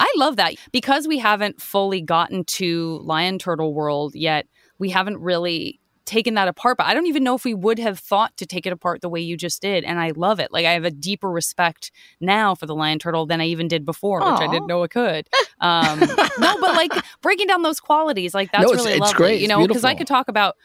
I 0.00 0.12
love 0.16 0.36
that 0.36 0.54
because 0.72 1.06
we 1.06 1.18
haven't 1.18 1.60
fully 1.60 2.00
gotten 2.00 2.44
to 2.44 3.00
Lion 3.04 3.38
Turtle 3.38 3.74
World 3.74 4.14
yet. 4.14 4.46
We 4.78 4.90
haven't 4.90 5.18
really 5.18 5.78
taken 6.06 6.34
that 6.34 6.48
apart, 6.48 6.76
but 6.76 6.86
I 6.86 6.94
don't 6.94 7.06
even 7.06 7.22
know 7.22 7.36
if 7.36 7.44
we 7.44 7.54
would 7.54 7.78
have 7.78 7.98
thought 7.98 8.36
to 8.38 8.46
take 8.46 8.66
it 8.66 8.72
apart 8.72 9.00
the 9.00 9.08
way 9.08 9.20
you 9.20 9.36
just 9.36 9.62
did. 9.62 9.84
And 9.84 10.00
I 10.00 10.10
love 10.16 10.40
it. 10.40 10.50
Like 10.52 10.66
I 10.66 10.72
have 10.72 10.84
a 10.84 10.90
deeper 10.90 11.30
respect 11.30 11.92
now 12.20 12.54
for 12.56 12.66
the 12.66 12.74
lion 12.74 12.98
turtle 12.98 13.26
than 13.26 13.40
I 13.40 13.46
even 13.46 13.68
did 13.68 13.84
before, 13.84 14.20
Aww. 14.20 14.32
which 14.32 14.48
I 14.48 14.50
didn't 14.50 14.66
know 14.66 14.82
it 14.82 14.90
could. 14.90 15.28
Um, 15.62 16.00
no, 16.00 16.58
but 16.58 16.74
like 16.74 16.90
breaking 17.20 17.46
down 17.46 17.60
those 17.60 17.80
qualities, 17.80 18.32
like 18.32 18.50
that's 18.50 18.64
no, 18.64 18.72
really 18.72 18.92
it's 18.92 19.00
lovely. 19.00 19.14
Great. 19.14 19.42
You 19.42 19.48
know, 19.48 19.66
because 19.66 19.84
I 19.84 19.94
could 19.94 20.06
talk 20.06 20.28
about 20.28 20.56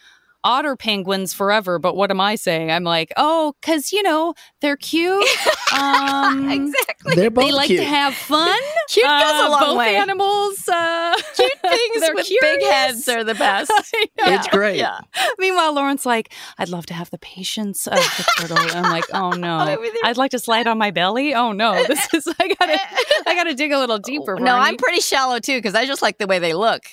otter 0.46 0.76
penguins 0.76 1.34
forever, 1.34 1.80
but 1.80 1.98
what 1.98 2.12
am 2.12 2.22
I 2.22 2.36
saying? 2.36 2.72
I'm 2.72 2.84
like, 2.84 3.12
oh, 3.18 3.54
because 3.60 3.92
you 3.92 4.04
know 4.04 4.34
they're 4.62 4.78
cute. 4.78 5.28
Um, 5.76 6.50
exactly. 6.50 7.16
They're 7.16 7.30
both 7.30 7.48
they 7.48 7.52
like 7.52 7.68
cute. 7.68 7.82
to 7.82 7.86
have 7.86 8.14
fun. 8.14 8.58
cute 8.88 9.06
uh, 9.06 9.20
goes 9.20 9.48
a 9.48 9.52
long 9.52 9.60
both 9.60 9.78
way. 9.78 9.98
Animals, 9.98 10.70
uh, 10.70 11.16
cute 11.36 11.52
things 11.60 12.10
with 12.14 12.28
curious. 12.28 12.40
big 12.42 12.64
heads 12.64 13.10
are 13.10 13.26
the 13.26 13.34
best. 13.34 13.72
It's 14.18 14.48
great. 14.50 14.78
Yeah. 14.78 15.00
Meanwhile, 15.38 15.74
Lauren's 15.74 16.06
like, 16.06 16.32
I'd 16.58 16.70
love 16.70 16.86
to 16.86 16.94
have 16.94 17.10
the 17.10 17.18
patience 17.18 17.88
of 17.88 17.96
the 17.96 18.26
turtle. 18.38 18.58
I'm 18.58 18.84
like, 18.84 19.04
oh 19.14 19.32
no, 19.32 19.78
I'd 20.04 20.18
like 20.18 20.32
to 20.32 20.40
slide 20.40 20.68
on 20.68 20.78
my 20.78 20.92
belly. 20.92 21.34
Oh 21.34 21.52
no, 21.52 21.84
this 21.88 22.14
is 22.14 22.28
I 22.40 22.48
gotta 22.48 22.80
I 23.28 23.36
gotta 23.36 23.54
dig 23.54 23.72
a 23.74 23.80
little 23.80 24.00
deeper. 24.00 24.40
No, 24.40 24.56
I'm 24.56 24.78
pretty 24.78 25.02
shallow 25.02 25.40
too 25.40 25.58
because 25.58 25.76
I 25.76 25.86
just 25.86 26.02
like 26.02 26.20
the 26.20 26.28
way 26.28 26.40
they 26.40 26.54
look. 26.54 26.84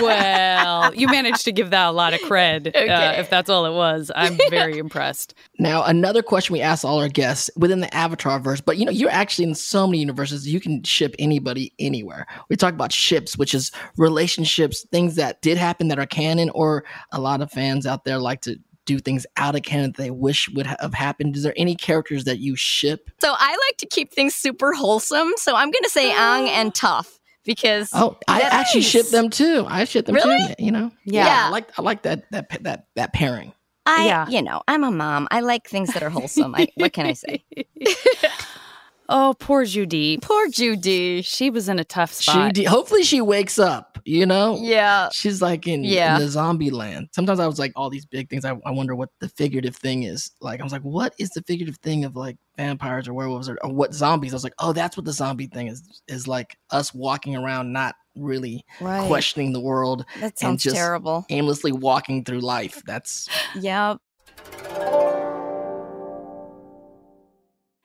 well, 0.00 0.94
you 0.94 1.08
managed 1.08 1.44
to 1.44 1.52
give 1.52 1.70
that 1.70 1.88
a 1.88 1.92
lot 1.92 2.14
of 2.14 2.19
cred. 2.24 2.66
Uh, 2.66 2.78
okay. 2.78 2.88
Uh, 2.88 3.20
if 3.20 3.30
that's 3.30 3.50
all 3.50 3.66
it 3.66 3.72
was, 3.72 4.10
I'm 4.14 4.38
very 4.50 4.78
impressed. 4.78 5.34
Now, 5.58 5.84
another 5.84 6.22
question 6.22 6.52
we 6.52 6.60
ask 6.60 6.84
all 6.84 6.98
our 6.98 7.08
guests 7.08 7.50
within 7.56 7.80
the 7.80 7.94
Avatar 7.94 8.38
verse, 8.40 8.60
but 8.60 8.76
you 8.76 8.84
know, 8.84 8.92
you're 8.92 9.10
actually 9.10 9.48
in 9.48 9.54
so 9.54 9.86
many 9.86 9.98
universes, 9.98 10.48
you 10.48 10.60
can 10.60 10.82
ship 10.82 11.14
anybody 11.18 11.72
anywhere. 11.78 12.26
We 12.48 12.56
talk 12.56 12.74
about 12.74 12.92
ships, 12.92 13.36
which 13.36 13.54
is 13.54 13.70
relationships, 13.96 14.86
things 14.90 15.16
that 15.16 15.42
did 15.42 15.58
happen 15.58 15.88
that 15.88 15.98
are 15.98 16.06
canon, 16.06 16.50
or 16.50 16.84
a 17.12 17.20
lot 17.20 17.40
of 17.40 17.50
fans 17.50 17.86
out 17.86 18.04
there 18.04 18.18
like 18.18 18.40
to 18.42 18.56
do 18.86 18.98
things 18.98 19.24
out 19.36 19.54
of 19.54 19.62
canon 19.62 19.92
that 19.92 20.02
they 20.02 20.10
wish 20.10 20.48
would 20.50 20.66
have 20.66 20.94
happened? 20.94 21.36
Is 21.36 21.44
there 21.44 21.54
any 21.56 21.76
characters 21.76 22.24
that 22.24 22.38
you 22.38 22.56
ship? 22.56 23.10
So 23.20 23.34
I 23.36 23.50
like 23.68 23.76
to 23.78 23.86
keep 23.86 24.12
things 24.12 24.34
super 24.34 24.72
wholesome. 24.72 25.30
So 25.36 25.54
I'm 25.54 25.70
going 25.70 25.84
to 25.84 25.90
say 25.90 26.10
Aang 26.10 26.48
and 26.48 26.72
Toph 26.74 27.19
because 27.44 27.90
oh, 27.92 28.16
I 28.28 28.40
actually 28.42 28.82
ship 28.82 29.08
them 29.08 29.30
too. 29.30 29.66
I 29.68 29.84
ship 29.84 30.06
them 30.06 30.14
really? 30.14 30.54
too. 30.54 30.64
You 30.64 30.72
know, 30.72 30.92
yeah. 31.04 31.26
yeah. 31.26 31.46
I 31.46 31.50
like 31.50 31.78
I 31.78 31.82
like 31.82 32.02
that 32.02 32.30
that 32.30 32.48
that 32.62 32.86
that 32.96 33.12
pairing. 33.12 33.52
I, 33.86 34.06
yeah. 34.06 34.28
you 34.28 34.42
know, 34.42 34.62
I'm 34.68 34.84
a 34.84 34.90
mom. 34.90 35.26
I 35.30 35.40
like 35.40 35.68
things 35.68 35.92
that 35.94 36.02
are 36.02 36.10
wholesome. 36.10 36.54
I, 36.54 36.68
what 36.74 36.92
can 36.92 37.06
I 37.06 37.14
say? 37.14 37.42
oh, 39.10 39.34
poor 39.38 39.64
Joo 39.64 39.86
Dee. 39.86 40.18
Poor 40.22 40.48
Joo 40.48 40.76
Dee. 40.76 41.22
She 41.22 41.50
was 41.50 41.68
in 41.68 41.78
a 41.78 41.84
tough 41.84 42.12
spot. 42.12 42.34
Joo 42.34 42.52
Dee, 42.52 42.64
hopefully 42.64 43.02
she 43.02 43.20
wakes 43.20 43.58
up 43.58 43.90
you 44.04 44.26
know? 44.26 44.58
Yeah. 44.60 45.08
She's 45.12 45.42
like 45.42 45.66
in, 45.66 45.84
yeah. 45.84 46.16
in 46.16 46.22
the 46.22 46.28
zombie 46.28 46.70
land. 46.70 47.08
Sometimes 47.12 47.40
I 47.40 47.46
was 47.46 47.58
like, 47.58 47.72
all 47.76 47.90
these 47.90 48.06
big 48.06 48.28
things, 48.28 48.44
I, 48.44 48.56
I 48.64 48.70
wonder 48.70 48.94
what 48.94 49.10
the 49.20 49.28
figurative 49.28 49.76
thing 49.76 50.04
is. 50.04 50.30
Like, 50.40 50.60
I 50.60 50.64
was 50.64 50.72
like, 50.72 50.82
what 50.82 51.14
is 51.18 51.30
the 51.30 51.42
figurative 51.42 51.76
thing 51.78 52.04
of 52.04 52.16
like 52.16 52.36
vampires 52.56 53.08
or 53.08 53.14
werewolves 53.14 53.48
or, 53.48 53.58
or 53.62 53.72
what 53.72 53.94
zombies? 53.94 54.32
I 54.32 54.36
was 54.36 54.44
like, 54.44 54.54
oh, 54.58 54.72
that's 54.72 54.96
what 54.96 55.06
the 55.06 55.12
zombie 55.12 55.46
thing 55.46 55.68
is, 55.68 56.02
is 56.08 56.26
like 56.26 56.56
us 56.70 56.94
walking 56.94 57.36
around 57.36 57.72
not 57.72 57.94
really 58.16 58.64
right. 58.80 59.06
questioning 59.06 59.52
the 59.52 59.60
world 59.60 60.04
that 60.20 60.38
sounds 60.38 60.42
and 60.42 60.58
just 60.58 60.76
terrible. 60.76 61.24
aimlessly 61.30 61.72
walking 61.72 62.24
through 62.24 62.40
life. 62.40 62.82
That's 62.84 63.28
yeah. 63.54 63.96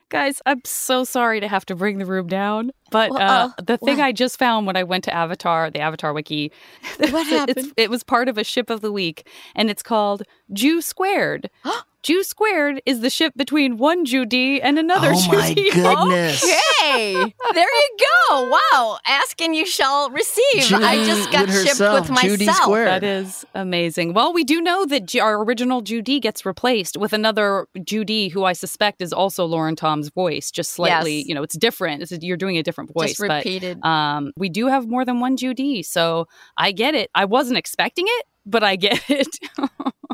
Guys, 0.10 0.42
I'm 0.46 0.62
so 0.64 1.04
sorry 1.04 1.40
to 1.40 1.48
have 1.48 1.66
to 1.66 1.76
bring 1.76 1.98
the 1.98 2.06
room 2.06 2.28
down, 2.28 2.72
but 2.92 3.10
Well, 3.10 3.20
uh, 3.22 3.48
uh, 3.48 3.62
the 3.62 3.78
thing 3.78 3.98
what? 3.98 4.06
I 4.06 4.12
just 4.12 4.38
found 4.38 4.68
when 4.68 4.78
I 4.78 4.84
went 4.84 5.04
to 5.06 5.14
Avatar, 5.14 5.72
the 5.72 5.80
Avatar 5.80 6.14
Wiki, 6.14 6.52
What 7.00 7.26
happened? 7.28 7.74
it 7.76 7.90
was 7.90 8.04
part 8.04 8.30
of 8.30 8.38
a 8.38 8.44
ship 8.44 8.70
of 8.70 8.82
the 8.82 8.92
week, 8.92 9.28
and 9.56 9.70
it's 9.70 9.82
called 9.82 10.22
Jew 10.54 10.82
Squared. 10.82 11.50
Jew 12.06 12.22
Squared 12.24 12.84
is 12.86 13.00
the 13.00 13.10
ship 13.10 13.34
between 13.36 13.78
one 13.78 14.06
Joo 14.06 14.26
Dee 14.26 14.62
and 14.62 14.78
another 14.78 15.10
oh 15.12 15.20
Jew 15.20 15.32
my 15.36 15.54
D. 15.56 15.72
goodness. 15.72 16.46
Hey, 16.80 17.14
there 17.16 17.68
you 17.74 17.98
go. 18.30 18.58
Wow. 18.72 19.00
Ask 19.08 19.42
and 19.42 19.56
you 19.56 19.66
shall 19.66 20.12
receive. 20.12 20.72
I 20.72 21.04
just 21.04 21.32
got 21.32 21.48
with 21.48 21.56
shipped 21.56 21.70
herself, 21.70 22.08
with 22.08 22.20
Joo 22.20 22.38
Dee 22.38 22.46
myself. 22.46 22.62
Square. 22.64 22.86
That 22.86 23.04
is 23.04 23.44
amazing. 23.56 24.14
Well, 24.14 24.34
we 24.34 24.44
do 24.44 24.62
know 24.62 24.86
that 24.86 25.16
our 25.16 25.44
original 25.44 25.82
Joo 25.82 26.04
Dee 26.04 26.20
gets 26.20 26.46
replaced 26.46 26.96
with 26.96 27.12
another 27.12 27.68
Joo 27.84 28.04
Dee, 28.04 28.30
who 28.30 28.44
I 28.44 28.54
suspect 28.54 29.02
is 29.02 29.12
also 29.12 29.44
Lauren 29.46 29.76
Tom's 29.76 30.10
voice, 30.10 30.52
just 30.52 30.74
slightly. 30.74 31.18
Yes. 31.18 31.26
You 31.28 31.34
know, 31.34 31.42
it's 31.42 31.58
different. 31.58 32.04
It's, 32.04 32.12
you're 32.24 32.38
doing 32.38 32.60
a 32.60 32.62
different 32.64 32.94
voice, 32.94 33.18
Just 33.18 33.22
but 33.22 33.44
repeated. 33.44 33.84
um, 33.84 34.32
we 34.38 34.50
do 34.50 34.68
have 34.68 34.88
more 34.88 35.06
than 35.06 35.22
one 35.22 35.38
Joo 35.38 35.56
Dee, 35.56 35.82
so 35.82 36.28
I 36.56 36.72
get 36.72 36.94
it. 36.94 37.10
I 37.16 37.26
wasn't 37.26 37.58
expecting 37.58 38.06
it, 38.08 38.26
but 38.46 38.64
I 38.64 38.76
get 38.76 39.04
it. 39.10 39.28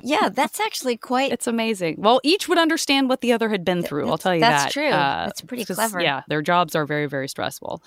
Yeah, 0.03 0.29
that's 0.29 0.59
actually 0.59 0.97
quite. 0.97 1.31
it's 1.31 1.47
amazing. 1.47 1.95
Well, 1.99 2.19
each 2.23 2.47
would 2.49 2.57
understand 2.57 3.09
what 3.09 3.21
the 3.21 3.31
other 3.33 3.49
had 3.49 3.63
been 3.65 3.83
through. 3.83 4.09
I'll 4.09 4.17
tell 4.17 4.33
you 4.33 4.41
that's 4.41 4.65
that. 4.65 4.71
true. 4.73 4.87
Uh, 4.89 5.25
That's 5.25 5.41
pretty 5.41 5.65
clever. 5.65 6.01
Yeah, 6.01 6.23
their 6.27 6.41
jobs 6.41 6.75
are 6.75 6.85
very, 6.85 7.07
very 7.07 7.27
stressful. 7.27 7.83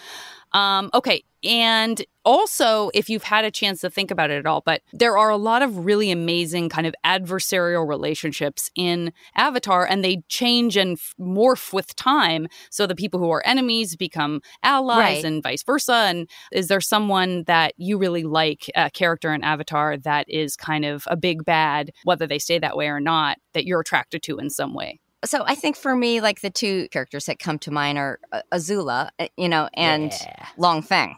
Um, 0.53 0.91
okay. 0.95 1.25
And 1.43 2.03
also, 2.25 2.91
if 2.95 3.11
you've 3.11 3.25
had 3.25 3.45
a 3.45 3.51
chance 3.51 3.83
to 3.83 3.91
think 3.91 4.11
about 4.11 4.31
it 4.31 4.39
at 4.39 4.47
all, 4.47 4.63
but 4.65 4.81
there 4.95 5.19
are 5.19 5.29
a 5.29 5.37
lot 5.37 5.61
of 5.63 5.85
really 5.85 6.11
amazing 6.11 6.71
kind 6.71 6.87
of 6.87 6.95
adversarial 7.05 7.87
relationships 7.87 8.71
in 8.77 9.13
Avatar, 9.37 9.85
and 9.85 10.03
they 10.03 10.23
change 10.29 10.77
and 10.79 10.97
f- 10.97 11.15
morph 11.21 11.75
with 11.75 11.95
time. 11.97 12.47
So 12.71 12.87
the 12.87 12.95
people 12.95 13.21
who 13.21 13.31
are 13.31 13.43
enemies 13.45 13.95
become 13.95 14.41
allies 14.63 14.99
Right. 15.17 15.25
and 15.25 15.43
vice 15.43 15.63
versa. 15.65 15.93
And 15.93 16.31
is 16.51 16.69
there 16.69 16.81
someone 16.81 17.45
that 17.45 17.75
you 17.77 17.99
really 17.99 18.23
like, 18.23 18.71
a 18.75 18.89
character 18.91 19.35
in 19.35 19.45
Avatar 19.45 19.99
that 19.99 20.25
is 20.31 20.57
kind 20.57 20.87
of 20.87 21.05
a 21.09 21.17
big 21.17 21.45
bad, 21.45 21.91
whether 22.05 22.27
they 22.27 22.39
stay 22.39 22.59
that 22.59 22.77
way 22.77 22.89
or 22.89 23.01
not, 23.01 23.39
that 23.53 23.65
you're 23.65 23.81
attracted 23.81 24.23
to 24.25 24.39
in 24.39 24.51
some 24.51 24.75
way? 24.75 25.01
So 25.25 25.43
I 25.47 25.55
think 25.55 25.77
for 25.77 25.97
me, 25.97 26.21
like 26.21 26.41
the 26.43 26.51
two 26.51 26.89
characters 26.91 27.27
that 27.27 27.39
come 27.39 27.59
to 27.61 27.71
mind 27.71 27.97
are 27.97 28.19
uh, 28.33 28.43
Azula, 28.53 29.09
uh, 29.19 29.29
you 29.37 29.49
know, 29.49 29.69
and 29.75 30.13
Yeah. 30.13 30.47
Long 30.59 30.83
Feng. 30.83 31.17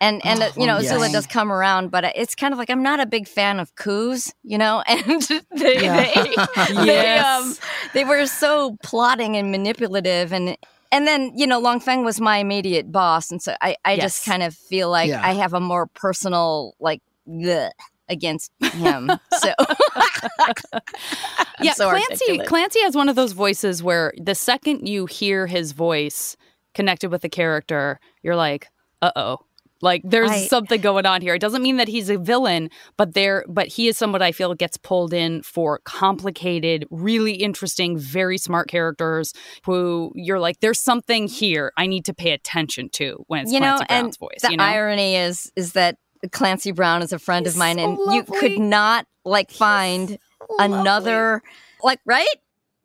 And 0.00 0.24
and 0.24 0.42
uh, 0.42 0.50
you 0.56 0.66
know 0.66 0.76
Oh, 0.76 0.80
Azula 0.80 1.12
does 1.12 1.26
come 1.26 1.52
around, 1.52 1.90
but 1.90 2.04
it's 2.16 2.34
kind 2.34 2.52
of 2.52 2.58
like 2.58 2.68
I'm 2.68 2.82
not 2.82 3.00
a 3.00 3.06
big 3.06 3.28
fan 3.28 3.60
of 3.60 3.74
coups, 3.76 4.34
you 4.42 4.58
know. 4.58 4.82
And 4.88 5.22
they 5.56 5.78
Yeah. 5.80 5.96
they, 5.96 6.74
they 6.84 7.18
um 7.18 7.54
they 7.94 8.04
were 8.04 8.26
so 8.26 8.76
plotting 8.82 9.36
and 9.36 9.50
manipulative, 9.50 10.32
and 10.32 10.56
and 10.90 11.06
then 11.06 11.32
you 11.36 11.46
know 11.46 11.58
Long 11.58 11.80
Feng 11.80 12.04
was 12.04 12.20
my 12.20 12.38
immediate 12.38 12.90
boss, 12.90 13.30
and 13.30 13.40
so 13.40 13.54
I 13.62 13.76
I 13.84 13.94
Yes. 13.94 14.02
just 14.02 14.26
kind 14.26 14.42
of 14.42 14.54
feel 14.54 14.90
like 14.90 15.10
Yeah. 15.10 15.20
I 15.22 15.32
have 15.34 15.54
a 15.54 15.60
more 15.60 15.86
personal 15.86 16.74
like 16.80 17.00
bleh 17.28 17.70
against 18.08 18.50
him. 18.62 19.10
so 19.38 19.48
yeah, 21.60 21.72
so 21.72 21.88
Clancy 21.90 22.12
articulate. 22.12 22.48
Clancy 22.48 22.80
has 22.80 22.94
one 22.94 23.08
of 23.08 23.16
those 23.16 23.32
voices 23.32 23.82
where 23.82 24.12
the 24.20 24.34
second 24.34 24.88
you 24.88 25.06
hear 25.06 25.46
his 25.46 25.72
voice 25.72 26.36
connected 26.74 27.10
with 27.10 27.22
the 27.22 27.28
character, 27.28 28.00
you're 28.22 28.36
like, 28.36 28.68
"Uh 29.02 29.12
oh." 29.16 29.38
Like 29.82 30.00
there's 30.02 30.30
I- 30.30 30.46
something 30.46 30.80
going 30.80 31.04
on 31.04 31.20
here. 31.20 31.34
It 31.34 31.40
doesn't 31.40 31.62
mean 31.62 31.76
that 31.76 31.88
he's 31.88 32.08
a 32.08 32.16
villain, 32.16 32.70
but 32.96 33.12
there 33.12 33.44
but 33.48 33.66
he 33.66 33.86
is 33.88 33.98
someone 33.98 34.22
I 34.22 34.32
feel 34.32 34.54
gets 34.54 34.78
pulled 34.78 35.12
in 35.12 35.42
for 35.42 35.80
complicated, 35.84 36.86
really 36.90 37.32
interesting, 37.34 37.98
very 37.98 38.38
smart 38.38 38.68
characters 38.68 39.34
who 39.66 40.10
you're 40.14 40.40
like, 40.40 40.60
there's 40.60 40.80
something 40.80 41.28
here 41.28 41.70
I 41.76 41.86
need 41.86 42.06
to 42.06 42.14
pay 42.14 42.30
attention 42.30 42.88
to 42.94 43.24
when 43.26 43.42
it's 43.42 43.52
you 43.52 43.60
know, 43.60 43.76
Clancy 43.76 43.86
and 43.90 44.18
voice. 44.18 44.40
the 44.42 44.52
you 44.52 44.56
know? 44.56 44.64
irony 44.64 45.16
is 45.16 45.52
is 45.54 45.72
that 45.72 45.98
Clancy 46.32 46.72
Brown 46.72 47.02
is 47.02 47.12
a 47.12 47.18
friend 47.18 47.46
He's 47.46 47.54
of 47.54 47.58
mine, 47.58 47.78
so 47.78 47.84
and 47.84 48.14
you 48.14 48.24
could 48.24 48.58
not 48.58 49.06
like 49.24 49.50
find 49.50 50.18
another 50.58 51.42
like 51.82 52.00
right. 52.04 52.26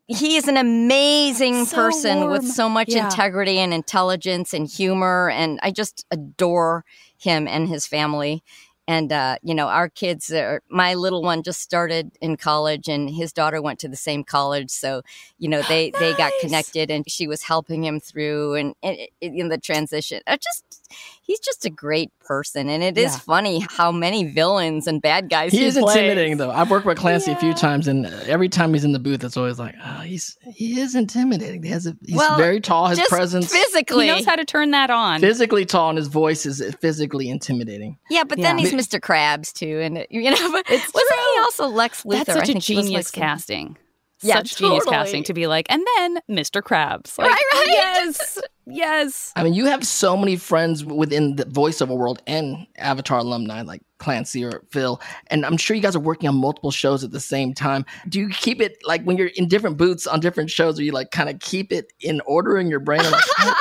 He 0.08 0.38
is 0.38 0.48
an 0.48 0.58
amazing 0.58 1.66
So 1.66 1.76
person 1.76 2.30
with 2.32 2.44
so 2.46 2.68
much 2.68 2.90
Yeah. 2.90 3.12
integrity 3.12 3.60
and 3.60 3.74
intelligence 3.74 4.54
and 4.54 4.68
humor, 4.68 5.30
and 5.30 5.60
I 5.62 5.72
just 5.72 6.06
adore 6.12 6.84
him 7.18 7.48
and 7.48 7.68
his 7.70 7.86
family. 7.86 8.44
And 8.88 9.12
uh, 9.12 9.38
you 9.44 9.54
know, 9.54 9.68
our 9.68 9.88
kids 9.88 10.32
are. 10.32 10.64
My 10.70 10.96
little 10.96 11.22
one 11.22 11.44
just 11.44 11.62
started 11.62 12.12
in 12.22 12.38
college, 12.38 12.88
and 12.88 13.08
his 13.10 13.32
daughter 13.32 13.62
went 13.62 13.78
to 13.82 13.88
the 13.88 13.96
same 13.96 14.24
college. 14.24 14.72
So, 14.72 15.04
you 15.38 15.48
know, 15.48 15.62
they 15.70 15.92
they 16.00 16.14
got 16.16 16.34
connected, 16.42 16.90
and 16.90 17.06
she 17.08 17.28
was 17.28 17.44
helping 17.44 17.84
him 17.84 18.00
through 18.00 18.56
and, 18.56 18.74
and 18.82 18.98
in 19.22 19.50
the 19.50 19.60
transition. 19.60 20.22
I 20.26 20.38
just 20.38 20.79
he's 21.22 21.40
just 21.40 21.66
a 21.66 21.70
great 21.70 22.12
person, 22.20 22.70
and 22.70 22.84
it 22.84 22.98
is 22.98 23.14
Yeah. 23.14 23.20
funny 23.20 23.66
how 23.78 23.92
many 23.92 24.24
villains 24.26 24.88
and 24.88 25.02
bad 25.02 25.30
guys 25.30 25.52
he, 25.52 25.60
He 25.60 25.66
is 25.66 25.78
plays. 25.78 25.96
intimidating 25.96 26.38
though. 26.38 26.52
I've 26.52 26.70
worked 26.72 26.86
with 26.86 26.98
Clancy 26.98 27.32
a 27.32 27.36
few 27.36 27.54
times, 27.54 27.88
and 27.88 28.06
uh, 28.06 28.10
every 28.28 28.50
time 28.50 28.74
he's 28.74 28.84
in 28.84 28.92
the 28.92 29.00
booth, 29.00 29.24
it's 29.24 29.38
always 29.38 29.60
like, 29.60 29.76
oh, 29.84 30.00
he's 30.02 30.38
he 30.56 30.80
is 30.80 30.96
intimidating. 30.96 31.64
He 31.64 31.70
has 31.70 31.86
a, 31.88 31.96
he's 32.06 32.16
Well, 32.18 32.38
very 32.38 32.60
tall. 32.62 32.88
His 32.88 33.00
Just 33.00 33.10
presence, 33.10 33.52
physically, 33.52 34.08
he 34.08 34.12
knows 34.12 34.26
how 34.26 34.36
to 34.36 34.46
turn 34.46 34.72
that 34.72 34.90
on. 34.90 35.20
physically 35.22 35.66
tall, 35.66 35.90
and 35.90 35.98
his 35.98 36.08
voice 36.08 36.46
is 36.46 36.64
physically 36.82 37.30
intimidating. 37.30 37.98
yeah. 38.10 38.24
But 38.24 38.40
then 38.42 38.58
Yeah. 38.60 38.66
he's 38.70 38.74
Mr. 38.88 39.00
Krabs 39.00 39.54
too, 39.54 39.80
and 39.82 40.06
you 40.10 40.30
know, 40.30 40.52
but 40.52 40.66
It's 40.70 40.94
wasn't 40.94 41.10
true. 41.10 41.34
he 41.36 41.40
also 41.42 41.68
Lex 41.68 42.04
Luthor? 42.04 42.12
That's 42.26 42.34
such 42.34 42.38
I 42.38 42.44
a 42.44 42.46
think 42.54 42.64
genius 42.64 42.92
Lex 42.92 43.12
Luthor. 43.12 43.14
casting. 43.14 43.78
Yeah, 44.22 44.36
such 44.36 44.58
genius 44.58 44.86
casting 44.86 45.24
to 45.24 45.34
be 45.34 45.48
like, 45.48 45.66
and 45.70 45.84
then 45.98 46.20
Mr. 46.30 46.62
Krabs. 46.62 47.18
Like, 47.18 47.30
Right, 47.30 47.44
right. 47.54 47.66
Yes, 47.68 48.40
yes. 48.68 49.32
I 49.36 49.44
mean, 49.44 49.54
you 49.54 49.66
have 49.66 49.86
so 49.86 50.18
many 50.18 50.36
friends 50.36 50.84
within 50.84 51.38
the 51.38 51.46
voiceover 51.46 51.96
world 51.98 52.22
and 52.28 52.68
Avatar 52.78 53.20
alumni 53.20 53.62
like 53.62 53.82
Clancy 54.00 54.44
or 54.44 54.64
Phil, 54.72 55.00
and 55.28 55.46
I'm 55.46 55.58
sure 55.58 55.76
you 55.76 55.82
guys 55.82 55.96
are 55.96 56.00
working 56.02 56.28
on 56.28 56.36
multiple 56.36 56.72
shows 56.72 57.04
at 57.04 57.12
the 57.12 57.20
same 57.20 57.54
time. 57.54 57.86
Do 58.10 58.20
you 58.20 58.30
keep 58.30 58.62
it 58.62 58.78
like 58.86 59.04
when 59.04 59.18
you're 59.18 59.32
in 59.36 59.48
different 59.48 59.78
booths 59.78 60.06
on 60.08 60.20
different 60.20 60.50
shows, 60.50 60.80
or 60.80 60.84
you 60.84 60.92
like 60.92 61.12
kind 61.12 61.30
of 61.30 61.40
keep 61.40 61.72
it 61.72 61.92
in 62.02 62.22
order 62.26 62.58
in 62.58 62.68
your 62.70 62.80
brain? 62.80 63.02
Like, 63.40 63.56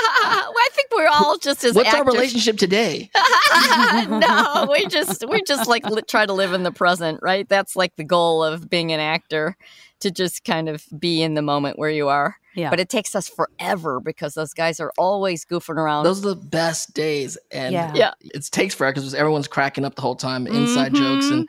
well, 0.54 0.54
I 0.58 0.68
think 0.72 0.88
we're 0.94 1.06
all 1.08 1.38
just 1.38 1.64
as 1.64 1.74
What's 1.74 1.94
our 1.94 2.04
relationship 2.04 2.58
today? 2.58 3.10
no, 4.08 4.68
we 4.70 4.86
just 4.86 5.24
we 5.28 5.40
just 5.42 5.68
like 5.68 5.88
li- 5.88 6.02
try 6.02 6.26
to 6.26 6.32
live 6.32 6.52
in 6.52 6.64
the 6.64 6.72
present, 6.72 7.20
right? 7.22 7.48
That's 7.48 7.76
like 7.76 7.96
the 7.96 8.04
goal 8.04 8.42
of 8.44 8.68
being 8.68 8.92
an 8.92 9.00
actor 9.00 9.56
to 10.00 10.10
just 10.10 10.44
kind 10.44 10.68
of 10.68 10.84
be 10.98 11.22
in 11.22 11.34
the 11.34 11.42
moment 11.42 11.78
where 11.78 11.90
you 11.90 12.08
are. 12.08 12.36
Yeah. 12.54 12.70
But 12.70 12.80
it 12.80 12.88
takes 12.88 13.14
us 13.14 13.28
forever 13.28 14.00
because 14.00 14.34
those 14.34 14.52
guys 14.54 14.80
are 14.80 14.92
always 14.98 15.44
goofing 15.44 15.76
around. 15.76 16.04
Those 16.04 16.24
are 16.24 16.28
the 16.30 16.36
best 16.36 16.94
days, 16.94 17.38
and 17.52 17.72
Yeah. 17.72 17.92
Yeah. 17.94 18.12
it 18.20 18.44
takes 18.50 18.74
forever 18.74 18.92
because 18.94 19.14
everyone's 19.14 19.48
cracking 19.48 19.84
up 19.84 19.94
the 19.94 20.02
whole 20.02 20.16
time, 20.16 20.46
inside 20.46 20.94
jokes 20.94 21.26
Mhm. 21.26 21.32
and 21.32 21.48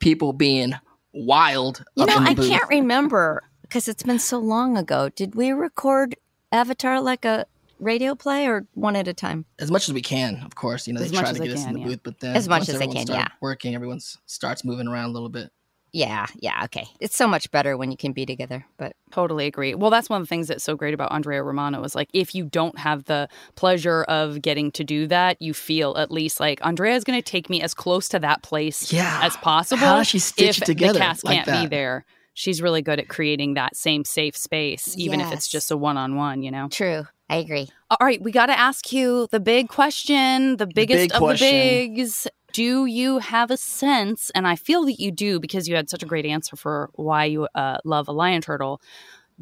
people 0.00 0.32
being 0.32 0.74
wild. 1.12 1.84
you 1.96 2.06
know, 2.06 2.16
I 2.16 2.34
booth. 2.34 2.48
can't 2.48 2.68
remember 2.68 3.42
because 3.62 3.88
it's 3.88 4.02
been 4.02 4.18
so 4.18 4.38
long 4.38 4.76
ago. 4.76 5.08
Did 5.08 5.34
we 5.34 5.50
record 5.50 6.14
Avatar 6.52 7.00
like 7.00 7.24
a 7.24 7.46
radio 7.78 8.14
play 8.14 8.46
or 8.46 8.66
one 8.74 8.94
at 8.96 9.08
a 9.08 9.14
time? 9.14 9.46
as 9.58 9.70
much 9.70 9.88
as 9.88 9.94
we 9.94 10.02
can, 10.02 10.42
of 10.44 10.54
course. 10.54 10.86
You 10.86 10.92
know, 10.94 11.00
As 11.00 11.10
they 11.10 11.16
try 11.18 11.32
to 11.32 11.38
they 11.38 11.48
get 11.48 11.56
us 11.56 11.64
in 11.66 11.72
the 11.74 11.80
yeah. 11.80 11.86
booth, 11.86 12.00
but 12.02 12.20
then 12.20 12.36
As 12.36 12.48
much 12.48 12.60
once 12.60 12.68
as 12.70 12.78
they 12.78 12.86
can, 12.86 13.06
start 13.06 13.18
yeah. 13.20 13.28
Working, 13.40 13.74
everyone 13.74 14.00
starts 14.26 14.64
moving 14.64 14.86
around 14.88 15.06
a 15.10 15.12
little 15.12 15.28
bit. 15.28 15.50
Yeah, 15.92 16.26
yeah, 16.36 16.62
okay. 16.64 16.86
It's 17.00 17.16
so 17.16 17.26
much 17.26 17.50
better 17.50 17.76
when 17.76 17.90
you 17.90 17.96
can 17.96 18.12
be 18.12 18.24
together. 18.24 18.64
But 18.76 18.94
Totally 19.10 19.46
agree. 19.46 19.74
Well, 19.74 19.90
that's 19.90 20.08
one 20.08 20.20
of 20.20 20.26
the 20.26 20.28
things 20.28 20.46
that's 20.46 20.62
so 20.62 20.76
great 20.76 20.94
about 20.94 21.10
Andrea 21.10 21.42
Romano 21.42 21.82
is 21.82 21.96
like 21.96 22.08
if 22.12 22.32
you 22.34 22.44
don't 22.44 22.78
have 22.78 23.04
the 23.04 23.28
pleasure 23.56 24.04
of 24.04 24.40
getting 24.40 24.70
to 24.72 24.84
do 24.84 25.08
that, 25.08 25.42
you 25.42 25.52
feel 25.52 25.96
at 25.96 26.12
least 26.12 26.38
like 26.38 26.64
Andrea's 26.64 27.02
going 27.02 27.20
to 27.20 27.22
take 27.30 27.50
me 27.50 27.60
as 27.60 27.74
close 27.74 28.08
to 28.10 28.20
that 28.20 28.42
place 28.42 28.92
Yeah. 28.92 29.20
as 29.22 29.36
possible. 29.38 29.80
How 29.80 30.02
she 30.04 30.20
stitch 30.20 30.58
if 30.58 30.64
together 30.64 30.92
the 30.92 30.98
cast 31.00 31.24
like 31.24 31.44
can't 31.44 31.62
be 31.62 31.66
there. 31.68 32.04
She's 32.34 32.62
really 32.62 32.82
good 32.82 33.00
at 33.00 33.08
creating 33.08 33.54
that 33.54 33.74
same 33.76 34.04
safe 34.04 34.36
space, 34.36 34.94
even 34.96 35.20
if 35.20 35.32
it's 35.32 35.48
just 35.48 35.70
a 35.72 35.76
one-on-one. 35.76 36.42
You 36.42 36.52
know. 36.52 36.68
true, 36.68 37.06
I 37.28 37.36
agree. 37.36 37.68
All 37.90 37.98
right, 38.00 38.22
we 38.22 38.30
got 38.30 38.46
to 38.46 38.58
ask 38.58 38.92
you 38.92 39.26
the 39.32 39.40
big 39.40 39.68
question, 39.68 40.56
the 40.56 40.68
biggest 40.68 40.98
big 41.08 41.12
of 41.12 41.18
question. 41.18 41.48
the 41.48 41.88
bigs. 41.88 42.28
Do 42.52 42.86
you 42.86 43.18
have 43.18 43.50
a 43.50 43.56
sense, 43.56 44.30
and 44.34 44.46
I 44.46 44.56
feel 44.56 44.84
that 44.86 44.98
you 45.00 45.10
do 45.10 45.40
because 45.40 45.68
you 45.68 45.76
had 45.76 45.88
such 45.90 46.02
a 46.02 46.06
great 46.06 46.26
answer 46.26 46.56
for 46.56 46.90
why 46.94 47.24
you 47.26 47.48
uh, 47.54 47.78
love 47.84 48.08
a 48.08 48.12
lion 48.12 48.42
turtle. 48.42 48.80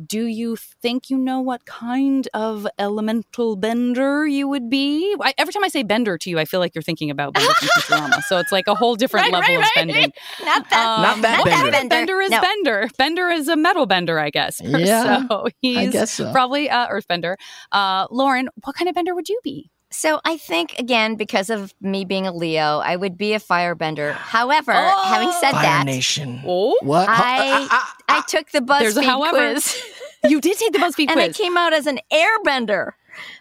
Do 0.07 0.27
you 0.27 0.55
think 0.55 1.11
you 1.11 1.19
know 1.19 1.41
what 1.41 1.67
kind 1.67 2.29
of 2.33 2.69
elemental 2.79 3.57
bender 3.57 4.29
you 4.29 4.47
would 4.47 4.71
be? 4.71 5.17
I, 5.21 5.35
every 5.37 5.53
time 5.53 5.65
I 5.65 5.69
say 5.69 5.83
bender 5.83 6.17
to 6.19 6.31
you, 6.31 6.39
I 6.39 6.45
feel 6.45 6.61
like 6.61 6.73
you're 6.73 6.83
thinking 6.83 7.11
about 7.11 7.35
Bender 7.35 7.51
from 7.55 7.69
Futurama. 7.69 8.23
So 8.29 8.39
it's 8.39 8.53
like 8.53 8.69
a 8.69 8.77
whole 8.77 8.95
different 8.95 9.25
Right, 9.33 9.33
level 9.33 9.49
right, 9.49 9.57
of 9.57 9.63
right. 9.63 9.73
bending. 9.75 10.13
Not 10.45 10.71
that. 10.71 10.87
Um, 10.87 11.03
Not 11.03 11.23
that 11.23 11.41
what 11.41 11.51
kind 11.53 11.67
of 11.67 11.73
Bender. 11.73 11.89
Bender 11.89 12.21
is 12.21 12.31
No. 12.31 12.41
Bender. 12.41 12.89
Bender 12.97 13.29
is 13.29 13.49
a 13.49 13.57
metal 13.57 13.87
bender, 13.87 14.21
I 14.21 14.31
guess. 14.31 14.61
Yeah, 14.63 15.27
so 15.29 15.49
he's 15.63 15.91
guess 15.91 16.13
so. 16.13 16.31
probably 16.31 16.71
uh, 16.71 16.87
Earthbender. 16.87 17.35
Uh, 17.73 18.07
Lauren, 18.13 18.49
what 18.63 18.77
kind 18.77 18.89
of 18.89 18.95
bender 18.95 19.17
would 19.17 19.29
you 19.29 19.41
be? 19.43 19.69
So 19.91 20.21
I 20.25 20.37
think 20.37 20.79
again, 20.79 21.15
because 21.17 21.49
of 21.51 21.73
me 21.81 22.05
being 22.05 22.27
a 22.27 22.33
Leo, 22.33 22.79
I 22.79 22.97
would 22.97 23.17
be 23.17 23.33
a 23.35 23.41
firebender. 23.41 24.13
However, 24.13 24.73
Oh! 24.75 25.05
having 25.09 25.33
said 25.33 25.53
Fire 25.53 25.63
that, 25.63 25.87
Nation. 25.87 26.43
Oh, 26.47 26.77
What? 26.83 27.09
I- 27.09 27.67
Ah, 27.69 27.69
ah, 27.71 27.97
I 28.09 28.21
took 28.29 28.51
the 28.51 28.61
There's 28.61 28.97
BuzzFeed 28.97 29.31
quiz. 29.31 29.83
You 30.25 30.41
did 30.41 30.59
take 30.59 30.73
the 30.73 30.79
BuzzFeed 30.79 31.07
quiz. 31.07 31.09
and 31.11 31.21
I 31.21 31.29
came 31.31 31.57
out 31.57 31.73
as 31.73 31.87
an 31.87 32.01
airbender. 32.13 32.93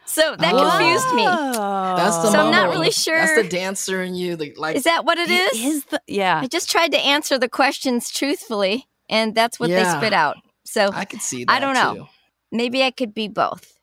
So 0.06 0.36
that 0.38 0.52
confused 0.54 1.14
me. 1.14 1.26
That's 1.26 2.18
the 2.18 2.32
So 2.32 2.40
I'm 2.40 2.52
not 2.52 2.70
really 2.70 2.92
sure- 2.92 3.20
That's 3.20 3.36
the 3.42 3.48
dancer 3.50 4.02
in 4.02 4.16
you. 4.16 4.36
Like, 4.38 4.58
like 4.58 4.76
Is 4.78 4.84
that 4.84 5.04
what 5.06 5.18
it 5.18 5.30
is? 5.30 5.54
Is 5.64 5.86
the 5.86 6.02
yeah? 6.08 6.40
I 6.42 6.48
just 6.48 6.72
tried 6.72 6.92
to 6.94 6.98
answer 6.98 7.38
the 7.38 7.50
questions 7.50 8.10
truthfully, 8.10 8.88
and 9.10 9.36
that's 9.36 9.60
what 9.60 9.70
Yeah. 9.70 9.84
they 9.84 9.98
spit 10.00 10.14
out. 10.14 10.38
So 10.66 10.92
I 10.94 11.06
could 11.06 11.22
see 11.22 11.44
that. 11.44 11.52
I 11.52 11.60
don't 11.60 11.74
know. 11.74 11.96
too. 11.96 12.08
maybe 12.52 12.82
I 12.84 12.92
could 12.92 13.14
be 13.14 13.28
both. 13.28 13.77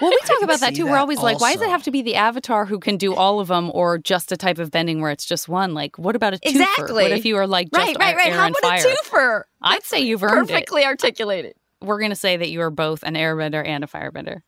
Well, 0.00 0.10
we 0.10 0.18
talk 0.24 0.42
about 0.42 0.60
that 0.60 0.74
too. 0.74 0.84
We're 0.84 0.92
that 0.92 1.00
always 1.00 1.18
like, 1.18 1.40
why 1.40 1.54
does 1.54 1.62
it 1.62 1.68
have 1.68 1.82
to 1.84 1.90
be 1.90 2.02
the 2.02 2.16
avatar 2.16 2.66
who 2.66 2.78
can 2.78 2.96
do 2.96 3.14
all 3.14 3.40
of 3.40 3.48
them, 3.48 3.70
or 3.74 3.98
just 3.98 4.32
a 4.32 4.36
type 4.36 4.58
of 4.58 4.70
bending 4.70 5.00
where 5.00 5.10
it's 5.10 5.24
just 5.24 5.48
one? 5.48 5.74
Like, 5.74 5.98
what 5.98 6.16
about 6.16 6.34
a 6.34 6.36
twofer? 6.38 6.50
Exactly. 6.50 7.02
What 7.04 7.12
if 7.12 7.24
you 7.24 7.36
are 7.36 7.46
like 7.46 7.70
just 7.70 7.86
right, 7.86 7.96
right, 7.98 8.16
right. 8.16 8.32
How 8.32 8.48
about 8.48 8.60
fire? 8.62 8.80
a 8.80 8.96
twofer? 9.04 9.42
I'd 9.62 9.84
say 9.84 10.00
you've 10.00 10.22
earned 10.22 10.48
Perfectly 10.48 10.84
articulated. 10.84 11.54
We're 11.80 12.00
gonna 12.00 12.16
say 12.16 12.36
that 12.36 12.50
you 12.50 12.60
are 12.62 12.70
both 12.70 13.02
an 13.02 13.14
airbender 13.14 13.66
and 13.66 13.84
a 13.84 13.86
firebender. 13.86 14.42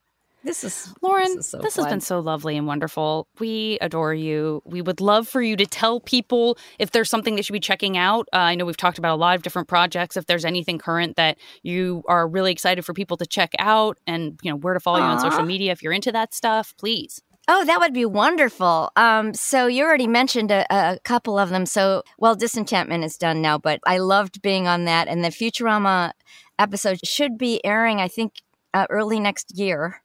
This 0.45 0.63
is 0.63 0.95
Lauren, 1.03 1.35
This 1.35 1.47
is 1.47 1.49
so 1.49 1.59
this 1.59 1.77
has 1.77 1.87
been 1.87 2.01
so 2.01 2.21
lovely 2.21 2.57
and 2.57 2.67
wonderful. 2.67 3.27
We 3.41 3.77
adore 3.81 4.15
you. 4.15 4.63
We 4.65 4.81
would 4.81 5.01
love 5.01 5.27
for 5.27 5.43
you 5.43 5.57
to 5.57 5.67
tell 5.67 6.01
people 6.01 6.57
if 6.79 6.93
there's 6.93 7.11
something 7.11 7.35
they 7.35 7.43
should 7.43 7.53
be 7.53 7.61
checking 7.61 7.97
out. 7.97 8.29
Uh, 8.33 8.37
I 8.37 8.55
know 8.55 8.65
we've 8.65 8.77
talked 8.77 8.99
about 8.99 9.15
a 9.15 9.21
lot 9.21 9.35
of 9.35 9.43
different 9.43 9.67
projects. 9.67 10.17
If 10.17 10.27
there's 10.27 10.45
anything 10.45 10.79
current 10.79 11.17
that 11.17 11.39
you 11.63 12.05
are 12.09 12.29
really 12.29 12.53
excited 12.53 12.85
for 12.85 12.95
people 12.95 13.17
to 13.17 13.27
check 13.27 13.53
out, 13.59 13.99
and 14.07 14.39
you 14.43 14.51
know 14.51 14.57
where 14.57 14.75
to 14.75 14.81
follow 14.81 14.99
you 14.99 15.05
on 15.05 15.21
social 15.21 15.43
media 15.43 15.73
if 15.73 15.83
you're 15.83 15.93
into 15.93 16.13
that 16.13 16.33
stuff, 16.33 16.73
please. 16.79 17.21
Oh, 17.51 17.65
that 17.65 17.81
would 17.81 17.95
be 17.95 18.05
wonderful. 18.05 18.93
Um, 18.95 19.33
so 19.33 19.67
you 19.67 19.83
already 19.85 20.07
mentioned 20.07 20.51
a, 20.51 20.67
a 20.71 20.99
couple 21.03 21.39
of 21.39 21.49
them. 21.49 21.65
So, 21.65 22.03
well, 22.19 22.37
Disenchantment 22.37 23.05
is 23.05 23.17
done 23.17 23.41
now, 23.41 23.57
but 23.57 23.81
I 23.87 23.99
loved 23.99 24.43
being 24.43 24.69
on 24.69 24.85
that. 24.85 25.09
And 25.09 25.25
the 25.25 25.31
Futurama 25.31 26.13
episode 26.59 27.01
should 27.07 27.39
be 27.39 27.65
airing, 27.65 28.03
I 28.03 28.09
think, 28.09 28.35
uh, 28.75 28.87
early 28.91 29.19
next 29.19 29.57
year. 29.59 30.03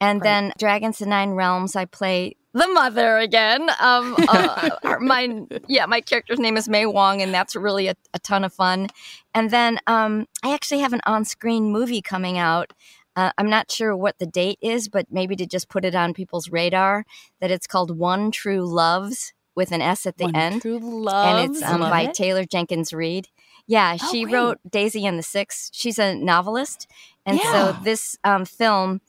And 0.00 0.22
then 0.22 0.52
Dragons 0.58 0.98
the 0.98 1.06
Nine 1.06 1.30
Realms, 1.32 1.76
I 1.76 1.84
play 1.84 2.36
the 2.52 2.66
mother 2.68 3.18
again. 3.18 3.68
Um, 3.80 4.16
uh, 4.28 4.70
my 5.00 5.42
yeah, 5.68 5.86
my 5.86 6.00
character's 6.00 6.38
name 6.38 6.56
is 6.56 6.68
Mei 6.68 6.86
Wong, 6.86 7.20
and 7.22 7.32
that's 7.34 7.54
really 7.54 7.88
a, 7.88 7.94
a 8.14 8.18
ton 8.18 8.44
of 8.44 8.52
fun. 8.52 8.88
And 9.34 9.50
then 9.50 9.78
um, 9.86 10.26
I 10.42 10.52
actually 10.54 10.80
have 10.80 10.92
an 10.92 11.00
on-screen 11.06 11.70
movie 11.70 12.02
coming 12.02 12.38
out. 12.38 12.72
Uh, 13.16 13.30
I'm 13.38 13.50
not 13.50 13.70
sure 13.70 13.96
what 13.96 14.18
the 14.18 14.26
date 14.26 14.58
is, 14.62 14.88
but 14.88 15.06
maybe 15.10 15.36
to 15.36 15.44
just 15.46 15.68
put 15.68 15.84
it 15.84 15.94
on 15.94 16.14
people's 16.14 16.48
radar, 16.50 17.04
that 17.40 17.50
it's 17.50 17.66
called 17.66 17.96
One 17.98 18.30
True 18.30 18.64
Loves 18.64 19.32
with 19.54 19.72
an 19.72 19.82
S 19.82 20.06
at 20.06 20.16
the 20.16 20.24
One 20.26 20.36
end, 20.36 20.62
True 20.62 20.78
loves. 20.78 21.28
and 21.50 21.50
it's 21.56 21.62
um, 21.62 21.80
by 21.80 22.02
it. 22.02 22.14
Taylor 22.14 22.44
Jenkins 22.44 22.92
Reid. 22.92 23.28
Yeah, 23.66 23.96
Oh, 24.00 24.08
she 24.10 24.22
great. 24.22 24.34
wrote 24.34 24.58
Daisy 24.68 25.04
and 25.06 25.18
the 25.18 25.22
Six. 25.22 25.70
She's 25.74 25.98
a 25.98 26.14
novelist, 26.14 26.86
and 27.26 27.38
Yeah. 27.42 27.52
so 27.74 27.78
this 27.84 28.16
um, 28.24 28.44
film 28.44 29.00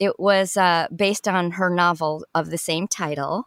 it 0.00 0.18
was 0.18 0.56
uh, 0.56 0.88
based 0.94 1.28
on 1.28 1.52
her 1.52 1.70
novel 1.70 2.24
of 2.34 2.50
the 2.50 2.58
same 2.58 2.88
title. 2.88 3.44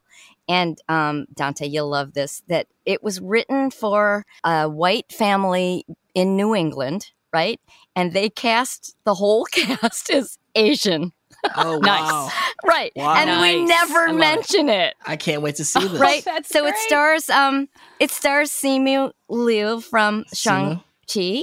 And 0.48 0.78
um, 0.88 1.26
Dante, 1.34 1.68
you'll 1.68 1.90
love 1.90 2.14
this. 2.14 2.44
That 2.48 2.68
it 2.86 3.04
was 3.04 3.20
written 3.20 3.72
for 3.72 4.26
a 4.44 4.70
white 4.70 5.12
family 5.12 5.86
in 6.14 6.36
New 6.38 6.54
England, 6.56 7.12
right? 7.34 7.60
And 7.96 8.14
they 8.14 8.30
cast 8.30 8.96
the 9.06 9.16
whole 9.16 9.46
cast 9.52 10.10
as 10.12 10.38
Asian, 10.56 11.12
Oh 11.56 11.80
Nice. 11.82 12.02
wow! 12.02 12.30
right? 12.66 12.92
Wow. 12.96 13.16
And 13.16 13.42
we 13.42 13.66
Nice. 13.66 13.70
I 13.72 13.86
never 13.88 14.08
love 14.14 14.16
it. 14.16 14.20
mention 14.20 14.70
it 14.70 14.96
I 15.06 15.16
can't 15.16 15.42
wait 15.42 15.56
to 15.56 15.66
see 15.66 15.88
this. 15.88 16.00
right? 16.00 16.24
that's 16.26 16.50
so 16.50 16.66
it 16.68 16.76
stars 16.78 17.30
um 17.30 17.68
it 18.00 18.12
stars 18.12 18.52
Simu 18.52 19.12
Liu 19.30 19.82
from 19.82 20.26
Shang 20.34 20.82
Chi, 21.12 21.42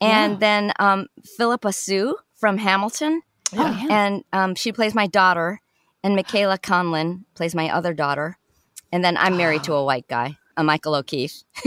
and 0.00 0.32
Yeah. 0.34 0.36
then 0.38 0.72
um 0.78 1.06
Phillipa 1.36 1.72
Soo 1.72 2.16
from 2.36 2.58
Hamilton, 2.58 3.22
Oh, 3.56 3.70
yeah. 3.70 3.86
and 3.90 4.24
um 4.32 4.54
she 4.54 4.72
plays 4.72 4.94
my 4.94 5.06
daughter, 5.06 5.60
and 6.02 6.14
Michaela 6.16 6.58
Conlin 6.58 7.24
plays 7.34 7.54
my 7.54 7.68
other 7.70 7.92
daughter, 7.94 8.38
and 8.92 9.04
then 9.04 9.16
I'm 9.16 9.36
married 9.36 9.64
to 9.64 9.74
a 9.74 9.84
white 9.90 10.08
guy. 10.08 10.36
A 10.56 10.64
Michael 10.64 10.94
O'Keefe, 10.94 11.44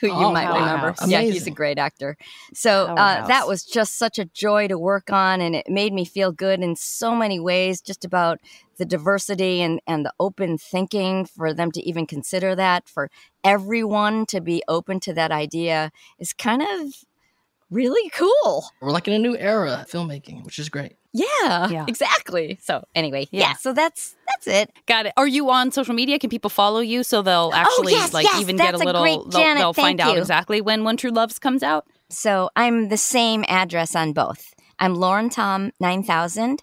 who 0.00 0.06
you 0.06 0.12
Oh, 0.12 0.30
might 0.32 0.48
wow. 0.48 0.60
remember. 0.60 0.94
Yeah, 1.08 1.22
he's 1.22 1.48
a 1.48 1.50
great 1.50 1.78
actor. 1.78 2.16
So 2.54 2.84
uh, 2.86 3.26
that 3.26 3.48
was 3.48 3.64
just 3.64 3.96
such 3.98 4.20
a 4.20 4.26
joy 4.26 4.68
to 4.68 4.78
work 4.78 5.10
on, 5.10 5.40
and 5.40 5.56
it 5.56 5.66
made 5.68 5.92
me 5.92 6.04
feel 6.04 6.30
good 6.30 6.60
in 6.60 6.76
so 6.76 7.16
many 7.16 7.40
ways, 7.40 7.80
just 7.80 8.04
about 8.04 8.38
the 8.76 8.84
diversity 8.84 9.62
and, 9.62 9.80
and 9.86 10.04
the 10.04 10.12
open 10.20 10.58
thinking 10.58 11.24
for 11.24 11.52
them 11.52 11.72
to 11.72 11.80
even 11.88 12.06
consider 12.06 12.54
that, 12.54 12.88
for 12.88 13.10
everyone 13.42 14.26
to 14.26 14.40
be 14.40 14.62
open 14.68 15.00
to 15.00 15.14
that 15.14 15.32
idea 15.32 15.90
is 16.20 16.32
kind 16.32 16.62
of 16.62 16.92
really 17.70 18.10
cool. 18.10 18.66
We're 18.80 18.90
like 18.92 19.08
in 19.08 19.14
a 19.14 19.18
new 19.18 19.36
era 19.36 19.80
of 19.80 19.90
filmmaking, 19.90 20.44
which 20.44 20.58
is 20.60 20.68
great. 20.68 20.96
Yeah, 21.16 21.68
Yeah. 21.70 21.84
exactly. 21.88 22.58
So 22.62 22.84
anyway, 22.94 23.26
yeah. 23.30 23.40
Yeah. 23.50 23.52
so 23.54 23.72
that's 23.72 24.14
that's 24.28 24.46
it. 24.46 24.70
Got 24.86 25.06
it. 25.06 25.12
Are 25.16 25.26
you 25.26 25.50
on 25.50 25.70
social 25.70 25.94
media? 25.94 26.18
Can 26.18 26.30
people 26.30 26.50
follow 26.50 26.80
you 26.80 27.02
so 27.02 27.22
they'll 27.22 27.50
oh, 27.52 27.56
actually 27.56 27.94
Oh, 27.94 27.96
yes, 27.96 28.12
like 28.12 28.24
yes, 28.24 28.40
even 28.40 28.56
get 28.56 28.72
that's 28.72 28.82
a 28.82 28.84
a 28.84 28.86
little? 28.86 29.02
great- 29.02 29.18
they'll 29.30 29.40
Janet, 29.40 29.58
they'll 29.58 29.72
find 29.72 29.98
thank 29.98 30.08
out 30.10 30.14
you. 30.14 30.20
exactly 30.20 30.60
when 30.60 30.84
One 30.84 30.96
True 30.96 31.10
Loves 31.10 31.38
comes 31.38 31.62
out. 31.62 31.86
So 32.10 32.50
I'm 32.56 32.88
the 32.88 32.96
same 32.96 33.44
address 33.48 33.94
on 33.96 34.12
both. 34.12 34.52
I'm 34.78 34.94
Lauren 34.94 35.30
Tom 35.30 35.72
nine 35.80 36.02
thousand 36.02 36.62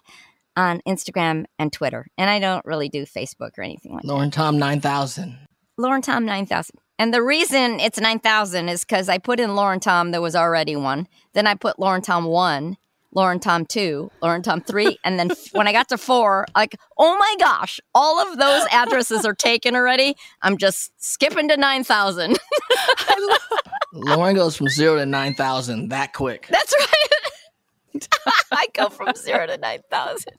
on 0.56 0.80
Instagram 0.86 1.46
and 1.58 1.72
Twitter, 1.72 2.06
and 2.16 2.30
I 2.30 2.38
don't 2.38 2.64
really 2.64 2.88
do 2.88 3.04
Facebook 3.04 3.58
or 3.58 3.62
anything 3.64 3.92
like 3.92 4.02
that. 4.02 4.08
Lauren 4.08 4.30
Tom 4.30 4.58
nine 4.58 4.80
thousand. 4.80 5.38
Lauren 5.76 6.02
Tom 6.02 6.24
9000. 6.24 6.78
And 7.00 7.12
the 7.12 7.20
reason 7.20 7.80
it's 7.80 7.98
9000 8.00 8.68
is 8.68 8.84
because 8.84 9.08
I 9.08 9.18
put 9.18 9.40
in 9.40 9.56
Lauren 9.56 9.80
Tom, 9.80 10.12
there 10.12 10.20
was 10.22 10.36
already 10.36 10.76
one. 10.76 11.08
Then 11.32 11.48
I 11.48 11.56
put 11.56 11.80
Lauren 11.80 12.00
Tom 12.00 12.26
1, 12.26 12.76
Lauren 13.14 13.38
Tom 13.38 13.64
2, 13.64 14.10
Lauren 14.22 14.42
Tom 14.42 14.60
3. 14.60 14.98
And 15.04 15.18
then 15.18 15.30
when 15.52 15.68
I 15.68 15.72
got 15.72 15.88
to 15.90 15.98
4, 15.98 16.46
like, 16.56 16.76
oh 16.98 17.16
my 17.16 17.36
gosh, 17.38 17.78
all 17.94 18.18
of 18.20 18.38
those 18.38 18.64
addresses 18.72 19.24
are 19.24 19.34
taken 19.34 19.76
already. 19.76 20.16
I'm 20.42 20.56
just 20.58 20.92
skipping 20.98 21.48
to 21.48 21.56
9000. 21.56 22.38
Lauren 23.92 24.34
goes 24.34 24.56
from 24.56 24.68
zero 24.68 24.96
to 24.96 25.06
nine 25.06 25.34
thousand 25.34 25.90
that 25.90 26.12
quick. 26.12 26.48
That's 26.50 26.74
right. 26.76 26.88
I 28.50 28.66
go 28.74 28.88
from 28.88 29.12
0 29.14 29.46
to 29.46 29.56
9000. 29.56 30.32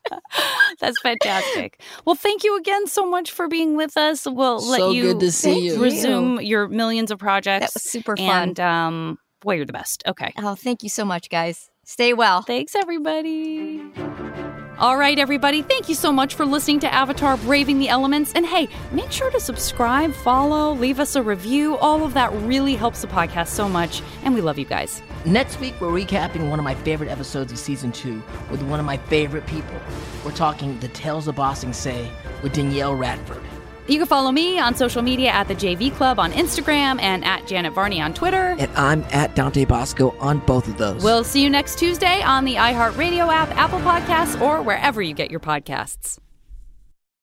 That's 0.82 1.00
fantastic. 1.00 1.80
well, 2.04 2.16
thank 2.16 2.44
you 2.44 2.58
again 2.58 2.86
so 2.88 3.06
much 3.10 3.32
for 3.32 3.48
being 3.48 3.78
with 3.78 3.96
us. 3.96 4.26
We'll 4.30 4.56
let 4.68 4.80
So 4.80 4.92
you 4.92 5.04
good 5.04 5.22
to 5.22 5.32
see 5.32 5.52
Thank 5.54 5.64
you. 5.64 5.74
you. 5.76 5.82
resume 5.82 6.42
your 6.42 6.68
millions 6.68 7.12
of 7.12 7.20
projects. 7.20 7.68
That 7.68 7.74
was 7.76 7.84
super 7.84 8.18
fun. 8.18 8.50
And 8.50 8.60
um, 8.60 9.18
boy, 9.40 9.56
you're 9.56 9.66
the 9.66 9.72
best. 9.72 10.04
Okay. 10.06 10.34
oh, 10.38 10.56
thank 10.56 10.84
you 10.84 10.90
so 10.90 11.06
much, 11.06 11.30
guys. 11.30 11.70
Stay 11.86 12.14
well. 12.14 12.42
Thanks, 12.42 12.76
everybody. 12.76 13.82
All 14.78 14.98
right, 14.98 15.18
everybody. 15.18 15.62
Thank 15.62 15.88
you 15.88 15.96
so 15.96 16.12
much 16.12 16.34
for 16.34 16.46
listening 16.46 16.82
to 16.82 16.94
Avatar 16.94 17.38
Braving 17.38 17.80
the 17.80 17.88
Elements. 17.88 18.34
And 18.34 18.46
hey, 18.46 18.68
make 18.92 19.10
sure 19.12 19.30
to 19.32 19.40
subscribe, 19.40 20.14
follow, 20.14 20.74
leave 20.74 21.00
us 21.00 21.16
a 21.16 21.22
review. 21.22 21.78
All 21.78 22.04
of 22.04 22.14
that 22.16 22.34
really 22.34 22.76
helps 22.76 23.02
the 23.02 23.08
podcast 23.08 23.48
so 23.50 23.70
much. 23.70 24.02
And 24.24 24.34
we 24.34 24.42
love 24.42 24.58
you 24.60 24.66
guys. 24.66 25.02
Next 25.26 25.60
week, 25.62 25.76
we're 25.80 25.92
recapping 25.92 26.50
one 26.50 26.60
of 26.60 26.66
my 26.66 26.76
favorite 26.76 27.10
episodes 27.10 27.52
of 27.52 27.58
season 27.58 27.92
two 27.92 28.22
with 28.52 28.64
one 28.64 28.80
of 28.80 28.86
my 28.86 28.98
favorite 28.98 29.46
people. 29.46 29.76
We're 30.26 30.32
talking 30.32 30.78
The 30.80 30.90
Tales 30.90 31.28
of 31.28 31.36
Ba 31.36 31.56
Sing 31.56 31.72
Se 31.72 32.12
with 32.44 32.54
Danielle 32.54 32.96
Radford. 32.96 33.44
You 33.88 34.00
can 34.00 34.08
follow 34.08 34.32
me 34.32 34.60
on 34.60 34.76
social 34.76 35.02
media 35.02 35.30
at 35.30 35.48
the 35.48 35.56
JV 35.56 35.94
Club 35.94 36.20
on 36.20 36.32
Instagram 36.32 37.00
and 37.02 37.24
at 37.24 37.46
Janet 37.46 37.74
Varney 37.74 38.02
on 38.02 38.14
Twitter. 38.14 38.56
And 38.58 38.72
I'm 38.76 39.04
at 39.12 39.36
Dante 39.36 39.66
Basco 39.66 40.16
on 40.20 40.40
both 40.40 40.68
of 40.68 40.78
those. 40.78 41.04
We'll 41.04 41.24
see 41.24 41.44
you 41.44 41.50
next 41.50 41.78
Tuesday 41.78 42.22
on 42.22 42.46
the 42.46 42.56
iHeartRadio 42.56 43.32
app, 43.32 43.50
Apple 43.56 43.80
Podcasts, 43.80 44.40
or 44.42 44.62
wherever 44.62 45.02
you 45.02 45.14
get 45.14 45.30
your 45.30 45.40
podcasts. 45.40 46.18